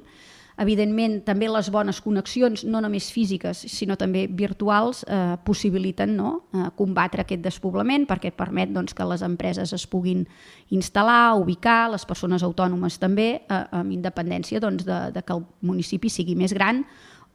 evidentment 0.58 1.18
també 1.26 1.48
les 1.50 1.68
bones 1.72 2.00
connexions, 2.00 2.64
no 2.64 2.80
només 2.80 3.10
físiques, 3.12 3.64
sinó 3.68 3.96
també 4.00 4.26
virtuals, 4.26 5.04
eh, 5.04 5.36
possibiliten 5.44 6.16
no, 6.16 6.30
eh, 6.52 6.68
combatre 6.76 7.22
aquest 7.22 7.42
despoblament 7.44 8.06
perquè 8.08 8.32
permet 8.32 8.72
doncs, 8.72 8.94
que 8.94 9.04
les 9.04 9.22
empreses 9.22 9.72
es 9.72 9.86
puguin 9.86 10.26
instal·lar, 10.70 11.36
ubicar, 11.36 11.90
les 11.92 12.06
persones 12.06 12.42
autònomes 12.42 12.98
també, 12.98 13.42
eh, 13.42 13.64
amb 13.70 13.92
independència 13.92 14.60
doncs, 14.60 14.84
de, 14.84 15.12
de 15.12 15.22
que 15.22 15.36
el 15.36 15.44
municipi 15.60 16.08
sigui 16.08 16.34
més 16.34 16.56
gran 16.56 16.84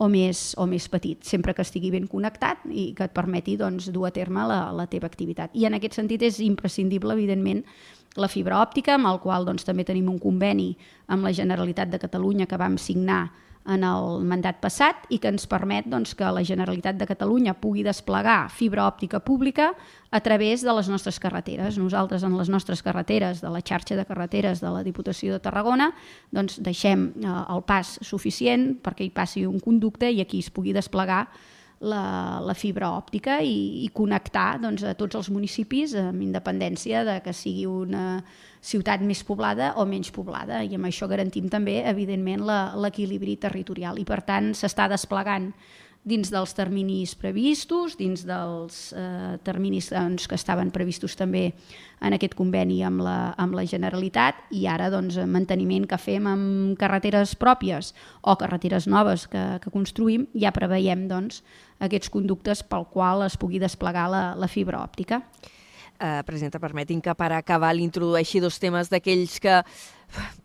o 0.02 0.08
més, 0.10 0.56
o 0.58 0.66
més 0.66 0.88
petit, 0.90 1.22
sempre 1.22 1.54
que 1.54 1.62
estigui 1.62 1.92
ben 1.94 2.08
connectat 2.10 2.64
i 2.74 2.90
que 2.98 3.06
et 3.06 3.14
permeti 3.14 3.54
doncs, 3.60 3.92
dur 3.94 4.08
a 4.10 4.12
terme 4.16 4.48
la, 4.50 4.72
la 4.74 4.88
teva 4.90 5.06
activitat. 5.06 5.54
I 5.54 5.68
en 5.70 5.78
aquest 5.78 6.00
sentit 6.00 6.24
és 6.26 6.40
imprescindible, 6.42 7.14
evidentment, 7.14 7.62
la 8.20 8.28
fibra 8.28 8.60
òptica, 8.60 8.98
amb 8.98 9.08
el 9.12 9.22
qual 9.24 9.46
doncs, 9.48 9.64
també 9.68 9.86
tenim 9.88 10.10
un 10.12 10.20
conveni 10.20 10.74
amb 11.08 11.24
la 11.24 11.32
Generalitat 11.36 11.92
de 11.92 12.00
Catalunya 12.02 12.48
que 12.48 12.60
vam 12.60 12.78
signar 12.78 13.30
en 13.70 13.84
el 13.86 14.24
mandat 14.26 14.58
passat 14.62 15.06
i 15.14 15.20
que 15.22 15.30
ens 15.30 15.46
permet 15.50 15.86
doncs, 15.90 16.16
que 16.18 16.30
la 16.34 16.42
Generalitat 16.46 16.98
de 16.98 17.06
Catalunya 17.08 17.54
pugui 17.54 17.84
desplegar 17.86 18.50
fibra 18.50 18.88
òptica 18.90 19.22
pública 19.22 19.72
a 20.10 20.20
través 20.20 20.66
de 20.66 20.74
les 20.74 20.90
nostres 20.90 21.20
carreteres. 21.22 21.78
Nosaltres 21.78 22.26
en 22.26 22.36
les 22.40 22.50
nostres 22.50 22.82
carreteres, 22.82 23.42
de 23.42 23.54
la 23.54 23.62
xarxa 23.62 23.96
de 23.96 24.06
carreteres 24.06 24.62
de 24.62 24.74
la 24.74 24.84
Diputació 24.84 25.38
de 25.38 25.44
Tarragona, 25.46 25.92
doncs 26.32 26.58
deixem 26.60 27.12
eh, 27.22 27.30
el 27.30 27.64
pas 27.68 28.00
suficient 28.02 28.74
perquè 28.82 29.06
hi 29.06 29.14
passi 29.14 29.46
un 29.46 29.62
conducte 29.62 30.10
i 30.10 30.22
aquí 30.26 30.42
es 30.42 30.50
pugui 30.50 30.74
desplegar 30.74 31.28
la, 31.82 32.40
la 32.46 32.54
fibra 32.54 32.92
òptica 32.94 33.40
i, 33.42 33.84
i 33.86 33.90
connectar 33.94 34.62
doncs, 34.62 34.86
a 34.86 34.94
tots 34.98 35.18
els 35.18 35.32
municipis 35.34 35.96
amb 35.98 36.22
independència 36.22 37.04
de 37.08 37.18
que 37.26 37.34
sigui 37.34 37.66
una 37.70 38.22
ciutat 38.62 39.02
més 39.02 39.24
poblada 39.26 39.74
o 39.82 39.88
menys 39.90 40.14
poblada. 40.14 40.62
I 40.62 40.78
amb 40.78 40.90
això 40.90 41.10
garantim 41.10 41.50
també, 41.50 41.82
evidentment, 41.90 42.46
l'equilibri 42.82 43.40
territorial. 43.42 43.98
I 43.98 44.06
per 44.06 44.22
tant 44.28 44.54
s'està 44.58 44.88
desplegant 44.92 45.50
dins 46.02 46.32
dels 46.34 46.54
terminis 46.58 47.14
previstos, 47.14 47.94
dins 47.98 48.24
dels 48.26 48.78
eh, 48.98 49.38
terminis 49.46 49.92
doncs, 49.94 50.26
que 50.26 50.38
estaven 50.38 50.72
previstos 50.74 51.14
també 51.18 51.52
en 52.02 52.16
aquest 52.18 52.34
conveni 52.38 52.80
amb 52.86 53.04
la, 53.06 53.34
amb 53.38 53.54
la 53.58 53.66
Generalitat. 53.70 54.40
I 54.58 54.66
ara 54.70 54.90
doncs, 54.94 55.20
manteniment 55.30 55.86
que 55.90 56.02
fem 56.02 56.30
amb 56.30 56.78
carreteres 56.82 57.36
pròpies 57.38 57.94
o 58.22 58.38
carreteres 58.38 58.90
noves 58.90 59.28
que, 59.30 59.44
que 59.62 59.74
construïm, 59.74 60.26
ja 60.34 60.54
preveiem 60.56 61.06
doncs, 61.12 61.44
aquests 61.82 62.12
conductes 62.14 62.62
pel 62.64 62.86
qual 62.94 63.26
es 63.26 63.38
pugui 63.42 63.60
desplegar 63.62 64.08
la, 64.12 64.24
la 64.38 64.50
fibra 64.52 64.84
òptica. 64.84 65.22
Eh, 66.02 66.22
presidenta, 66.26 66.62
permetin 66.62 67.02
que 67.02 67.14
per 67.14 67.30
acabar 67.36 67.76
l'introdueixi 67.78 68.40
dos 68.42 68.58
temes 68.62 68.90
d'aquells 68.90 69.38
que 69.42 69.60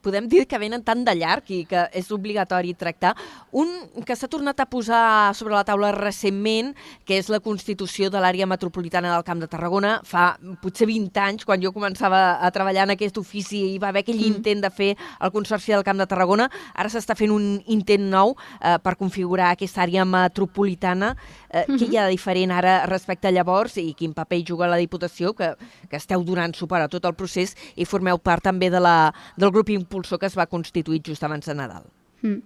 podem 0.02 0.28
dir 0.28 0.46
que 0.46 0.58
venen 0.58 0.84
tan 0.86 1.04
de 1.04 1.14
llarg 1.18 1.50
i 1.50 1.64
que 1.68 1.86
és 1.96 2.10
obligatori 2.14 2.74
tractar. 2.78 3.14
Un 3.50 4.04
que 4.06 4.16
s'ha 4.16 4.28
tornat 4.30 4.60
a 4.60 4.68
posar 4.70 5.34
sobre 5.34 5.56
la 5.56 5.64
taula 5.66 5.90
recentment, 5.94 6.72
que 7.06 7.18
és 7.18 7.30
la 7.32 7.40
constitució 7.40 8.10
de 8.10 8.20
l'àrea 8.22 8.46
metropolitana 8.46 9.12
del 9.14 9.24
Camp 9.26 9.42
de 9.42 9.48
Tarragona. 9.50 9.96
Fa 10.06 10.36
potser 10.62 10.86
20 10.86 11.22
anys, 11.22 11.46
quan 11.48 11.62
jo 11.62 11.72
començava 11.74 12.38
a 12.38 12.50
treballar 12.54 12.86
en 12.86 12.94
aquest 12.94 13.18
ofici, 13.18 13.62
hi 13.74 13.80
va 13.82 13.90
haver 13.90 14.04
aquell 14.04 14.20
mm. 14.20 14.36
intent 14.36 14.62
de 14.62 14.70
fer 14.70 14.92
el 14.94 15.34
Consorci 15.34 15.74
del 15.74 15.84
Camp 15.86 15.98
de 15.98 16.06
Tarragona. 16.06 16.50
Ara 16.74 16.92
s'està 16.92 17.16
fent 17.18 17.34
un 17.34 17.56
intent 17.72 18.06
nou 18.12 18.36
eh, 18.60 18.76
per 18.82 18.96
configurar 19.00 19.50
aquesta 19.52 19.82
àrea 19.82 20.04
metropolitana. 20.06 21.14
Eh, 21.50 21.64
mm 21.66 21.74
-hmm. 21.74 21.78
Què 21.80 21.90
hi 21.90 21.96
ha 21.96 22.04
de 22.04 22.10
diferent 22.10 22.52
ara 22.52 22.86
respecte 22.86 23.28
a 23.28 23.32
llavors 23.32 23.76
i 23.76 23.94
quin 23.94 24.14
paper 24.14 24.38
hi 24.38 24.44
juga 24.46 24.66
la 24.68 24.76
Diputació, 24.76 25.34
que, 25.34 25.56
que 25.88 25.96
esteu 25.96 26.22
donant 26.22 26.54
suport 26.54 26.82
a 26.82 26.88
tot 26.88 27.04
el 27.04 27.14
procés 27.14 27.56
i 27.76 27.84
formeu 27.84 28.18
part 28.18 28.42
també 28.42 28.70
de 28.70 28.80
la, 28.80 29.12
del 29.36 29.50
grup 29.50 29.55
impulsor 29.68 30.18
que 30.18 30.26
es 30.26 30.36
va 30.36 30.46
constituir 30.46 31.02
just 31.06 31.22
abans 31.22 31.46
de 31.46 31.54
Nadal. 31.54 31.84
Mm. 32.22 32.42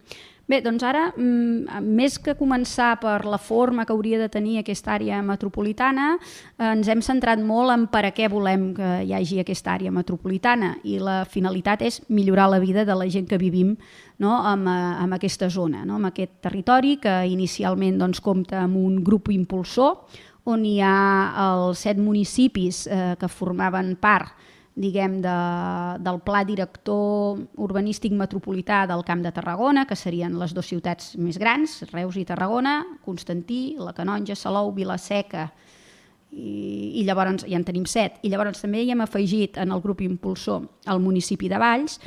Bé, 0.50 0.58
doncs 0.64 0.82
ara, 0.82 1.12
mm, 1.14 1.78
més 1.94 2.16
que 2.18 2.32
començar 2.34 2.96
per 2.98 3.20
la 3.24 3.38
forma 3.38 3.84
que 3.86 3.92
hauria 3.92 4.18
de 4.18 4.28
tenir 4.28 4.56
aquesta 4.58 4.96
àrea 4.96 5.20
metropolitana, 5.22 6.18
eh, 6.58 6.72
ens 6.72 6.88
hem 6.88 7.00
centrat 7.00 7.38
molt 7.38 7.70
en 7.70 7.86
per 7.86 8.04
a 8.04 8.10
què 8.10 8.28
volem 8.28 8.74
que 8.74 9.04
hi 9.04 9.12
hagi 9.14 9.38
aquesta 9.38 9.76
àrea 9.76 9.92
metropolitana 9.92 10.78
i 10.82 10.98
la 10.98 11.24
finalitat 11.24 11.82
és 11.82 12.00
millorar 12.08 12.48
la 12.50 12.58
vida 12.58 12.84
de 12.84 12.94
la 12.96 13.06
gent 13.06 13.28
que 13.28 13.38
vivim 13.38 13.76
no, 14.18 14.42
en, 14.52 14.66
eh, 14.66 15.04
en 15.04 15.12
aquesta 15.12 15.48
zona, 15.48 15.84
no, 15.84 15.98
en 15.98 16.06
aquest 16.06 16.40
territori 16.42 16.96
que 16.96 17.26
inicialment 17.26 17.98
doncs, 17.98 18.20
compta 18.20 18.64
amb 18.64 18.76
un 18.76 19.04
grup 19.04 19.30
impulsor 19.30 20.08
on 20.44 20.64
hi 20.64 20.80
ha 20.80 21.32
els 21.46 21.78
set 21.78 21.96
municipis 21.96 22.88
eh, 22.88 23.14
que 23.20 23.28
formaven 23.28 23.94
part 24.00 24.34
diguem, 24.80 25.18
de, 25.20 25.36
del 26.00 26.20
pla 26.24 26.40
director 26.48 27.40
urbanístic 27.60 28.14
metropolità 28.16 28.86
del 28.88 29.04
Camp 29.04 29.24
de 29.24 29.32
Tarragona, 29.36 29.84
que 29.86 29.98
serien 29.98 30.38
les 30.40 30.54
dues 30.56 30.70
ciutats 30.72 31.12
més 31.20 31.38
grans, 31.40 31.82
Reus 31.92 32.16
i 32.16 32.24
Tarragona, 32.28 32.80
Constantí, 33.04 33.76
la 33.78 33.92
Canonja, 33.96 34.38
Salou, 34.38 34.72
Vilaseca, 34.76 35.50
i, 36.30 37.00
i 37.00 37.04
llavors 37.04 37.44
ja 37.44 37.58
en 37.58 37.66
tenim 37.66 37.84
set. 37.90 38.20
I 38.22 38.30
llavors 38.32 38.62
també 38.62 38.84
hi 38.84 38.92
hem 38.94 39.04
afegit 39.04 39.58
en 39.60 39.74
el 39.74 39.82
grup 39.84 40.00
impulsor 40.06 40.64
el 40.88 41.02
municipi 41.02 41.50
de 41.50 41.60
Valls, 41.60 41.98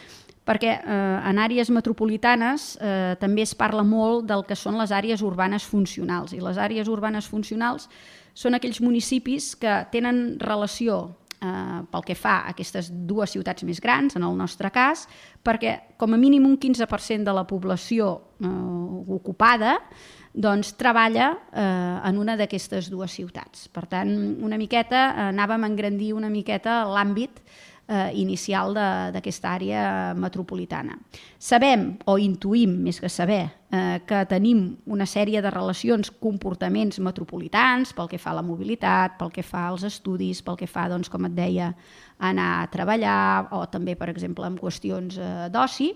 perquè 0.44 0.74
eh, 0.76 1.20
en 1.30 1.40
àrees 1.40 1.70
metropolitanes 1.72 2.74
eh, 2.82 3.14
també 3.20 3.46
es 3.46 3.54
parla 3.56 3.84
molt 3.88 4.28
del 4.28 4.44
que 4.48 4.58
són 4.60 4.80
les 4.80 4.92
àrees 4.92 5.24
urbanes 5.24 5.64
funcionals, 5.64 6.34
i 6.36 6.42
les 6.44 6.60
àrees 6.60 6.90
urbanes 6.92 7.30
funcionals 7.32 7.88
són 8.34 8.58
aquells 8.58 8.82
municipis 8.82 9.54
que 9.62 9.84
tenen 9.94 10.40
relació 10.42 11.14
eh, 11.44 11.80
pel 11.92 12.06
que 12.08 12.16
fa 12.16 12.40
a 12.42 12.54
aquestes 12.54 12.90
dues 12.90 13.36
ciutats 13.36 13.66
més 13.68 13.82
grans, 13.84 14.16
en 14.16 14.24
el 14.24 14.36
nostre 14.40 14.72
cas, 14.74 15.06
perquè 15.44 15.98
com 16.00 16.16
a 16.16 16.20
mínim 16.20 16.48
un 16.48 16.58
15% 16.58 17.28
de 17.28 17.36
la 17.36 17.46
població 17.50 18.16
eh, 18.40 18.48
ocupada 19.18 19.78
doncs, 20.34 20.74
treballa 20.80 21.30
eh, 21.54 22.10
en 22.10 22.18
una 22.18 22.36
d'aquestes 22.40 22.90
dues 22.90 23.14
ciutats. 23.14 23.68
Per 23.70 23.86
tant, 23.90 24.10
una 24.42 24.58
miqueta, 24.58 25.06
eh, 25.12 25.28
anàvem 25.30 25.64
a 25.64 25.70
engrandir 25.70 26.14
una 26.18 26.32
miqueta 26.34 26.82
l'àmbit 26.90 27.44
inicial 28.16 28.72
d'aquesta 29.14 29.50
àrea 29.58 29.82
metropolitana. 30.16 30.96
Sabem, 31.38 31.98
o 32.08 32.16
intuïm 32.18 32.78
més 32.86 33.02
que 33.04 33.10
saber, 33.12 33.50
eh, 33.74 34.00
que 34.08 34.22
tenim 34.30 34.78
una 34.86 35.06
sèrie 35.10 35.42
de 35.42 35.52
relacions, 35.52 36.12
comportaments 36.24 37.00
metropolitans 37.04 37.94
pel 37.94 38.08
que 38.12 38.20
fa 38.22 38.32
a 38.32 38.38
la 38.40 38.46
mobilitat, 38.46 39.18
pel 39.20 39.32
que 39.34 39.44
fa 39.44 39.68
als 39.68 39.84
estudis, 39.84 40.42
pel 40.42 40.58
que 40.60 40.70
fa, 40.70 40.88
doncs, 40.90 41.10
com 41.10 41.26
et 41.28 41.36
deia, 41.36 41.74
anar 42.24 42.50
a 42.62 42.68
treballar 42.72 43.50
o 43.58 43.66
també, 43.68 43.98
per 44.00 44.10
exemple, 44.14 44.48
en 44.48 44.56
qüestions 44.60 45.18
eh, 45.18 45.50
d'oci, 45.52 45.92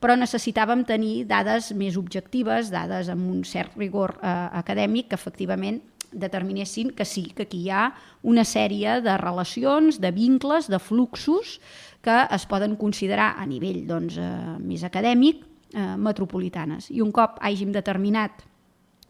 però 0.00 0.16
necessitàvem 0.18 0.84
tenir 0.84 1.24
dades 1.30 1.72
més 1.72 1.96
objectives, 1.96 2.70
dades 2.70 3.08
amb 3.08 3.30
un 3.30 3.44
cert 3.44 3.78
rigor 3.78 4.18
eh, 4.20 4.34
acadèmic 4.60 5.08
que 5.08 5.20
efectivament 5.20 5.80
determinessin 6.12 6.90
que 6.96 7.04
sí, 7.04 7.30
que 7.34 7.46
aquí 7.46 7.64
hi 7.64 7.70
ha 7.70 7.84
una 8.22 8.44
sèrie 8.44 9.00
de 9.04 9.16
relacions, 9.20 10.00
de 10.00 10.10
vincles, 10.10 10.68
de 10.70 10.78
fluxos 10.78 11.58
que 12.02 12.16
es 12.30 12.46
poden 12.46 12.76
considerar 12.76 13.34
a 13.38 13.46
nivell 13.46 13.86
doncs, 13.86 14.16
eh, 14.18 14.56
més 14.58 14.84
acadèmic 14.84 15.42
eh, 15.74 15.96
metropolitanes. 15.96 16.90
I 16.90 17.02
un 17.04 17.12
cop 17.12 17.38
hàgim 17.40 17.72
determinat 17.72 18.46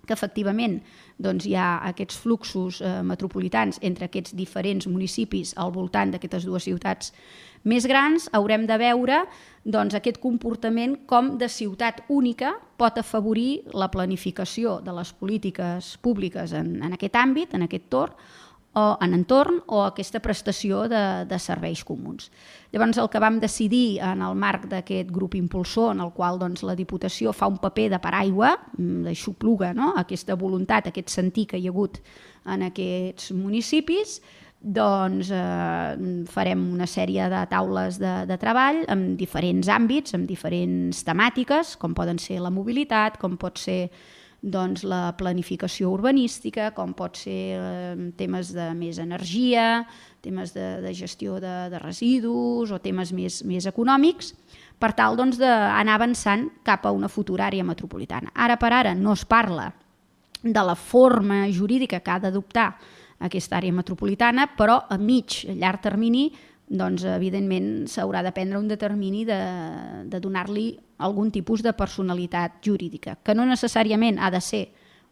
que 0.07 0.17
efectivament 0.17 0.81
doncs, 1.23 1.47
hi 1.47 1.55
ha 1.55 1.81
aquests 1.91 2.19
fluxos 2.19 2.81
eh, 2.83 3.01
metropolitans 3.07 3.79
entre 3.87 4.09
aquests 4.09 4.35
diferents 4.35 4.89
municipis 4.91 5.55
al 5.57 5.73
voltant 5.75 6.15
d'aquestes 6.15 6.49
dues 6.49 6.67
ciutats 6.67 7.13
més 7.65 7.87
grans, 7.87 8.29
haurem 8.33 8.67
de 8.67 8.77
veure 8.81 9.23
doncs, 9.65 9.95
aquest 9.95 10.21
comportament 10.23 10.97
com 11.07 11.35
de 11.39 11.49
ciutat 11.53 12.05
única 12.09 12.55
pot 12.81 12.97
afavorir 12.99 13.67
la 13.77 13.91
planificació 13.93 14.79
de 14.81 14.95
les 14.97 15.13
polítiques 15.13 15.97
públiques 16.01 16.55
en, 16.57 16.79
en 16.83 16.97
aquest 16.97 17.19
àmbit, 17.21 17.53
en 17.55 17.67
aquest 17.69 17.91
torn, 17.93 18.17
o 18.73 18.97
en 19.03 19.15
entorn 19.17 19.57
o 19.67 19.81
aquesta 19.83 20.21
prestació 20.23 20.85
de, 20.89 21.27
de 21.27 21.39
serveis 21.43 21.83
comuns. 21.83 22.29
Llavors 22.71 23.01
el 23.03 23.09
que 23.11 23.23
vam 23.23 23.41
decidir 23.43 23.99
en 24.07 24.23
el 24.23 24.37
marc 24.39 24.69
d'aquest 24.71 25.11
grup 25.11 25.35
impulsor 25.35 25.91
en 25.97 26.05
el 26.05 26.13
qual 26.15 26.39
doncs, 26.39 26.63
la 26.63 26.77
Diputació 26.79 27.35
fa 27.35 27.49
un 27.51 27.59
paper 27.59 27.89
de 27.97 27.99
paraigua, 28.03 28.55
mm, 28.79 29.03
d'aixopluga 29.09 29.73
no? 29.75 29.95
aquesta 29.99 30.39
voluntat, 30.39 30.87
aquest 30.87 31.11
sentir 31.11 31.49
que 31.51 31.59
hi 31.59 31.67
ha 31.67 31.75
hagut 31.75 31.99
en 32.47 32.63
aquests 32.71 33.33
municipis, 33.35 34.21
doncs 34.61 35.31
eh, 35.33 36.25
farem 36.29 36.67
una 36.75 36.87
sèrie 36.87 37.31
de 37.33 37.41
taules 37.49 37.97
de, 38.01 38.13
de 38.29 38.37
treball 38.41 38.83
amb 38.93 39.17
diferents 39.19 39.71
àmbits, 39.73 40.15
amb 40.17 40.29
diferents 40.29 41.01
temàtiques, 41.07 41.77
com 41.81 41.97
poden 41.97 42.21
ser 42.21 42.43
la 42.45 42.53
mobilitat, 42.53 43.17
com 43.21 43.39
pot 43.41 43.59
ser 43.59 43.87
doncs, 44.41 44.85
la 44.89 45.13
planificació 45.17 45.91
urbanística, 45.93 46.71
com 46.77 46.93
pot 46.97 47.17
ser 47.21 47.41
eh, 47.57 47.97
temes 48.17 48.53
de 48.57 48.71
més 48.77 49.01
energia, 49.01 49.85
temes 50.25 50.55
de, 50.57 50.69
de 50.85 50.95
gestió 50.97 51.41
de, 51.41 51.57
de 51.73 51.81
residus 51.81 52.73
o 52.73 52.81
temes 52.81 53.13
més, 53.17 53.43
més 53.49 53.69
econòmics, 53.69 54.35
per 54.81 54.93
tal 54.97 55.17
doncs, 55.17 55.41
d'anar 55.41 55.97
avançant 55.97 56.49
cap 56.65 56.85
a 56.89 56.93
una 56.97 57.09
futura 57.09 57.49
àrea 57.49 57.65
metropolitana. 57.65 58.33
Ara 58.35 58.57
per 58.61 58.73
ara 58.77 58.95
no 58.97 59.13
es 59.17 59.25
parla 59.29 59.71
de 60.43 60.63
la 60.65 60.75
forma 60.75 61.47
jurídica 61.53 62.01
que 62.01 62.11
ha 62.11 62.21
d'adoptar 62.21 62.73
aquesta 63.21 63.59
àrea 63.61 63.75
metropolitana, 63.77 64.49
però 64.57 64.81
a 64.89 64.99
mig, 64.99 65.45
a 65.49 65.57
llarg 65.57 65.83
termini, 65.85 66.31
doncs, 66.71 67.05
evidentment, 67.05 67.89
s'haurà 67.91 68.23
de 68.23 68.33
prendre 68.33 68.59
un 68.59 68.69
determini 68.71 69.25
de, 69.27 69.39
de 70.07 70.21
donar-li 70.23 70.69
algun 71.03 71.33
tipus 71.35 71.65
de 71.67 71.75
personalitat 71.75 72.61
jurídica, 72.65 73.17
que 73.25 73.35
no 73.35 73.47
necessàriament 73.49 74.21
ha 74.21 74.31
de 74.31 74.41
ser 74.45 74.65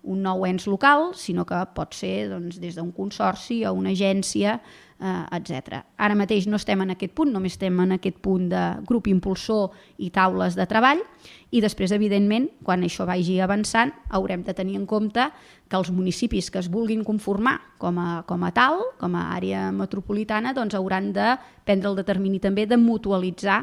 un 0.08 0.22
nou 0.22 0.46
ens 0.46 0.68
local, 0.70 1.10
sinó 1.18 1.44
que 1.44 1.58
pot 1.74 1.96
ser 1.96 2.28
doncs, 2.30 2.60
des 2.62 2.78
d'un 2.78 2.92
consorci 2.94 3.64
o 3.66 3.74
una 3.74 3.90
agència 3.90 4.60
eh, 5.00 5.36
etc. 5.38 5.82
Ara 5.96 6.16
mateix 6.18 6.46
no 6.50 6.58
estem 6.58 6.80
en 6.82 6.94
aquest 6.94 7.14
punt, 7.16 7.30
només 7.32 7.54
estem 7.56 7.78
en 7.82 7.96
aquest 7.98 8.18
punt 8.24 8.48
de 8.50 8.62
grup 8.88 9.08
impulsor 9.10 9.70
i 9.98 10.10
taules 10.14 10.56
de 10.58 10.66
treball 10.70 11.02
i 11.50 11.62
després, 11.64 11.92
evidentment, 11.96 12.48
quan 12.64 12.82
això 12.84 13.06
vagi 13.08 13.38
avançant, 13.40 13.94
haurem 14.12 14.42
de 14.44 14.54
tenir 14.54 14.76
en 14.76 14.86
compte 14.86 15.30
que 15.68 15.78
els 15.78 15.90
municipis 15.94 16.50
que 16.50 16.60
es 16.60 16.68
vulguin 16.72 17.04
conformar 17.04 17.58
com 17.78 17.98
a, 18.00 18.22
com 18.28 18.44
a 18.44 18.52
tal, 18.52 18.82
com 19.00 19.16
a 19.16 19.30
àrea 19.36 19.68
metropolitana, 19.72 20.54
doncs 20.56 20.76
hauran 20.76 21.12
de 21.16 21.34
prendre 21.64 21.92
el 21.92 21.98
determini 21.98 22.40
també 22.40 22.66
de 22.66 22.76
mutualitzar 22.80 23.62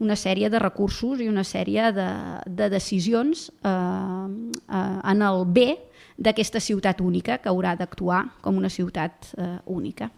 una 0.00 0.16
sèrie 0.16 0.48
de 0.48 0.58
recursos 0.58 1.20
i 1.20 1.28
una 1.28 1.44
sèrie 1.44 1.90
de, 1.92 2.08
de 2.48 2.70
decisions 2.72 3.50
eh, 3.50 3.68
eh, 3.68 4.98
en 5.12 5.22
el 5.26 5.44
bé 5.44 5.68
d'aquesta 6.16 6.60
ciutat 6.60 7.00
única 7.04 7.38
que 7.38 7.52
haurà 7.52 7.76
d'actuar 7.76 8.24
com 8.40 8.56
una 8.56 8.72
ciutat 8.72 9.34
eh, 9.36 9.58
única 9.66 10.10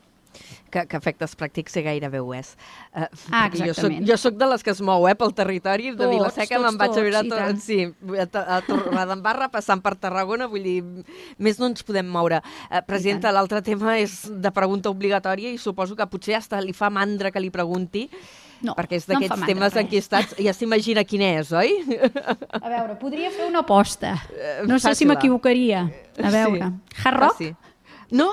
que, 0.73 0.85
que 0.89 0.97
efectes 0.97 1.35
pràctics 1.39 1.75
sé 1.77 1.83
gairebé 1.85 2.21
ho 2.23 2.33
és. 2.37 2.55
Uh, 2.93 3.07
ah, 3.31 3.47
exactament. 3.47 3.67
Jo 3.69 3.75
soc, 3.77 3.97
jo 4.09 4.19
soc 4.21 4.39
de 4.41 4.49
les 4.53 4.65
que 4.67 4.73
es 4.75 4.83
mou 4.85 5.07
eh, 5.09 5.15
pel 5.19 5.35
territori 5.37 5.93
de 5.97 6.09
Vilaseca, 6.11 6.61
me'n 6.63 6.79
vaig 6.81 6.97
a 6.97 7.05
viure 7.05 7.25
tot, 7.29 7.63
sí, 7.65 7.81
a, 8.17 8.29
a 8.43 8.61
Torredembarra, 8.67 9.51
passant 9.53 9.83
per 9.85 9.95
Tarragona, 10.01 10.49
vull 10.51 10.65
dir, 10.67 10.79
més 11.39 11.61
no 11.61 11.71
ens 11.73 11.85
podem 11.87 12.09
moure. 12.09 12.43
Uh, 12.71 12.81
presidenta, 12.87 13.33
l'altre 13.35 13.63
tema 13.67 13.99
és 14.01 14.23
de 14.31 14.55
pregunta 14.55 14.93
obligatòria 14.93 15.53
i 15.53 15.61
suposo 15.61 15.97
que 15.99 16.09
potser 16.09 16.39
hasta 16.39 16.61
li 16.63 16.75
fa 16.77 16.91
mandra 16.93 17.31
que 17.33 17.43
li 17.43 17.53
pregunti 17.53 18.09
No, 18.63 18.77
perquè 18.79 18.95
és 19.01 19.09
no 19.09 19.17
d'aquests 19.17 19.33
mandra 19.35 19.49
temes 19.51 19.73
res. 19.73 19.81
enquistats, 19.83 20.37
ja 20.39 20.53
s'imagina 20.55 21.03
quin 21.03 21.25
és, 21.27 21.51
oi? 21.51 21.73
A 22.61 22.69
veure, 22.71 22.95
podria 23.01 23.33
fer 23.35 23.49
una 23.49 23.65
aposta. 23.67 24.15
Eh, 24.31 24.61
No 24.71 24.79
sé 24.79 24.95
si 24.95 25.09
m'equivocaria. 25.09 25.83
A 26.23 26.31
veure, 26.31 26.69
Sí. 26.71 27.03
hard 27.03 27.19
rock? 27.19 27.41
Faci. 27.41 27.57
No, 28.13 28.33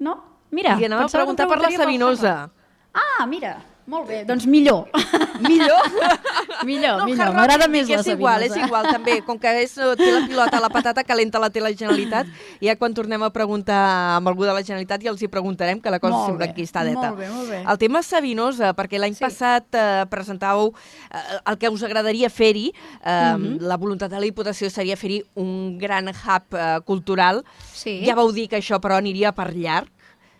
No? 0.00 0.29
Mira, 0.50 0.76
li 0.76 0.84
anava 0.86 1.04
a 1.04 1.08
preguntar 1.08 1.48
per 1.48 1.60
la 1.62 1.70
Sabinosa. 1.70 2.50
Ah, 2.92 3.24
mira, 3.26 3.56
molt 3.86 4.08
bé, 4.08 4.24
doncs 4.26 4.46
millor. 4.46 4.88
Millor? 5.40 5.78
millor, 6.68 6.98
No, 7.00 7.04
millor, 7.08 7.30
m'agrada 7.32 7.64
més 7.70 7.88
la 7.88 8.00
és 8.02 8.08
igual, 8.12 8.42
és 8.44 8.52
igual 8.58 8.84
també, 8.90 9.14
com 9.24 9.38
que 9.40 9.48
és, 9.62 9.72
eh, 9.80 9.94
té 9.96 10.10
la 10.12 10.26
pilota 10.28 10.58
a 10.58 10.60
la 10.60 10.68
patata 10.68 11.04
calenta 11.06 11.40
la 11.40 11.48
té 11.50 11.62
la 11.64 11.70
Generalitat, 11.72 12.26
i 12.60 12.66
ja 12.68 12.74
quan 12.76 12.92
tornem 12.92 13.22
a 13.24 13.30
preguntar 13.32 13.78
amb 14.18 14.28
algú 14.28 14.44
de 14.44 14.52
la 14.52 14.60
Generalitat 14.62 15.00
ja 15.06 15.10
els 15.14 15.22
hi 15.24 15.30
preguntarem 15.32 15.80
que 15.80 15.90
la 15.94 15.98
cosa 16.02 16.12
Molt 16.18 16.26
sembla 16.28 16.44
bé, 16.44 16.50
enquistadeta. 16.52 17.06
molt 17.08 17.18
bé, 17.22 17.30
molt 17.32 17.48
bé. 17.54 17.62
El 17.72 17.78
tema 17.80 18.02
Sabinosa, 18.04 18.74
perquè 18.76 19.00
l'any 19.00 19.14
Sí. 19.16 19.24
passat 19.24 19.64
eh, 19.72 20.04
presentàveu 20.12 20.74
eh, 20.74 21.40
el 21.46 21.56
que 21.58 21.70
us 21.72 21.82
agradaria 21.88 22.28
fer-hi, 22.28 22.74
eh, 23.00 23.32
Mhm. 23.38 23.62
la 23.64 23.78
voluntat 23.78 24.10
de 24.10 24.16
la 24.20 24.26
Diputació 24.28 24.68
seria 24.68 24.96
fer-hi 24.96 25.22
un 25.36 25.78
gran 25.78 26.08
hub 26.10 26.52
eh, 26.58 26.80
cultural, 26.84 27.44
Sí. 27.72 28.02
ja 28.04 28.14
vau 28.14 28.30
dir 28.30 28.48
que 28.50 28.58
això 28.60 28.78
però 28.78 28.98
aniria 29.00 29.32
per 29.32 29.54
llarg, 29.54 29.88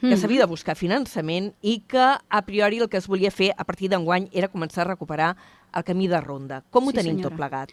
que 0.01 0.17
s'havia 0.17 0.41
de 0.41 0.47
buscar 0.51 0.75
finançament 0.77 1.53
i 1.61 1.81
que 1.87 2.07
a 2.29 2.43
priori 2.47 2.79
el 2.81 2.89
que 2.89 2.97
es 2.97 3.07
volia 3.07 3.31
fer 3.31 3.53
a 3.57 3.65
partir 3.65 3.89
d'enguany 3.93 4.29
era 4.33 4.49
començar 4.49 4.83
a 4.87 4.91
recuperar 4.95 5.37
el 5.77 5.85
camí 5.85 6.09
de 6.09 6.21
ronda. 6.21 6.63
Com 6.71 6.89
ho 6.89 6.91
Sí, 6.91 6.97
tenim 6.97 7.17
senyora. 7.17 7.29
tot 7.29 7.37
plegat? 7.37 7.71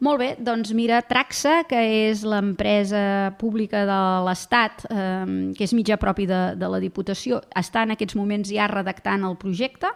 Molt 0.00 0.18
bé, 0.18 0.36
doncs 0.38 0.72
mira, 0.74 1.00
Traxa, 1.02 1.64
que 1.68 1.78
és 2.10 2.24
l'empresa 2.24 3.34
pública 3.38 3.84
de 3.86 3.98
l'Estat, 4.26 4.84
eh, 4.90 5.52
que 5.56 5.64
és 5.64 5.72
mitjà 5.72 5.96
propi 5.98 6.26
de, 6.26 6.54
de 6.56 6.68
la 6.68 6.80
Diputació, 6.82 7.40
està 7.56 7.84
en 7.84 7.92
aquests 7.94 8.16
moments 8.16 8.50
ja 8.50 8.66
redactant 8.66 9.24
el 9.24 9.36
projecte 9.36 9.86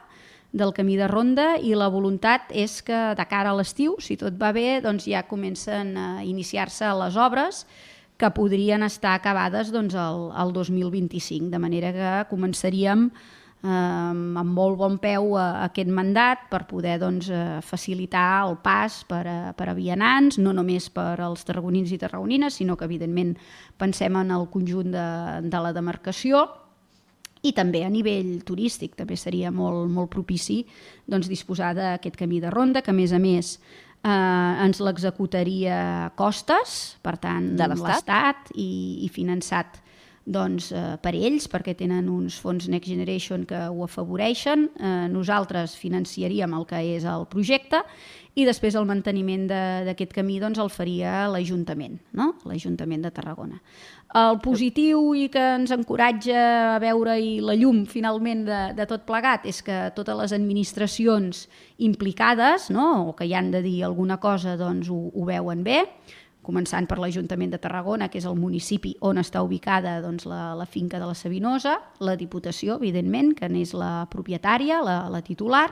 del 0.52 0.72
camí 0.72 0.96
de 0.96 1.08
ronda 1.08 1.58
i 1.60 1.74
la 1.74 1.88
voluntat 1.92 2.48
és 2.56 2.80
que 2.82 3.14
de 3.18 3.26
cara 3.28 3.50
a 3.50 3.56
l'estiu, 3.58 3.96
si 4.00 4.16
tot 4.16 4.32
va 4.40 4.52
bé, 4.52 4.80
doncs 4.80 5.04
ja 5.04 5.26
comencen 5.28 5.96
a 5.98 6.24
iniciar-se 6.24 6.88
les 7.02 7.16
obres 7.16 7.66
que 8.18 8.30
podrien 8.34 8.82
estar 8.82 9.14
acabades 9.14 9.70
doncs, 9.70 9.94
el, 9.94 10.28
el 10.34 10.52
2025, 10.52 11.52
de 11.52 11.58
manera 11.62 11.92
que 11.94 12.14
començaríem 12.32 13.06
eh, 13.62 13.68
amb 13.70 14.50
molt 14.54 14.78
bon 14.80 14.98
peu 14.98 15.36
a, 15.38 15.46
a 15.62 15.68
aquest 15.68 15.90
mandat 15.94 16.48
per 16.50 16.64
poder 16.66 16.98
doncs, 16.98 17.30
eh, 17.30 17.60
facilitar 17.62 18.42
el 18.48 18.58
pas 18.64 19.04
per 19.08 19.22
a, 19.22 19.38
per 19.54 19.70
a 19.70 19.76
vianants, 19.78 20.40
no 20.42 20.52
només 20.52 20.90
per 20.90 21.14
als 21.22 21.46
tarragonins 21.46 21.94
i 21.94 22.00
tarragonines, 22.02 22.58
sinó 22.58 22.76
que 22.76 22.88
evidentment 22.90 23.36
pensem 23.78 24.18
en 24.18 24.34
el 24.34 24.48
conjunt 24.50 24.90
de, 24.94 25.08
de 25.46 25.62
la 25.62 25.72
demarcació. 25.72 26.48
I 27.46 27.52
també 27.54 27.84
a 27.86 27.90
nivell 27.90 28.40
turístic 28.42 28.96
també 28.98 29.14
seria 29.14 29.52
molt, 29.54 29.86
molt 29.94 30.10
propici 30.10 30.64
doncs, 31.06 31.28
disposar 31.30 31.70
d'aquest 31.76 32.18
camí 32.18 32.40
de 32.42 32.50
ronda, 32.50 32.82
que 32.82 32.90
a 32.90 32.98
més 32.98 33.14
a 33.14 33.20
més 33.22 33.60
eh, 34.04 34.64
ens 34.64 34.80
l'executaria 34.80 36.12
Costes, 36.16 36.96
per 37.02 37.16
tant, 37.18 37.54
De 37.56 37.66
l'Estat? 37.68 38.50
i, 38.54 39.04
i 39.04 39.08
finançat 39.08 39.80
doncs, 40.28 40.72
eh, 40.76 40.96
per 41.00 41.14
ells, 41.16 41.46
perquè 41.48 41.72
tenen 41.74 42.08
uns 42.12 42.36
fons 42.38 42.66
Next 42.68 42.88
Generation 42.90 43.46
que 43.48 43.62
ho 43.72 43.84
afavoreixen. 43.86 44.68
Eh, 44.76 45.08
nosaltres 45.08 45.74
financiaríem 45.80 46.52
el 46.52 46.66
que 46.68 46.82
és 46.98 47.04
el 47.08 47.24
projecte 47.32 47.80
i 48.36 48.44
després 48.44 48.74
el 48.76 48.84
manteniment 48.84 49.48
de- 49.48 49.84
d'aquest 49.86 50.12
camí 50.12 50.38
doncs, 50.38 50.58
el 50.58 50.68
faria 50.68 51.26
l'Ajuntament, 51.32 51.98
no? 52.12 52.34
l'Ajuntament 52.44 53.02
de 53.02 53.10
Tarragona. 53.10 53.60
El 54.16 54.38
positiu 54.40 55.10
i 55.12 55.26
que 55.28 55.42
ens 55.58 55.72
encoratja 55.74 56.38
a 56.74 56.78
veure-hi 56.80 57.42
la 57.44 57.52
llum 57.60 57.82
finalment 57.84 58.46
de, 58.46 58.60
de 58.78 58.86
tot 58.88 59.04
plegat 59.04 59.44
és 59.44 59.60
que 59.60 59.90
totes 59.92 60.16
les 60.16 60.32
administracions 60.32 61.42
implicades 61.76 62.70
no? 62.72 63.10
o 63.10 63.12
que 63.18 63.28
hi 63.28 63.34
han 63.36 63.50
de 63.52 63.60
dir 63.60 63.82
alguna 63.84 64.16
cosa 64.16 64.56
doncs, 64.56 64.88
ho, 64.88 65.10
ho 65.12 65.28
veuen 65.28 65.60
bé, 65.66 65.82
començant 66.48 66.88
per 66.88 66.96
l'Ajuntament 67.02 67.52
de 67.52 67.60
Tarragona, 67.60 68.08
que 68.08 68.20
és 68.22 68.26
el 68.28 68.38
municipi 68.40 68.94
on 69.04 69.20
està 69.20 69.44
ubicada 69.44 69.98
doncs, 70.04 70.24
la, 70.28 70.54
la 70.56 70.66
finca 70.66 71.00
de 71.00 71.08
la 71.08 71.16
Sabinosa, 71.18 71.76
la 72.00 72.16
Diputació, 72.16 72.80
evidentment, 72.80 73.34
que 73.36 73.50
n'és 73.52 73.74
la 73.76 74.08
propietària, 74.10 74.80
la, 74.84 75.02
la 75.12 75.20
titular, 75.24 75.68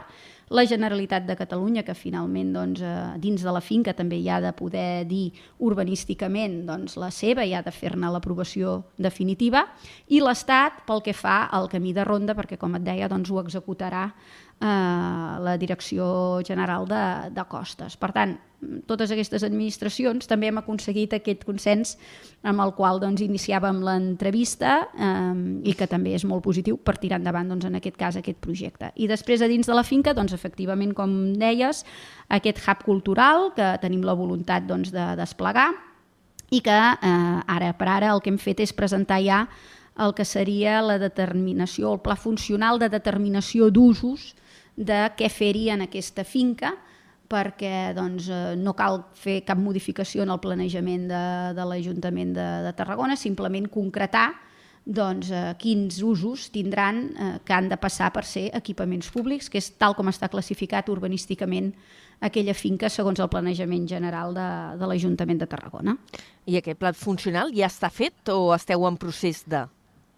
la 0.49 0.63
Generalitat 0.69 1.25
de 1.27 1.35
Catalunya, 1.35 1.83
que 1.83 1.95
finalment 1.99 2.53
doncs, 2.55 2.83
eh, 2.85 2.93
dins 3.19 3.43
de 3.43 3.51
la 3.51 3.63
finca 3.65 3.97
també 3.99 4.21
hi 4.21 4.29
ha 4.31 4.39
de 4.45 4.53
poder 4.55 5.07
dir 5.09 5.33
urbanísticament 5.59 6.61
doncs, 6.69 6.95
la 7.01 7.11
seva, 7.11 7.43
hi 7.43 7.57
ha 7.57 7.65
de 7.67 7.73
fer-ne 7.75 8.13
l'aprovació 8.13 8.77
definitiva, 8.95 9.65
i 10.07 10.21
l'Estat 10.23 10.85
pel 10.87 11.03
que 11.03 11.17
fa 11.17 11.47
al 11.51 11.67
camí 11.73 11.97
de 11.97 12.05
ronda, 12.07 12.37
perquè 12.39 12.61
com 12.61 12.79
et 12.79 12.87
deia 12.87 13.09
doncs, 13.11 13.33
ho 13.33 13.41
executarà 13.43 14.11
eh, 14.61 15.39
la 15.47 15.57
Direcció 15.59 16.41
General 16.47 16.87
de, 16.89 17.05
de 17.35 17.45
Costes. 17.49 17.97
Per 17.97 18.13
tant, 18.15 18.37
totes 18.89 19.11
aquestes 19.13 19.45
administracions 19.45 20.29
també 20.29 20.49
hem 20.49 20.59
aconseguit 20.59 21.13
aquest 21.13 21.45
consens 21.47 21.95
amb 22.47 22.63
el 22.65 22.73
qual 22.79 23.01
doncs, 23.03 23.21
iniciàvem 23.25 23.83
l'entrevista 23.85 24.79
eh, 24.97 25.35
i 25.69 25.75
que 25.77 25.89
també 25.91 26.15
és 26.17 26.25
molt 26.25 26.45
positiu 26.47 26.79
per 26.81 26.97
tirar 27.03 27.21
endavant 27.21 27.53
doncs, 27.53 27.69
en 27.69 27.77
aquest 27.79 27.99
cas 28.01 28.17
aquest 28.17 28.41
projecte. 28.43 28.91
I 28.97 29.11
després 29.11 29.45
a 29.45 29.51
dins 29.51 29.69
de 29.69 29.77
la 29.77 29.85
finca, 29.85 30.17
doncs, 30.17 30.35
efectivament, 30.37 30.95
com 30.97 31.13
deies, 31.37 31.85
aquest 32.33 32.63
hub 32.65 32.87
cultural 32.87 33.51
que 33.57 33.75
tenim 33.83 34.07
la 34.07 34.17
voluntat 34.17 34.67
doncs, 34.67 34.93
de 34.95 35.13
desplegar 35.21 35.71
i 36.55 36.63
que 36.63 36.75
eh, 36.75 37.39
ara 37.47 37.73
per 37.77 37.91
ara 37.91 38.15
el 38.15 38.23
que 38.23 38.33
hem 38.33 38.41
fet 38.41 38.63
és 38.63 38.75
presentar 38.75 39.21
ja 39.25 39.47
el 39.99 40.13
que 40.15 40.27
seria 40.29 40.83
la 40.85 40.99
determinació, 41.01 41.95
el 41.95 42.03
pla 42.05 42.17
funcional 42.21 42.79
de 42.79 42.91
determinació 42.93 43.71
d'usos 43.73 44.35
de 44.77 45.01
què 45.17 45.31
fer-hi 45.33 45.71
en 45.75 45.87
aquesta 45.87 46.25
finca 46.25 46.75
perquè 47.27 47.93
doncs, 47.97 48.29
eh, 48.31 48.55
no 48.61 48.77
cal 48.79 49.01
fer 49.19 49.41
cap 49.47 49.59
modificació 49.59 50.23
en 50.23 50.31
el 50.31 50.41
planejament 50.43 51.09
de, 51.11 51.23
de 51.57 51.65
l'Ajuntament 51.67 52.35
de, 52.37 52.49
de 52.67 52.75
Tarragona, 52.79 53.17
simplement 53.19 53.67
concretar 53.73 54.29
doncs, 54.87 55.33
eh, 55.35 55.55
quins 55.59 55.99
usos 56.07 56.47
tindran 56.55 57.03
eh, 57.11 57.31
que 57.45 57.53
han 57.53 57.69
de 57.69 57.77
passar 57.77 58.13
per 58.15 58.23
ser 58.25 58.47
equipaments 58.55 59.11
públics, 59.11 59.51
que 59.51 59.59
és 59.59 59.73
tal 59.75 59.97
com 59.99 60.07
està 60.13 60.31
classificat 60.31 60.89
urbanísticament 60.93 61.73
aquella 62.23 62.55
finca 62.55 62.89
segons 62.89 63.19
el 63.21 63.29
planejament 63.29 63.89
general 63.91 64.33
de, 64.37 64.49
de 64.79 64.89
l'Ajuntament 64.89 65.43
de 65.43 65.49
Tarragona. 65.51 65.97
I 66.47 66.61
aquest 66.61 66.79
plat 66.79 66.97
funcional 66.97 67.51
ja 67.53 67.67
està 67.67 67.91
fet 67.91 68.31
o 68.33 68.55
esteu 68.55 68.87
en 68.87 68.97
procés 68.97 69.43
de... 69.51 69.67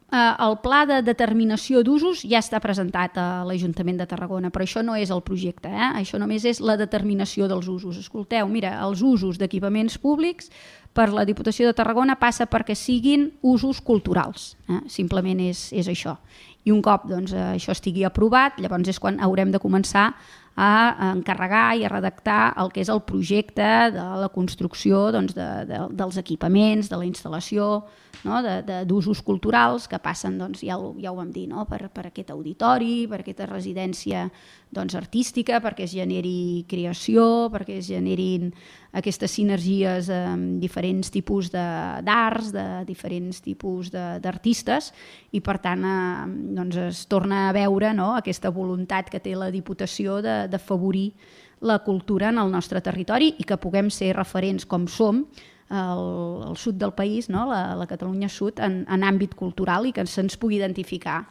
Eh, 0.08 0.34
el 0.40 0.54
pla 0.64 0.86
de 0.88 1.02
determinació 1.04 1.82
d'usos 1.84 2.22
ja 2.24 2.40
està 2.40 2.62
presentat 2.64 3.18
a 3.20 3.26
l'Ajuntament 3.44 3.98
de 4.00 4.06
Tarragona, 4.08 4.48
però 4.48 4.64
això 4.64 4.80
no 4.80 4.94
és 4.96 5.12
el 5.12 5.20
projecte, 5.20 5.68
eh? 5.68 5.90
això 6.00 6.16
només 6.16 6.46
és 6.48 6.62
la 6.64 6.78
determinació 6.80 7.48
dels 7.50 7.68
usos. 7.68 7.98
Escolteu, 8.00 8.48
mira, 8.48 8.72
els 8.86 9.02
usos 9.04 9.36
d'equipaments 9.36 9.98
públics 10.00 10.48
per 10.96 11.10
la 11.12 11.26
Diputació 11.28 11.68
de 11.68 11.76
Tarragona 11.76 12.16
passa 12.16 12.48
perquè 12.48 12.72
siguin 12.72 13.28
usos 13.44 13.82
culturals, 13.84 14.54
eh? 14.72 14.80
simplement 14.88 15.44
és, 15.44 15.68
és 15.76 15.92
això. 15.92 16.16
I 16.64 16.72
un 16.72 16.80
cop 16.80 17.04
doncs, 17.10 17.36
eh, 17.36 17.44
això 17.58 17.76
estigui 17.76 18.08
aprovat, 18.08 18.56
llavors 18.64 18.88
és 18.88 18.98
quan 18.98 19.20
haurem 19.20 19.52
de 19.52 19.60
començar 19.60 20.14
a 20.58 21.12
encarregar 21.12 21.76
i 21.78 21.84
a 21.84 21.92
redactar 21.92 22.54
el 22.58 22.72
que 22.72 22.80
és 22.82 22.88
el 22.90 23.04
projecte 23.06 23.92
de 23.94 24.06
la 24.24 24.32
construcció 24.32 25.12
doncs, 25.14 25.36
de, 25.36 25.46
de, 25.68 25.84
dels 25.94 26.16
equipaments, 26.18 26.88
de 26.90 26.98
la 26.98 27.06
instal·lació, 27.06 27.84
no? 28.24 28.40
d'usos 28.86 29.20
culturals 29.22 29.86
que 29.88 29.98
passen, 30.02 30.38
doncs, 30.38 30.62
ja, 30.66 30.78
ho, 30.78 30.94
ja 30.98 31.12
ho 31.12 31.16
vam 31.18 31.30
dir, 31.32 31.46
no? 31.50 31.66
per, 31.68 31.88
per 31.94 32.06
aquest 32.08 32.30
auditori, 32.34 33.06
per 33.10 33.20
aquesta 33.22 33.46
residència 33.46 34.26
doncs, 34.74 34.94
artística, 34.98 35.60
perquè 35.64 35.86
es 35.86 35.94
generi 35.96 36.64
creació, 36.68 37.48
perquè 37.52 37.78
es 37.78 37.88
generin 37.88 38.50
aquestes 38.98 39.30
sinergies 39.30 40.08
amb 40.10 40.58
diferents 40.60 41.10
tipus 41.14 41.50
de- 41.52 42.02
d'arts, 42.04 42.52
de, 42.52 42.62
de 42.80 42.84
diferents 42.88 43.40
tipus 43.44 43.90
de- 43.92 44.18
d'artistes, 44.20 44.92
i 45.32 45.40
per 45.40 45.58
tant 45.64 45.84
eh, 45.84 46.26
doncs 46.56 46.76
es 46.88 47.04
torna 47.06 47.48
a 47.48 47.52
veure 47.56 47.92
no? 47.94 48.14
aquesta 48.16 48.50
voluntat 48.50 49.10
que 49.10 49.20
té 49.20 49.36
la 49.36 49.50
Diputació 49.52 50.20
de 50.22 50.48
d'afavorir 50.48 51.12
la 51.60 51.80
cultura 51.82 52.28
en 52.28 52.38
el 52.38 52.50
nostre 52.52 52.80
territori 52.80 53.32
i 53.38 53.44
que 53.44 53.56
puguem 53.58 53.88
ser 53.90 54.12
referents 54.14 54.64
com 54.66 54.86
som 54.86 55.24
al, 55.68 56.44
al 56.48 56.56
sud 56.56 56.78
del 56.80 56.92
país, 56.92 57.28
no? 57.28 57.46
la, 57.50 57.74
la 57.76 57.86
Catalunya 57.86 58.28
Sud, 58.28 58.60
en, 58.60 58.84
en 58.88 59.04
àmbit 59.04 59.34
cultural 59.38 59.88
i 59.88 59.92
que 59.92 60.06
se'ns 60.06 60.38
pugui 60.40 60.58
identificar 60.60 61.24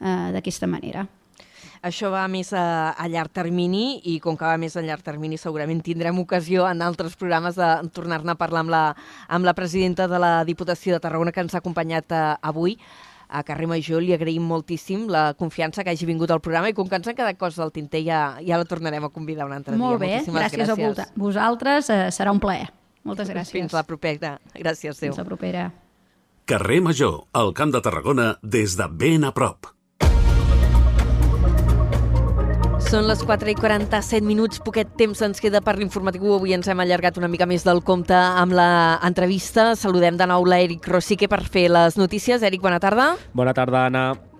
eh, 0.00 0.32
d'aquesta 0.34 0.66
manera. 0.70 1.06
Això 1.84 2.08
va 2.08 2.22
més 2.32 2.48
a, 2.56 2.94
a 2.96 3.06
llarg 3.12 3.32
termini 3.36 4.00
i 4.08 4.16
com 4.24 4.38
que 4.40 4.48
va 4.48 4.56
més 4.60 4.72
a 4.76 4.82
llarg 4.84 5.04
termini 5.04 5.36
segurament 5.36 5.82
tindrem 5.84 6.16
ocasió 6.22 6.64
en 6.64 6.80
altres 6.80 7.16
programes 7.20 7.58
de 7.60 7.68
tornar-ne 7.92 8.32
a 8.32 8.38
parlar 8.40 8.62
amb 8.64 8.72
la, 8.72 8.84
amb 9.28 9.44
la 9.44 9.52
presidenta 9.52 10.06
de 10.08 10.20
la 10.20 10.32
Diputació 10.48 10.96
de 10.96 11.02
Tarragona 11.04 11.32
que 11.32 11.44
ens 11.44 11.52
ha 11.52 11.60
acompanyat 11.60 12.14
eh, 12.16 12.22
avui 12.40 12.78
a 13.28 13.42
Carrer 13.44 13.68
Major. 13.68 14.00
Li 14.00 14.14
agraïm 14.16 14.46
moltíssim 14.48 15.08
la 15.12 15.26
confiança 15.36 15.84
que 15.84 15.92
hagi 15.92 16.08
vingut 16.08 16.32
al 16.32 16.40
programa 16.44 16.70
i 16.72 16.76
com 16.76 16.88
que 16.88 16.96
ens 16.96 17.10
han 17.10 17.18
quedat 17.18 17.36
coses 17.40 17.60
al 17.60 17.72
tinter 17.74 18.00
ja, 18.06 18.22
ja 18.40 18.60
la 18.60 18.68
tornarem 18.68 19.04
a 19.04 19.12
convidar 19.12 19.48
un 19.48 19.52
altre 19.56 19.76
Molt 19.76 19.98
dia. 19.98 20.06
bé, 20.06 20.12
Moltíssimes 20.14 20.40
gràcies, 20.40 20.64
gràcies 20.64 21.04
a 21.04 21.20
vosaltres, 21.20 21.92
eh, 21.92 22.08
serà 22.16 22.32
un 22.32 22.40
plaer. 22.40 22.70
Moltes 23.04 23.28
gràcies. 23.30 23.52
Fins 23.52 23.76
la 23.76 23.84
propera. 23.84 24.38
Gràcies, 24.56 24.98
Déu. 24.98 25.12
Fins 25.12 25.20
la 25.20 25.28
propera. 25.28 25.68
Carrer 26.48 26.80
Major, 26.84 27.22
al 27.32 27.54
Camp 27.56 27.72
de 27.72 27.80
Tarragona, 27.84 28.34
des 28.42 28.76
de 28.76 28.88
ben 28.88 29.24
a 29.24 29.32
prop. 29.32 29.70
Són 32.84 33.08
les 33.08 33.22
4 33.24 33.48
i 33.50 33.54
47 33.56 34.26
minuts, 34.28 34.60
poquet 34.62 34.90
temps 35.00 35.22
ens 35.24 35.40
queda 35.40 35.62
per 35.64 35.78
l'informatiu. 35.80 36.34
Avui 36.36 36.52
ens 36.54 36.68
hem 36.68 36.82
allargat 36.84 37.16
una 37.18 37.30
mica 37.32 37.48
més 37.48 37.64
del 37.64 37.80
compte 37.82 38.14
amb 38.14 38.54
l'entrevista. 38.54 39.72
Saludem 39.74 40.20
de 40.20 40.28
nou 40.30 40.44
l'Eric 40.44 40.86
Rosique 40.92 41.28
per 41.28 41.42
fer 41.48 41.70
les 41.72 41.96
notícies. 41.98 42.44
Eric, 42.44 42.62
bona 42.62 42.78
tarda. 42.80 43.14
Bona 43.32 43.56
tarda, 43.56 43.86
Anna. 43.88 44.33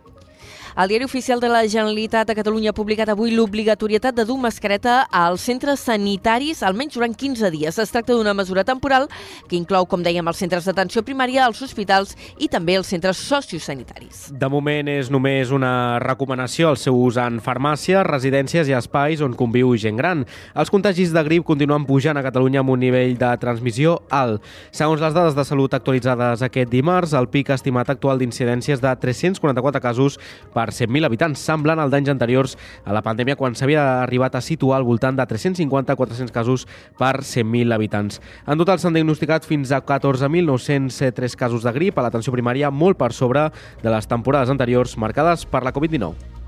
El 0.75 0.89
diari 0.89 1.05
oficial 1.05 1.39
de 1.39 1.47
la 1.47 1.61
Generalitat 1.71 2.27
de 2.27 2.35
Catalunya 2.35 2.73
ha 2.73 2.75
publicat 2.75 3.13
avui 3.13 3.31
l'obligatorietat 3.31 4.17
de 4.17 4.25
dur 4.27 4.41
mascareta 4.43 5.05
als 5.07 5.45
centres 5.47 5.85
sanitaris 5.87 6.65
almenys 6.67 6.97
durant 6.97 7.13
15 7.15 7.47
dies. 7.55 7.77
Es 7.79 7.93
tracta 7.95 8.11
d'una 8.11 8.33
mesura 8.35 8.65
temporal 8.67 9.07
que 9.47 9.55
inclou, 9.55 9.87
com 9.87 10.03
dèiem, 10.03 10.27
els 10.27 10.41
centres 10.43 10.67
d'atenció 10.67 11.05
primària, 11.07 11.45
els 11.47 11.63
hospitals 11.63 12.17
i 12.43 12.49
també 12.51 12.75
els 12.75 12.91
centres 12.91 13.21
sociosanitaris. 13.23 14.33
De 14.35 14.49
moment 14.51 14.91
és 14.91 15.13
només 15.15 15.53
una 15.55 16.01
recomanació 16.03 16.73
el 16.75 16.81
seu 16.83 16.99
ús 16.99 17.21
en 17.23 17.39
farmàcies, 17.39 18.03
residències 18.11 18.67
i 18.67 18.75
espais 18.75 19.23
on 19.23 19.39
conviu 19.39 19.77
gent 19.79 20.03
gran. 20.03 20.27
Els 20.59 20.75
contagis 20.75 21.15
de 21.15 21.23
grip 21.23 21.47
continuen 21.47 21.87
pujant 21.87 22.19
a 22.19 22.27
Catalunya 22.27 22.65
amb 22.65 22.75
un 22.75 22.83
nivell 22.83 23.15
de 23.23 23.31
transmissió 23.39 24.01
alt. 24.11 24.43
Segons 24.75 25.07
les 25.07 25.15
dades 25.15 25.39
de 25.39 25.47
salut 25.47 25.79
actualitzades 25.79 26.43
aquest 26.43 26.75
dimarts, 26.75 27.15
el 27.15 27.31
pic 27.31 27.55
estimat 27.55 27.95
actual 27.95 28.19
d'incidències 28.19 28.83
de 28.83 28.97
344 29.07 29.79
casos 29.87 30.19
per 30.51 30.64
per 30.65 30.73
100.000 30.73 31.05
habitants, 31.05 31.43
semblant 31.45 31.83
al 31.83 31.93
d'anys 31.93 32.11
anteriors 32.15 32.57
a 32.85 32.95
la 32.97 33.05
pandèmia 33.05 33.37
quan 33.37 33.57
s'havia 33.59 33.85
arribat 34.03 34.39
a 34.39 34.45
situar 34.45 34.81
al 34.81 34.89
voltant 34.89 35.19
de 35.19 35.27
350-400 35.29 36.33
casos 36.33 36.67
per 36.99 37.21
100.000 37.21 37.77
habitants. 37.77 38.21
En 38.49 38.61
total 38.61 38.81
s'han 38.81 38.97
diagnosticat 38.97 39.45
fins 39.49 39.75
a 39.75 39.83
14.903 39.85 41.37
casos 41.37 41.67
de 41.67 41.75
grip 41.77 41.99
a 41.99 42.07
l'atenció 42.07 42.33
primària, 42.33 42.73
molt 42.73 42.99
per 43.01 43.13
sobre 43.13 43.51
de 43.83 43.93
les 43.93 44.09
temporades 44.09 44.53
anteriors 44.53 44.97
marcades 44.97 45.45
per 45.45 45.65
la 45.65 45.75
Covid-19. 45.75 46.44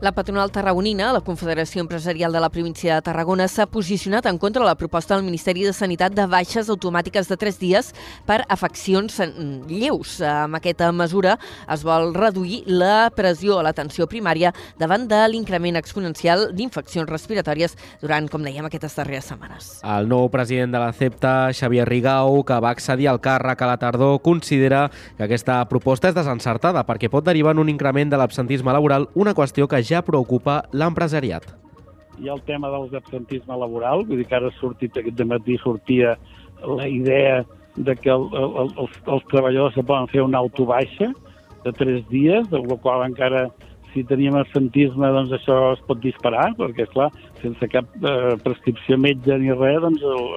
La 0.00 0.12
patronal 0.12 0.48
tarragonina, 0.48 1.10
la 1.12 1.20
Confederació 1.20 1.82
Empresarial 1.82 2.32
de 2.32 2.40
la 2.40 2.48
Província 2.48 2.94
de 2.94 3.04
Tarragona, 3.04 3.44
s'ha 3.52 3.66
posicionat 3.68 4.24
en 4.30 4.38
contra 4.40 4.62
de 4.62 4.66
la 4.70 4.74
proposta 4.74 5.12
del 5.12 5.26
Ministeri 5.26 5.66
de 5.66 5.74
Sanitat 5.76 6.14
de 6.16 6.24
baixes 6.24 6.70
automàtiques 6.72 7.28
de 7.28 7.36
3 7.36 7.58
dies 7.60 7.90
per 8.24 8.38
afeccions 8.48 9.18
lleus. 9.68 10.14
Amb 10.24 10.56
aquesta 10.56 10.88
mesura 10.96 11.34
es 11.68 11.84
vol 11.84 12.14
reduir 12.14 12.62
la 12.64 13.10
pressió 13.12 13.58
a 13.60 13.66
l'atenció 13.66 14.06
primària 14.08 14.54
davant 14.80 15.04
de 15.04 15.18
l'increment 15.28 15.76
exponencial 15.76 16.46
d'infeccions 16.56 17.04
respiratòries 17.12 17.76
durant, 18.00 18.30
com 18.32 18.40
dèiem, 18.40 18.64
aquestes 18.70 18.96
darreres 18.96 19.28
setmanes. 19.28 19.68
El 19.84 20.08
nou 20.08 20.30
president 20.32 20.72
de 20.72 20.80
la 20.80 20.96
CEPTA, 20.96 21.52
Xavier 21.52 21.84
Rigau, 21.84 22.40
que 22.48 22.56
va 22.56 22.72
accedir 22.72 23.10
al 23.12 23.20
càrrec 23.20 23.60
a 23.60 23.70
la 23.74 23.76
tardor, 23.76 24.22
considera 24.24 24.86
que 25.18 25.28
aquesta 25.28 25.60
proposta 25.68 26.08
és 26.08 26.16
desencertada 26.16 26.88
perquè 26.88 27.12
pot 27.12 27.28
derivar 27.28 27.52
en 27.52 27.66
un 27.66 27.74
increment 27.76 28.08
de 28.08 28.24
l'absentisme 28.24 28.72
laboral, 28.72 29.10
una 29.12 29.36
qüestió 29.36 29.68
que 29.68 29.84
ja 29.90 30.02
preocupa 30.06 30.62
l'empresariat. 30.72 31.46
Hi 32.20 32.28
ha 32.28 32.36
el 32.36 32.44
tema 32.48 32.70
dels 32.72 32.92
absentisme 32.94 33.56
laboral, 33.56 34.04
vull 34.06 34.20
dir 34.20 34.28
que 34.28 34.36
ara 34.36 34.50
ha 34.50 34.58
sortit 34.58 34.96
aquest 35.00 35.22
matí 35.26 35.56
sortia 35.62 36.16
la 36.66 36.86
idea 36.88 37.40
de 37.76 37.96
que 37.96 38.10
el, 38.12 38.26
el, 38.36 38.70
els, 38.82 39.00
els 39.06 39.26
treballadors 39.30 39.76
se 39.78 39.84
poden 39.86 40.08
fer 40.12 40.22
una 40.26 40.40
autobaixa 40.42 41.10
de 41.64 41.72
tres 41.76 42.04
dies, 42.10 42.48
de 42.50 42.60
la 42.60 42.76
qual 42.82 43.04
encara 43.06 43.48
si 43.92 44.04
teníem 44.06 44.36
absentisme, 44.38 45.08
doncs 45.14 45.32
això 45.34 45.56
es 45.74 45.80
pot 45.88 45.98
disparar, 46.02 46.50
perquè, 46.58 46.86
és 46.86 46.92
clar, 46.94 47.08
sense 47.40 47.70
cap 47.72 47.88
eh, 47.98 48.36
prescripció 48.44 48.98
metge 49.00 49.38
ni 49.40 49.50
res, 49.50 49.80
doncs 49.82 50.04
el, 50.06 50.28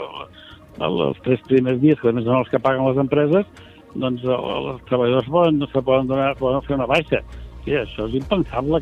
el, 0.80 0.98
els 1.10 1.22
tres 1.26 1.44
primers 1.50 1.80
dies, 1.84 2.00
que 2.02 2.10
a 2.10 2.16
més 2.18 2.26
són 2.26 2.40
els 2.40 2.50
que 2.50 2.62
paguen 2.64 2.88
les 2.90 3.02
empreses, 3.04 3.70
doncs 3.94 4.26
el, 4.26 4.50
els 4.74 4.84
treballadors 4.90 5.30
poden, 5.30 5.62
se 5.70 5.86
poden, 5.86 6.10
donar, 6.10 6.34
poden 6.42 6.66
fer 6.66 6.78
una 6.80 6.90
baixa. 6.90 7.22
Sí, 7.64 7.78
això 7.78 8.10
és 8.10 8.18
impensable. 8.20 8.82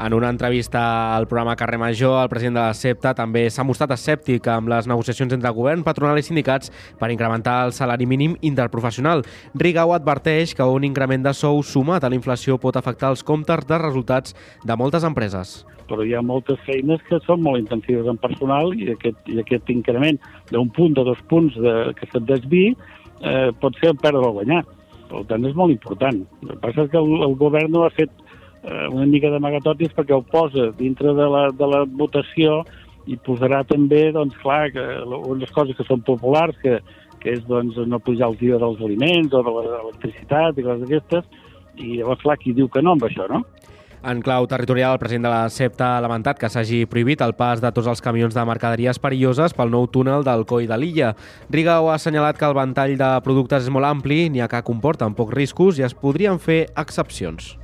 En 0.00 0.14
una 0.14 0.30
entrevista 0.30 1.14
al 1.14 1.28
programa 1.28 1.54
Carrer 1.56 1.76
Major, 1.76 2.22
el 2.22 2.28
president 2.30 2.54
de 2.56 2.60
la 2.62 2.72
CEPTA 2.72 3.10
també 3.18 3.42
s'ha 3.52 3.66
mostrat 3.68 3.90
escèptic 3.92 4.46
amb 4.48 4.70
les 4.72 4.86
negociacions 4.88 5.34
entre 5.36 5.50
govern, 5.52 5.82
patronal 5.84 6.16
i 6.16 6.22
sindicats 6.24 6.72
per 6.96 7.10
incrementar 7.12 7.58
el 7.66 7.74
salari 7.76 8.06
mínim 8.08 8.38
interprofessional. 8.40 9.20
Rigau 9.60 9.92
adverteix 9.92 10.54
que 10.56 10.64
un 10.64 10.86
increment 10.88 11.26
de 11.26 11.34
sou 11.36 11.60
sumat 11.60 12.06
a 12.06 12.08
la 12.08 12.16
inflació 12.16 12.56
pot 12.62 12.78
afectar 12.80 13.10
els 13.12 13.20
comptes 13.20 13.66
de 13.68 13.80
resultats 13.82 14.32
de 14.64 14.78
moltes 14.80 15.04
empreses. 15.04 15.52
Però 15.92 16.00
hi 16.00 16.16
ha 16.16 16.24
moltes 16.24 16.64
feines 16.64 17.04
que 17.10 17.20
són 17.26 17.44
molt 17.44 17.60
intensives 17.60 18.08
en 18.08 18.16
personal 18.24 18.72
i 18.72 18.94
aquest, 18.94 19.20
i 19.28 19.36
aquest 19.44 19.68
increment 19.68 20.16
d'un 20.48 20.72
punt 20.72 20.96
o 20.96 21.04
dos 21.10 21.20
punts 21.28 21.60
de, 21.60 21.76
que 22.00 22.08
se't 22.08 22.24
desvi 22.24 22.70
eh, 22.72 23.52
pot 23.60 23.76
ser 23.84 23.92
perdre 24.00 24.24
o 24.24 24.32
guanyar. 24.40 24.64
Per 25.12 25.26
tant, 25.28 25.44
és 25.44 25.52
molt 25.58 25.76
important. 25.76 26.24
El 26.40 26.54
que 26.54 26.60
passa 26.64 26.86
és 26.86 26.90
que 26.94 27.04
el, 27.04 27.16
el 27.28 27.36
govern 27.36 27.76
no 27.76 27.84
ha 27.84 27.92
fet 27.92 28.16
eh, 28.62 28.86
una 28.88 29.06
mica 29.06 29.30
d'amagatotis 29.32 29.94
perquè 29.96 30.16
ho 30.16 30.22
posa 30.22 30.70
dintre 30.78 31.14
de 31.16 31.28
la, 31.34 31.48
de 31.52 31.68
la 31.68 31.84
votació 31.86 32.62
i 33.10 33.16
posarà 33.16 33.62
també, 33.66 34.10
doncs, 34.14 34.36
clar, 34.42 34.70
que 34.74 34.86
unes 35.06 35.50
coses 35.54 35.76
que 35.76 35.86
són 35.88 36.04
populars, 36.06 36.56
que, 36.62 36.78
que 37.22 37.36
és 37.36 37.44
doncs, 37.48 37.78
no 37.88 38.02
pujar 38.02 38.30
el 38.30 38.36
dia 38.40 38.60
dels 38.60 38.82
aliments 38.84 39.34
o 39.34 39.42
de 39.46 39.54
l'electricitat 39.56 40.58
i 40.58 40.66
coses 40.66 40.84
d'aquestes, 40.84 41.46
i 41.80 41.96
llavors, 41.98 42.20
clar, 42.22 42.38
qui 42.38 42.54
diu 42.56 42.68
que 42.68 42.82
no 42.84 42.94
amb 42.96 43.08
això, 43.08 43.26
no? 43.30 43.42
En 44.00 44.22
clau 44.24 44.46
territorial, 44.48 44.94
el 44.94 45.00
president 45.00 45.26
de 45.26 45.32
la 45.32 45.48
CEPTA 45.52 45.90
ha 45.98 46.00
lamentat 46.00 46.38
que 46.40 46.48
s'hagi 46.48 46.86
prohibit 46.88 47.20
el 47.20 47.34
pas 47.36 47.60
de 47.60 47.68
tots 47.76 47.90
els 47.90 48.00
camions 48.00 48.32
de 48.32 48.44
mercaderies 48.48 48.96
perilloses 48.96 49.52
pel 49.52 49.68
nou 49.74 49.90
túnel 49.92 50.24
del 50.24 50.46
Coi 50.48 50.64
de 50.70 50.78
l'illa. 50.80 51.12
Rigau 51.52 51.90
ha 51.90 51.98
assenyalat 51.98 52.40
que 52.40 52.48
el 52.48 52.56
ventall 52.56 52.96
de 52.96 53.10
productes 53.26 53.68
és 53.68 53.74
molt 53.74 53.90
ampli, 53.90 54.30
n'hi 54.32 54.40
ha 54.40 54.48
que 54.48 54.64
comporten 54.64 55.12
pocs 55.18 55.36
riscos 55.36 55.76
i 55.76 55.84
es 55.84 55.92
podrien 55.92 56.40
fer 56.40 56.62
excepcions. 56.80 57.58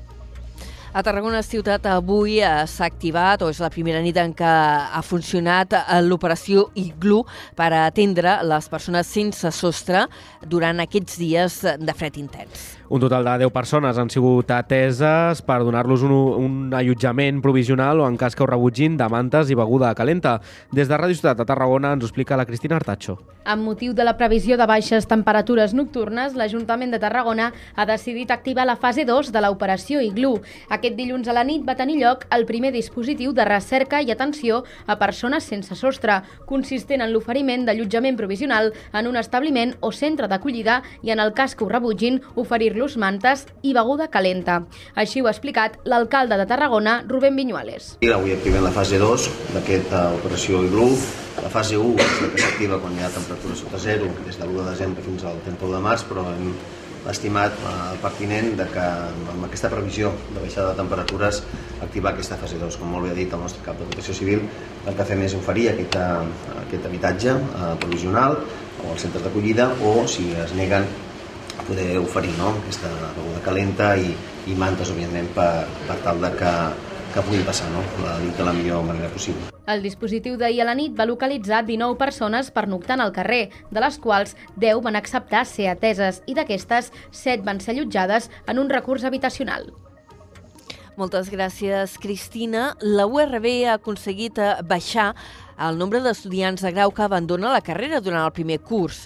A 0.97 1.03
Tarragona 1.05 1.43
Ciutat 1.45 1.85
avui 1.93 2.39
eh, 2.41 2.63
s'ha 2.73 2.87
activat, 2.89 3.43
o 3.45 3.51
és 3.53 3.59
la 3.61 3.69
primera 3.69 3.99
nit 4.01 4.17
en 4.17 4.31
què 4.33 4.49
ha 4.49 5.03
funcionat 5.05 5.75
eh, 5.77 5.99
l'operació 6.01 6.71
Iglu 6.81 7.19
per 7.59 7.67
atendre 7.83 8.39
les 8.49 8.71
persones 8.73 9.11
sense 9.13 9.53
sostre 9.53 10.07
durant 10.41 10.81
aquests 10.81 11.19
dies 11.21 11.59
de 11.85 11.97
fred 12.01 12.17
intens. 12.17 12.65
Un 12.89 13.01
total 13.01 13.25
de 13.25 13.39
10 13.39 13.51
persones 13.51 13.99
han 13.99 14.11
sigut 14.15 14.51
ateses 14.55 15.41
per 15.43 15.57
donar-los 15.67 16.05
un, 16.07 16.13
un 16.15 16.75
allotjament 16.75 17.41
provisional 17.43 17.99
o, 17.99 18.07
en 18.07 18.15
cas 18.17 18.37
que 18.39 18.45
ho 18.45 18.47
rebutgin, 18.47 18.95
de 18.95 19.09
mantes 19.11 19.51
i 19.51 19.57
beguda 19.59 19.91
calenta. 19.99 20.37
Des 20.71 20.87
de 20.87 20.95
Ràdio 20.95 21.19
Ciutat 21.19 21.41
de 21.41 21.47
Tarragona 21.49 21.97
ens 21.97 22.05
ho 22.05 22.07
explica 22.07 22.39
la 22.39 22.47
Cristina 22.47 22.77
Artacho. 22.79 23.19
Amb 23.47 23.67
motiu 23.67 23.93
de 23.95 24.07
la 24.07 24.17
previsió 24.19 24.57
de 24.59 24.67
baixes 24.67 25.09
temperatures 25.11 25.75
nocturnes, 25.75 26.37
l'Ajuntament 26.39 26.95
de 26.95 27.01
Tarragona 27.03 27.49
ha 27.75 27.87
decidit 27.91 28.31
activar 28.31 28.69
la 28.71 28.77
fase 28.79 29.05
2 29.07 29.33
de 29.35 29.43
l'operació 29.43 30.03
Iglu. 30.03 30.37
Aquest 30.71 30.95
dilluns 30.95 31.27
a 31.27 31.35
la 31.35 31.45
nit 31.47 31.67
va 31.67 31.77
tenir 31.79 31.99
lloc 32.05 32.23
el 32.35 32.47
primer 32.47 32.71
dispositiu 32.75 33.35
de 33.35 33.47
recerca 33.47 33.99
i 34.03 34.15
atenció 34.15 34.63
a 34.87 34.99
persones 34.99 35.47
sense 35.47 35.75
sostre, 35.75 36.21
consistent 36.47 37.03
en 37.03 37.11
l'oferiment 37.11 37.67
d'allotjament 37.67 38.19
provisional 38.19 38.73
en 38.93 39.11
un 39.11 39.19
establiment 39.19 39.75
o 39.81 39.91
centre 39.91 40.31
d'acollida 40.31 40.83
i, 41.03 41.11
en 41.11 41.19
el 41.19 41.35
cas 41.35 41.55
que 41.55 41.67
ho 41.67 41.71
rebutgin, 41.71 42.23
oferir 42.35 42.76
oferir-los 42.77 42.97
mantes 42.97 43.47
i 43.63 43.73
beguda 43.73 44.09
calenta. 44.13 44.67
Així 44.95 45.21
ho 45.21 45.27
ha 45.27 45.33
explicat 45.33 45.79
l'alcalde 45.85 46.37
de 46.37 46.47
Tarragona, 46.47 47.03
Rubén 47.09 47.37
Viñuales. 47.37 47.97
Avui 48.13 48.33
activem 48.33 48.65
la 48.65 48.71
fase 48.71 48.99
2 48.99 49.29
d'aquesta 49.55 50.13
operació 50.15 50.63
Iglu. 50.65 50.91
La 51.43 51.51
fase 51.53 51.77
1 51.77 51.97
és 52.01 52.21
la 52.23 52.33
que 52.33 52.43
s'activa 52.43 52.81
quan 52.81 52.97
hi 52.97 53.05
ha 53.05 53.13
temperatura 53.13 53.57
sota 53.57 53.79
zero, 53.79 54.09
des 54.27 54.37
de 54.37 54.45
l'1 54.45 54.57
de 54.63 54.71
desembre 54.71 55.05
fins 55.05 55.25
al 55.25 55.41
31 55.45 55.77
de 55.77 55.81
març, 55.85 56.05
però 56.09 56.25
hem 56.33 56.53
estimat 57.07 57.53
eh, 57.53 57.97
pertinent 58.03 58.57
de 58.59 58.67
que 58.73 58.85
amb 59.33 59.45
aquesta 59.47 59.71
previsió 59.71 60.11
de 60.35 60.41
baixada 60.41 60.73
de 60.73 60.81
temperatures 60.81 61.43
activar 61.81 62.13
aquesta 62.13 62.37
fase 62.37 62.59
2. 62.59 62.77
Com 62.81 62.93
molt 62.93 63.07
bé 63.07 63.13
ha 63.13 63.19
dit 63.19 63.33
el 63.33 63.41
nostre 63.41 63.63
cap 63.65 63.79
de 63.79 63.87
protecció 63.87 64.15
civil, 64.15 64.43
el 64.87 64.97
que 64.97 65.05
fem 65.07 65.23
és 65.23 65.37
oferir 65.39 65.71
aquest, 65.73 65.97
aquest 66.67 66.89
habitatge 66.89 67.37
eh, 67.37 67.75
provisional 67.81 68.41
o 68.85 68.93
als 68.93 69.07
centres 69.07 69.25
d'acollida 69.25 69.71
o 69.85 70.03
si 70.11 70.33
es 70.37 70.53
neguen 70.57 70.85
poder 71.67 71.99
oferir 71.99 72.33
no? 72.39 72.55
aquesta 72.63 72.91
beguda 73.17 73.43
calenta 73.45 73.93
i, 73.99 74.13
i 74.47 74.57
mantes, 74.59 74.93
òbviament, 74.95 75.29
per, 75.37 75.67
per 75.89 75.99
tal 76.05 76.23
de 76.23 76.33
que, 76.39 76.53
que 77.15 77.25
pugui 77.27 77.45
passar 77.47 77.69
no? 77.75 77.85
la 78.05 78.17
nit 78.23 78.37
de 78.39 78.47
la 78.47 78.55
millor 78.57 78.85
manera 78.87 79.11
possible. 79.13 79.51
El 79.67 79.83
dispositiu 79.83 80.37
d'ahir 80.39 80.63
a 80.63 80.69
la 80.69 80.77
nit 80.79 80.95
va 80.95 81.09
localitzar 81.11 81.65
19 81.67 81.99
persones 81.99 82.53
pernoctant 82.55 83.03
al 83.03 83.11
carrer, 83.15 83.49
de 83.71 83.83
les 83.83 83.99
quals 83.99 84.37
10 84.63 84.85
van 84.85 84.99
acceptar 84.99 85.43
ser 85.51 85.73
ateses 85.73 86.23
i 86.31 86.37
d'aquestes 86.39 86.93
7 87.11 87.43
van 87.47 87.59
ser 87.61 87.75
allotjades 87.75 88.31
en 88.47 88.63
un 88.63 88.71
recurs 88.71 89.05
habitacional. 89.05 89.73
Moltes 90.97 91.29
gràcies, 91.29 91.99
Cristina. 92.01 92.71
La 92.81 93.05
URB 93.05 93.67
ha 93.67 93.75
aconseguit 93.77 94.39
eh, 94.41 94.55
baixar 94.65 95.11
el 95.67 95.77
nombre 95.77 96.01
d'estudiants 96.01 96.63
de 96.65 96.71
grau 96.73 96.93
que 96.95 97.05
abandona 97.05 97.51
la 97.53 97.61
carrera 97.61 98.01
durant 98.01 98.25
el 98.25 98.33
primer 98.33 98.63
curs. 98.65 99.03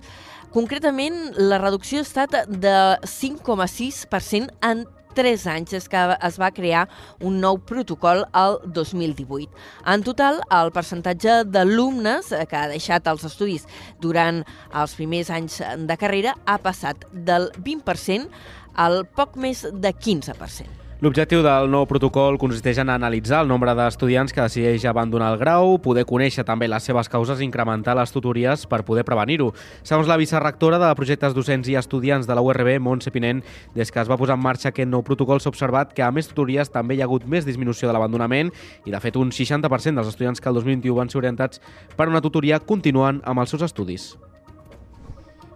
Concretament, 0.51 1.15
la 1.39 1.61
reducció 1.63 2.01
ha 2.01 2.03
estat 2.03 2.33
de 2.51 2.73
5,6% 3.07 4.51
en 4.67 4.81
3 5.15 5.45
anys 5.53 5.77
és 5.79 5.87
que 5.91 6.01
es 6.27 6.39
va 6.43 6.49
crear 6.55 6.89
un 7.23 7.39
nou 7.43 7.61
protocol 7.71 8.25
al 8.35 8.59
2018. 8.67 9.47
En 9.95 10.03
total, 10.03 10.43
el 10.59 10.73
percentatge 10.75 11.45
d'alumnes 11.47 12.33
que 12.51 12.59
ha 12.59 12.67
deixat 12.73 13.07
els 13.11 13.29
estudis 13.31 13.69
durant 14.03 14.43
els 14.75 14.99
primers 14.99 15.31
anys 15.31 15.63
de 15.87 16.01
carrera 16.03 16.35
ha 16.47 16.59
passat 16.59 17.07
del 17.13 17.51
20% 17.63 18.27
al 18.75 19.05
poc 19.07 19.39
més 19.39 19.67
de 19.71 19.95
15%. 19.95 20.80
L'objectiu 21.01 21.41
del 21.41 21.71
nou 21.73 21.87
protocol 21.89 22.35
consisteix 22.37 22.77
en 22.83 22.91
analitzar 22.93 23.39
el 23.41 23.49
nombre 23.49 23.73
d'estudiants 23.73 24.35
que 24.37 24.45
decideix 24.45 24.83
abandonar 24.85 25.31
el 25.33 25.39
grau, 25.41 25.79
poder 25.81 26.05
conèixer 26.05 26.45
també 26.45 26.69
les 26.69 26.85
seves 26.85 27.09
causes 27.09 27.41
i 27.41 27.47
incrementar 27.47 27.95
les 27.97 28.13
tutories 28.13 28.67
per 28.69 28.83
poder 28.85 29.07
prevenir-ho. 29.09 29.49
Segons 29.81 30.13
la 30.13 30.21
vicerrectora 30.21 30.77
de 30.77 30.93
projectes 31.01 31.33
docents 31.33 31.73
i 31.73 31.79
estudiants 31.81 32.29
de 32.29 32.37
la 32.37 32.45
URB, 32.45 32.75
Montse 32.85 33.09
Pinent, 33.17 33.41
des 33.73 33.89
que 33.89 34.05
es 34.05 34.13
va 34.13 34.21
posar 34.21 34.37
en 34.37 34.45
marxa 34.45 34.75
aquest 34.75 34.93
nou 34.93 35.01
protocol 35.01 35.41
s'ha 35.41 35.49
observat 35.49 35.97
que 35.97 36.05
a 36.05 36.13
més 36.13 36.29
tutories 36.29 36.69
també 36.69 36.99
hi 36.99 37.01
ha 37.01 37.09
hagut 37.09 37.25
més 37.25 37.49
disminució 37.49 37.89
de 37.89 37.97
l'abandonament 37.97 38.53
i 38.85 38.93
de 38.93 39.01
fet 39.01 39.17
un 39.17 39.33
60% 39.33 39.97
dels 39.97 40.13
estudiants 40.13 40.37
que 40.37 40.53
el 40.53 40.61
2021 40.61 41.01
van 41.01 41.09
ser 41.09 41.25
orientats 41.25 41.65
per 41.97 42.13
una 42.13 42.21
tutoria 42.21 42.61
continuen 42.61 43.25
amb 43.25 43.41
els 43.41 43.57
seus 43.57 43.65
estudis. 43.65 44.19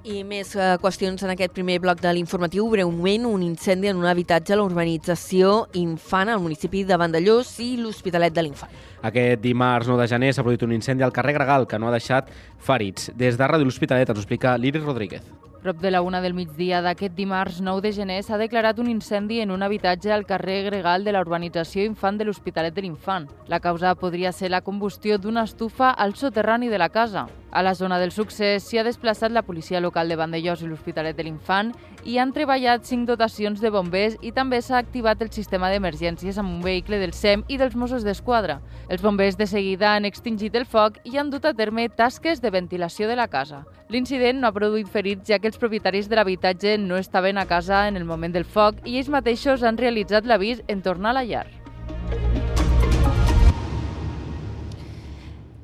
I 0.04 0.18
més 0.20 0.50
eh, 0.52 0.64
qüestions 0.82 1.22
en 1.24 1.30
aquest 1.32 1.54
primer 1.56 1.78
bloc 1.80 2.02
de 2.04 2.10
l'informatiu. 2.12 2.66
Breument, 2.68 3.24
un 3.24 3.40
incendi 3.46 3.88
en 3.88 3.96
un 3.96 4.04
habitatge 4.04 4.52
a 4.52 4.58
la 4.60 4.66
urbanització 4.66 5.54
Infant 5.80 6.28
al 6.28 6.42
municipi 6.44 6.82
de 6.84 6.98
Vandellós 7.00 7.54
i 7.64 7.70
l'Hospitalet 7.80 8.36
de 8.36 8.44
l'Infant. 8.44 8.74
Aquest 9.08 9.40
dimarts 9.40 9.88
9 9.88 10.02
de 10.02 10.08
gener 10.12 10.34
s'ha 10.36 10.44
produït 10.44 10.66
un 10.68 10.76
incendi 10.76 11.06
al 11.06 11.14
carrer 11.16 11.32
Gregal 11.38 11.64
que 11.64 11.80
no 11.80 11.88
ha 11.88 11.94
deixat 11.96 12.28
ferits. 12.60 13.08
Des 13.16 13.40
de 13.40 13.48
Ràdio 13.48 13.64
L'Hospitalet 13.64 14.12
ens 14.12 14.20
explica 14.20 14.58
l'Iris 14.60 14.84
Rodríguez. 14.84 15.24
Prop 15.64 15.80
de 15.80 15.90
la 15.90 16.02
una 16.02 16.20
del 16.20 16.34
migdia 16.36 16.82
d'aquest 16.84 17.14
dimarts 17.16 17.62
9 17.64 17.80
de 17.80 17.92
gener 17.96 18.18
s'ha 18.22 18.36
declarat 18.36 18.82
un 18.82 18.90
incendi 18.92 19.38
en 19.40 19.50
un 19.50 19.62
habitatge 19.64 20.10
al 20.12 20.26
carrer 20.28 20.58
Gregal 20.66 21.06
de 21.06 21.14
la 21.16 21.22
urbanització 21.24 21.86
Infant 21.88 22.18
de 22.20 22.26
l'Hospitalet 22.28 22.74
de 22.76 22.82
l'Infant. 22.84 23.30
La 23.48 23.62
causa 23.64 23.94
podria 23.94 24.32
ser 24.32 24.50
la 24.52 24.60
combustió 24.60 25.16
d'una 25.16 25.46
estufa 25.48 25.88
al 25.88 26.12
soterrani 26.20 26.68
de 26.68 26.76
la 26.76 26.90
casa. 26.90 27.24
A 27.50 27.62
la 27.62 27.74
zona 27.74 28.00
del 28.00 28.10
succés 28.10 28.64
s'hi 28.66 28.80
ha 28.80 28.84
desplaçat 28.84 29.32
la 29.32 29.44
policia 29.46 29.80
local 29.80 30.08
de 30.10 30.16
Vandellós 30.20 30.60
i 30.60 30.68
l'Hospitalet 30.68 31.16
de 31.16 31.24
l'Infant 31.24 31.70
i 32.04 32.18
han 32.18 32.34
treballat 32.34 32.84
cinc 32.84 33.06
dotacions 33.08 33.62
de 33.62 33.70
bombers 33.70 34.18
i 34.20 34.32
també 34.36 34.58
s'ha 34.60 34.76
activat 34.82 35.22
el 35.22 35.30
sistema 35.32 35.70
d'emergències 35.70 36.36
amb 36.36 36.50
un 36.50 36.60
vehicle 36.60 36.98
del 36.98 37.14
SEM 37.14 37.46
i 37.48 37.56
dels 37.56 37.76
Mossos 37.78 38.04
d'Esquadra. 38.04 38.58
Els 38.90 39.00
bombers 39.00 39.38
de 39.38 39.46
seguida 39.46 39.94
han 39.94 40.04
extingit 40.04 40.58
el 40.58 40.66
foc 40.66 40.98
i 41.04 41.16
han 41.16 41.30
dut 41.30 41.46
a 41.46 41.54
terme 41.54 41.88
tasques 41.88 42.42
de 42.42 42.50
ventilació 42.50 43.08
de 43.08 43.16
la 43.16 43.28
casa. 43.28 43.62
L'incident 43.88 44.40
no 44.40 44.48
ha 44.48 44.56
produït 44.56 44.90
ferits 44.90 45.28
ja 45.30 45.38
que 45.38 45.53
els 45.54 45.62
propietaris 45.62 46.08
de 46.10 46.16
l'habitatge 46.18 46.72
no 46.82 46.96
estaven 46.98 47.38
a 47.38 47.46
casa 47.46 47.84
en 47.86 47.96
el 48.00 48.08
moment 48.08 48.34
del 48.34 48.48
foc 48.56 48.82
i 48.90 48.98
ells 48.98 49.12
mateixos 49.14 49.62
han 49.62 49.78
realitzat 49.78 50.26
l'avís 50.26 50.64
en 50.66 50.82
tornar 50.82 51.14
a 51.14 51.20
la 51.20 51.28
llar. 51.28 51.46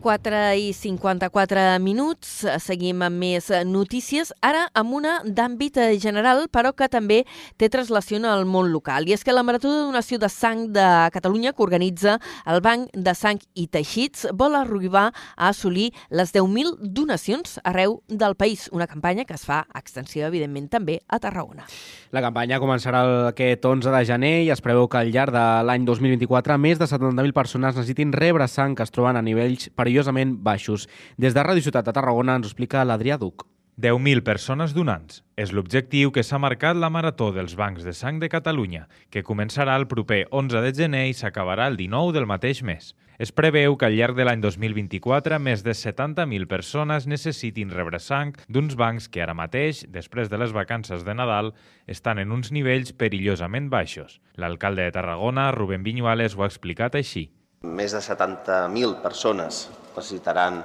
4 0.00 0.54
i 0.56 0.72
54 0.72 1.78
minuts. 1.84 2.40
Seguim 2.64 3.02
amb 3.04 3.20
més 3.20 3.50
notícies, 3.68 4.32
ara 4.42 4.66
amb 4.74 4.96
una 4.96 5.18
d'àmbit 5.24 5.76
general, 6.00 6.46
però 6.52 6.72
que 6.76 6.88
també 6.88 7.22
té 7.60 7.68
traslació 7.68 8.18
al 8.26 8.46
món 8.48 8.72
local. 8.72 9.06
I 9.06 9.14
és 9.14 9.24
que 9.24 9.34
la 9.34 9.44
Marató 9.46 9.70
de 9.70 9.84
Donació 9.86 10.18
de 10.18 10.28
Sang 10.32 10.72
de 10.72 10.86
Catalunya, 11.12 11.52
que 11.52 11.62
organitza 11.62 12.18
el 12.46 12.60
Banc 12.60 12.88
de 12.94 13.14
Sang 13.14 13.40
i 13.54 13.66
Teixits, 13.68 14.26
vol 14.32 14.56
arribar 14.56 15.10
a 15.36 15.50
assolir 15.50 15.90
les 16.10 16.32
10.000 16.34 16.78
donacions 16.80 17.60
arreu 17.64 18.00
del 18.08 18.34
país. 18.34 18.68
Una 18.72 18.88
campanya 18.88 19.24
que 19.24 19.34
es 19.34 19.44
fa 19.44 19.66
extensiva, 19.74 20.26
evidentment, 20.26 20.68
també 20.70 21.00
a 21.08 21.20
Tarragona. 21.20 21.66
La 22.10 22.22
campanya 22.24 22.58
començarà 22.58 23.04
aquest 23.28 23.64
11 23.64 23.92
de 23.94 24.04
gener 24.08 24.34
i 24.46 24.50
es 24.50 24.62
preveu 24.64 24.88
que 24.90 24.98
al 24.98 25.12
llarg 25.12 25.34
de 25.34 25.46
l'any 25.68 25.84
2024 25.86 26.58
més 26.58 26.80
de 26.80 26.88
70.000 26.90 27.36
persones 27.36 27.76
necessitin 27.76 28.12
rebre 28.12 28.48
sang 28.48 28.74
que 28.74 28.82
es 28.82 28.90
troben 28.94 29.18
a 29.18 29.22
nivells 29.22 29.68
perillosament 29.90 30.38
baixos. 30.42 30.88
Des 31.18 31.34
de 31.34 31.42
Ràdio 31.42 31.66
Ciutat 31.66 31.88
de 31.88 31.94
Tarragona 31.96 32.38
ens 32.38 32.46
ho 32.46 32.52
explica 32.52 32.86
l'Adrià 32.86 33.18
Duc. 33.18 33.46
10.000 33.80 34.20
persones 34.22 34.74
donants. 34.76 35.22
És 35.40 35.54
l'objectiu 35.56 36.10
que 36.12 36.22
s'ha 36.22 36.38
marcat 36.38 36.76
la 36.76 36.90
Marató 36.92 37.30
dels 37.32 37.54
Bancs 37.56 37.82
de 37.82 37.94
Sang 37.96 38.20
de 38.20 38.28
Catalunya, 38.28 38.88
que 39.10 39.24
començarà 39.24 39.78
el 39.80 39.88
proper 39.88 40.26
11 40.30 40.60
de 40.60 40.72
gener 40.76 41.06
i 41.08 41.16
s'acabarà 41.16 41.66
el 41.70 41.78
19 41.80 42.12
del 42.12 42.28
mateix 42.28 42.60
mes. 42.62 42.92
Es 43.18 43.32
preveu 43.32 43.76
que 43.76 43.88
al 43.88 43.96
llarg 43.96 44.16
de 44.16 44.26
l'any 44.28 44.44
2024 44.44 45.40
més 45.40 45.64
de 45.64 45.72
70.000 45.72 46.46
persones 46.46 47.08
necessitin 47.08 47.72
rebre 47.72 47.98
sang 47.98 48.36
d'uns 48.48 48.76
bancs 48.76 49.08
que 49.08 49.24
ara 49.24 49.34
mateix, 49.34 49.86
després 49.88 50.28
de 50.28 50.38
les 50.40 50.52
vacances 50.52 51.04
de 51.08 51.16
Nadal, 51.16 51.54
estan 51.88 52.20
en 52.20 52.36
uns 52.36 52.52
nivells 52.52 52.92
perillosament 52.92 53.72
baixos. 53.72 54.20
L'alcalde 54.36 54.86
de 54.86 54.96
Tarragona, 54.96 55.50
Rubén 55.56 55.84
Viñuales, 55.84 56.36
ho 56.36 56.44
ha 56.44 56.52
explicat 56.52 57.00
així. 57.00 57.30
Més 57.60 57.92
de 57.92 58.00
70.000 58.00 58.94
persones 59.02 59.66
necessitaran 59.94 60.62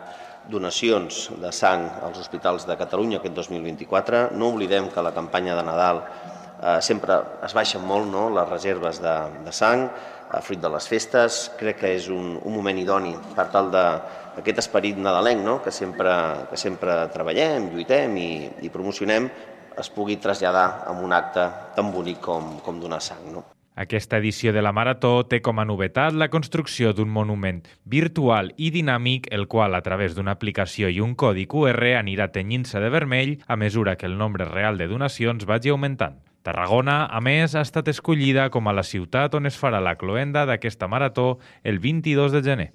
donacions 0.48 1.18
de 1.42 1.50
sang 1.52 1.82
als 2.08 2.22
hospitals 2.22 2.64
de 2.70 2.78
Catalunya 2.80 3.18
aquest 3.20 3.34
2024. 3.36 4.22
No 4.40 4.54
oblidem 4.54 4.88
que 4.94 5.04
la 5.04 5.12
campanya 5.12 5.58
de 5.58 5.66
Nadal 5.68 6.00
eh, 6.02 6.80
sempre 6.80 7.18
es 7.44 7.56
baixen 7.58 7.84
molt 7.84 8.08
no? 8.08 8.30
les 8.38 8.48
reserves 8.48 9.02
de, 9.04 9.16
de 9.44 9.52
sang, 9.52 9.90
a 10.32 10.40
fruit 10.40 10.62
de 10.64 10.72
les 10.72 10.88
festes. 10.88 11.40
Crec 11.60 11.82
que 11.82 11.92
és 11.98 12.08
un, 12.08 12.38
un 12.40 12.56
moment 12.56 12.80
idoni 12.80 13.12
per 13.36 13.50
tal 13.52 13.68
d'aquest 13.76 14.64
esperit 14.64 14.96
nadalenc 14.96 15.44
no? 15.44 15.58
que, 15.66 15.76
sempre, 15.76 16.14
que 16.48 16.60
sempre 16.60 16.96
treballem, 17.12 17.74
lluitem 17.74 18.16
i, 18.24 18.30
i 18.64 18.72
promocionem 18.72 19.28
es 19.76 19.92
pugui 19.92 20.16
traslladar 20.24 20.86
en 20.88 21.04
un 21.04 21.12
acte 21.12 21.50
tan 21.76 21.92
bonic 21.92 22.24
com, 22.24 22.56
com 22.64 22.80
donar 22.80 23.04
sang. 23.04 23.28
No? 23.36 23.44
Aquesta 23.76 24.22
edició 24.22 24.54
de 24.56 24.62
la 24.64 24.72
Marató 24.72 25.26
té 25.28 25.42
com 25.44 25.60
a 25.60 25.66
novetat 25.68 26.16
la 26.16 26.30
construcció 26.32 26.94
d'un 26.96 27.10
monument 27.12 27.58
virtual 27.84 28.54
i 28.56 28.70
dinàmic, 28.72 29.28
el 29.36 29.50
qual, 29.52 29.76
a 29.76 29.82
través 29.84 30.16
d'una 30.16 30.32
aplicació 30.38 30.88
i 30.88 31.02
un 31.04 31.12
codi 31.20 31.44
QR, 31.52 31.98
anirà 32.00 32.30
tenyint-se 32.32 32.80
de 32.80 32.94
vermell 32.94 33.36
a 33.48 33.60
mesura 33.60 33.98
que 34.00 34.08
el 34.08 34.16
nombre 34.18 34.48
real 34.48 34.80
de 34.80 34.88
donacions 34.88 35.44
vagi 35.44 35.76
augmentant. 35.76 36.22
Tarragona, 36.46 37.04
a 37.12 37.20
més, 37.20 37.52
ha 37.52 37.66
estat 37.68 37.92
escollida 37.92 38.48
com 38.54 38.70
a 38.70 38.78
la 38.78 38.88
ciutat 38.88 39.36
on 39.36 39.52
es 39.52 39.60
farà 39.60 39.84
la 39.84 39.98
cloenda 40.00 40.46
d'aquesta 40.48 40.88
marató 40.88 41.40
el 41.64 41.84
22 41.84 42.32
de 42.32 42.44
gener. 42.48 42.72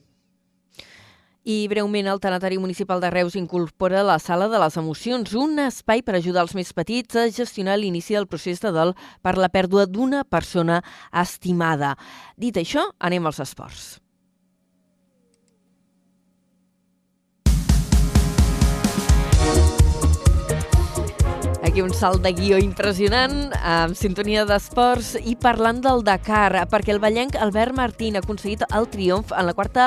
I 1.50 1.66
breument, 1.66 2.06
el 2.06 2.20
Tanatori 2.20 2.58
Municipal 2.62 3.00
de 3.00 3.08
Reus 3.10 3.34
incorpora 3.34 4.04
la 4.06 4.18
Sala 4.22 4.46
de 4.52 4.58
les 4.62 4.76
Emocions, 4.78 5.32
un 5.34 5.58
espai 5.64 6.02
per 6.06 6.14
ajudar 6.14 6.44
els 6.44 6.52
més 6.54 6.70
petits 6.76 7.18
a 7.18 7.24
gestionar 7.34 7.74
l'inici 7.80 8.14
del 8.14 8.28
procés 8.30 8.62
de 8.62 8.70
dol 8.76 8.92
per 9.24 9.32
la 9.40 9.48
pèrdua 9.50 9.88
d'una 9.90 10.20
persona 10.22 10.78
estimada. 11.24 11.96
Dit 12.38 12.60
això, 12.60 12.86
anem 13.00 13.26
als 13.26 13.42
esports. 13.42 13.88
Aquí 21.70 21.82
un 21.82 21.92
salt 21.94 22.24
de 22.24 22.32
guió 22.34 22.56
impressionant, 22.58 23.52
amb 23.62 23.94
sintonia 23.94 24.42
d'esports 24.42 25.12
i 25.22 25.36
parlant 25.38 25.78
del 25.84 26.00
Dakar, 26.02 26.64
perquè 26.66 26.90
el 26.90 26.98
ballenc 26.98 27.36
Albert 27.38 27.76
Martín 27.78 28.16
ha 28.18 28.22
aconseguit 28.24 28.64
el 28.74 28.88
triomf 28.90 29.30
en 29.30 29.46
la 29.46 29.52
quarta 29.54 29.84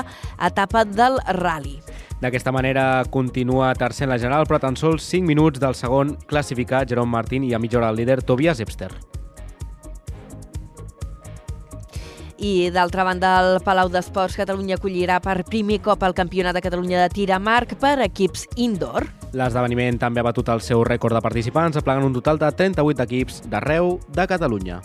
etapa 0.48 0.86
del 0.88 1.18
rally. 1.42 1.82
D'aquesta 2.22 2.54
manera 2.56 3.04
continua 3.12 3.74
tercer 3.76 4.06
en 4.08 4.14
la 4.14 4.18
general, 4.22 4.48
però 4.48 4.62
tan 4.64 4.80
sols 4.80 5.04
5 5.12 5.28
minuts 5.28 5.60
del 5.60 5.76
segon 5.76 6.14
classificat, 6.24 6.88
Jerome 6.88 7.12
Martín, 7.12 7.44
i 7.44 7.52
a 7.52 7.60
mitja 7.60 7.82
hora 7.82 7.90
el 7.92 8.00
líder, 8.00 8.22
Tobias 8.24 8.64
Epster. 8.64 8.94
I 12.40 12.70
d'altra 12.72 13.04
banda, 13.04 13.34
el 13.42 13.60
Palau 13.60 13.92
d'Esports 13.92 14.40
Catalunya 14.40 14.80
acollirà 14.80 15.20
per 15.20 15.42
primer 15.52 15.82
cop 15.84 16.08
el 16.08 16.16
Campionat 16.16 16.56
de 16.56 16.64
Catalunya 16.64 17.04
de 17.04 17.12
tir 17.12 17.28
a 17.36 17.44
marc 17.44 17.76
per 17.76 17.98
equips 18.08 18.48
indoor. 18.56 19.12
L'esdeveniment 19.34 19.98
també 19.98 20.22
ha 20.22 20.28
batut 20.28 20.50
el 20.54 20.62
seu 20.62 20.84
rècord 20.86 21.18
de 21.18 21.22
participants, 21.26 21.78
aplegant 21.80 22.06
un 22.06 22.14
total 22.14 22.38
de 22.38 22.52
38 22.54 23.02
equips 23.08 23.42
d'arreu 23.50 23.96
de 24.14 24.28
Catalunya. 24.30 24.78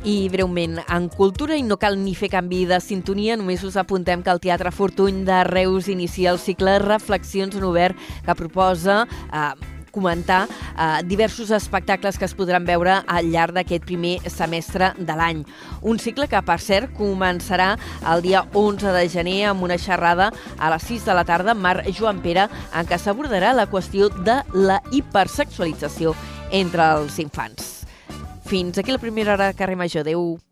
I 0.00 0.30
breument, 0.32 0.78
en 0.88 1.10
cultura 1.12 1.58
i 1.60 1.62
no 1.62 1.76
cal 1.76 1.98
ni 2.00 2.14
fer 2.16 2.30
canvi 2.32 2.62
de 2.64 2.78
sintonia, 2.80 3.36
només 3.36 3.60
us 3.68 3.76
apuntem 3.76 4.22
que 4.24 4.32
el 4.32 4.40
Teatre 4.40 4.72
Fortuny 4.72 5.26
de 5.28 5.42
Reus 5.44 5.90
inicia 5.92 6.32
el 6.32 6.40
cicle 6.40 6.78
Reflexions 6.80 7.58
en 7.58 7.66
Obert 7.68 8.00
que 8.24 8.38
proposa 8.38 9.02
eh, 9.28 9.52
comentar 9.90 10.46
eh, 10.46 11.02
diversos 11.04 11.50
espectacles 11.50 12.18
que 12.18 12.26
es 12.28 12.34
podran 12.34 12.66
veure 12.66 13.00
al 13.06 13.30
llarg 13.30 13.54
d'aquest 13.56 13.86
primer 13.86 14.18
semestre 14.30 14.92
de 14.98 15.16
l'any. 15.16 15.44
Un 15.82 15.98
cicle 16.02 16.28
que, 16.30 16.42
per 16.42 16.58
cert, 16.62 16.92
començarà 16.98 17.74
el 18.12 18.24
dia 18.26 18.44
11 18.54 18.94
de 18.96 19.06
gener 19.12 19.38
amb 19.50 19.66
una 19.66 19.78
xerrada 19.78 20.30
a 20.58 20.72
les 20.74 20.86
6 20.90 21.08
de 21.08 21.16
la 21.16 21.26
tarda 21.28 21.54
amb 21.54 21.64
Marc 21.64 21.90
Joan 21.96 22.22
Pere 22.24 22.48
en 22.48 22.86
què 22.88 22.98
s'abordarà 22.98 23.54
la 23.56 23.68
qüestió 23.70 24.10
de 24.24 24.40
la 24.54 24.80
hipersexualització 24.90 26.14
entre 26.50 26.92
els 26.98 27.18
infants. 27.22 27.80
Fins 28.50 28.78
aquí 28.78 28.90
la 28.90 28.98
primera 28.98 29.34
hora 29.34 29.52
de 29.52 29.54
Carrer 29.54 29.76
Major. 29.78 30.02
Adéu. 30.02 30.49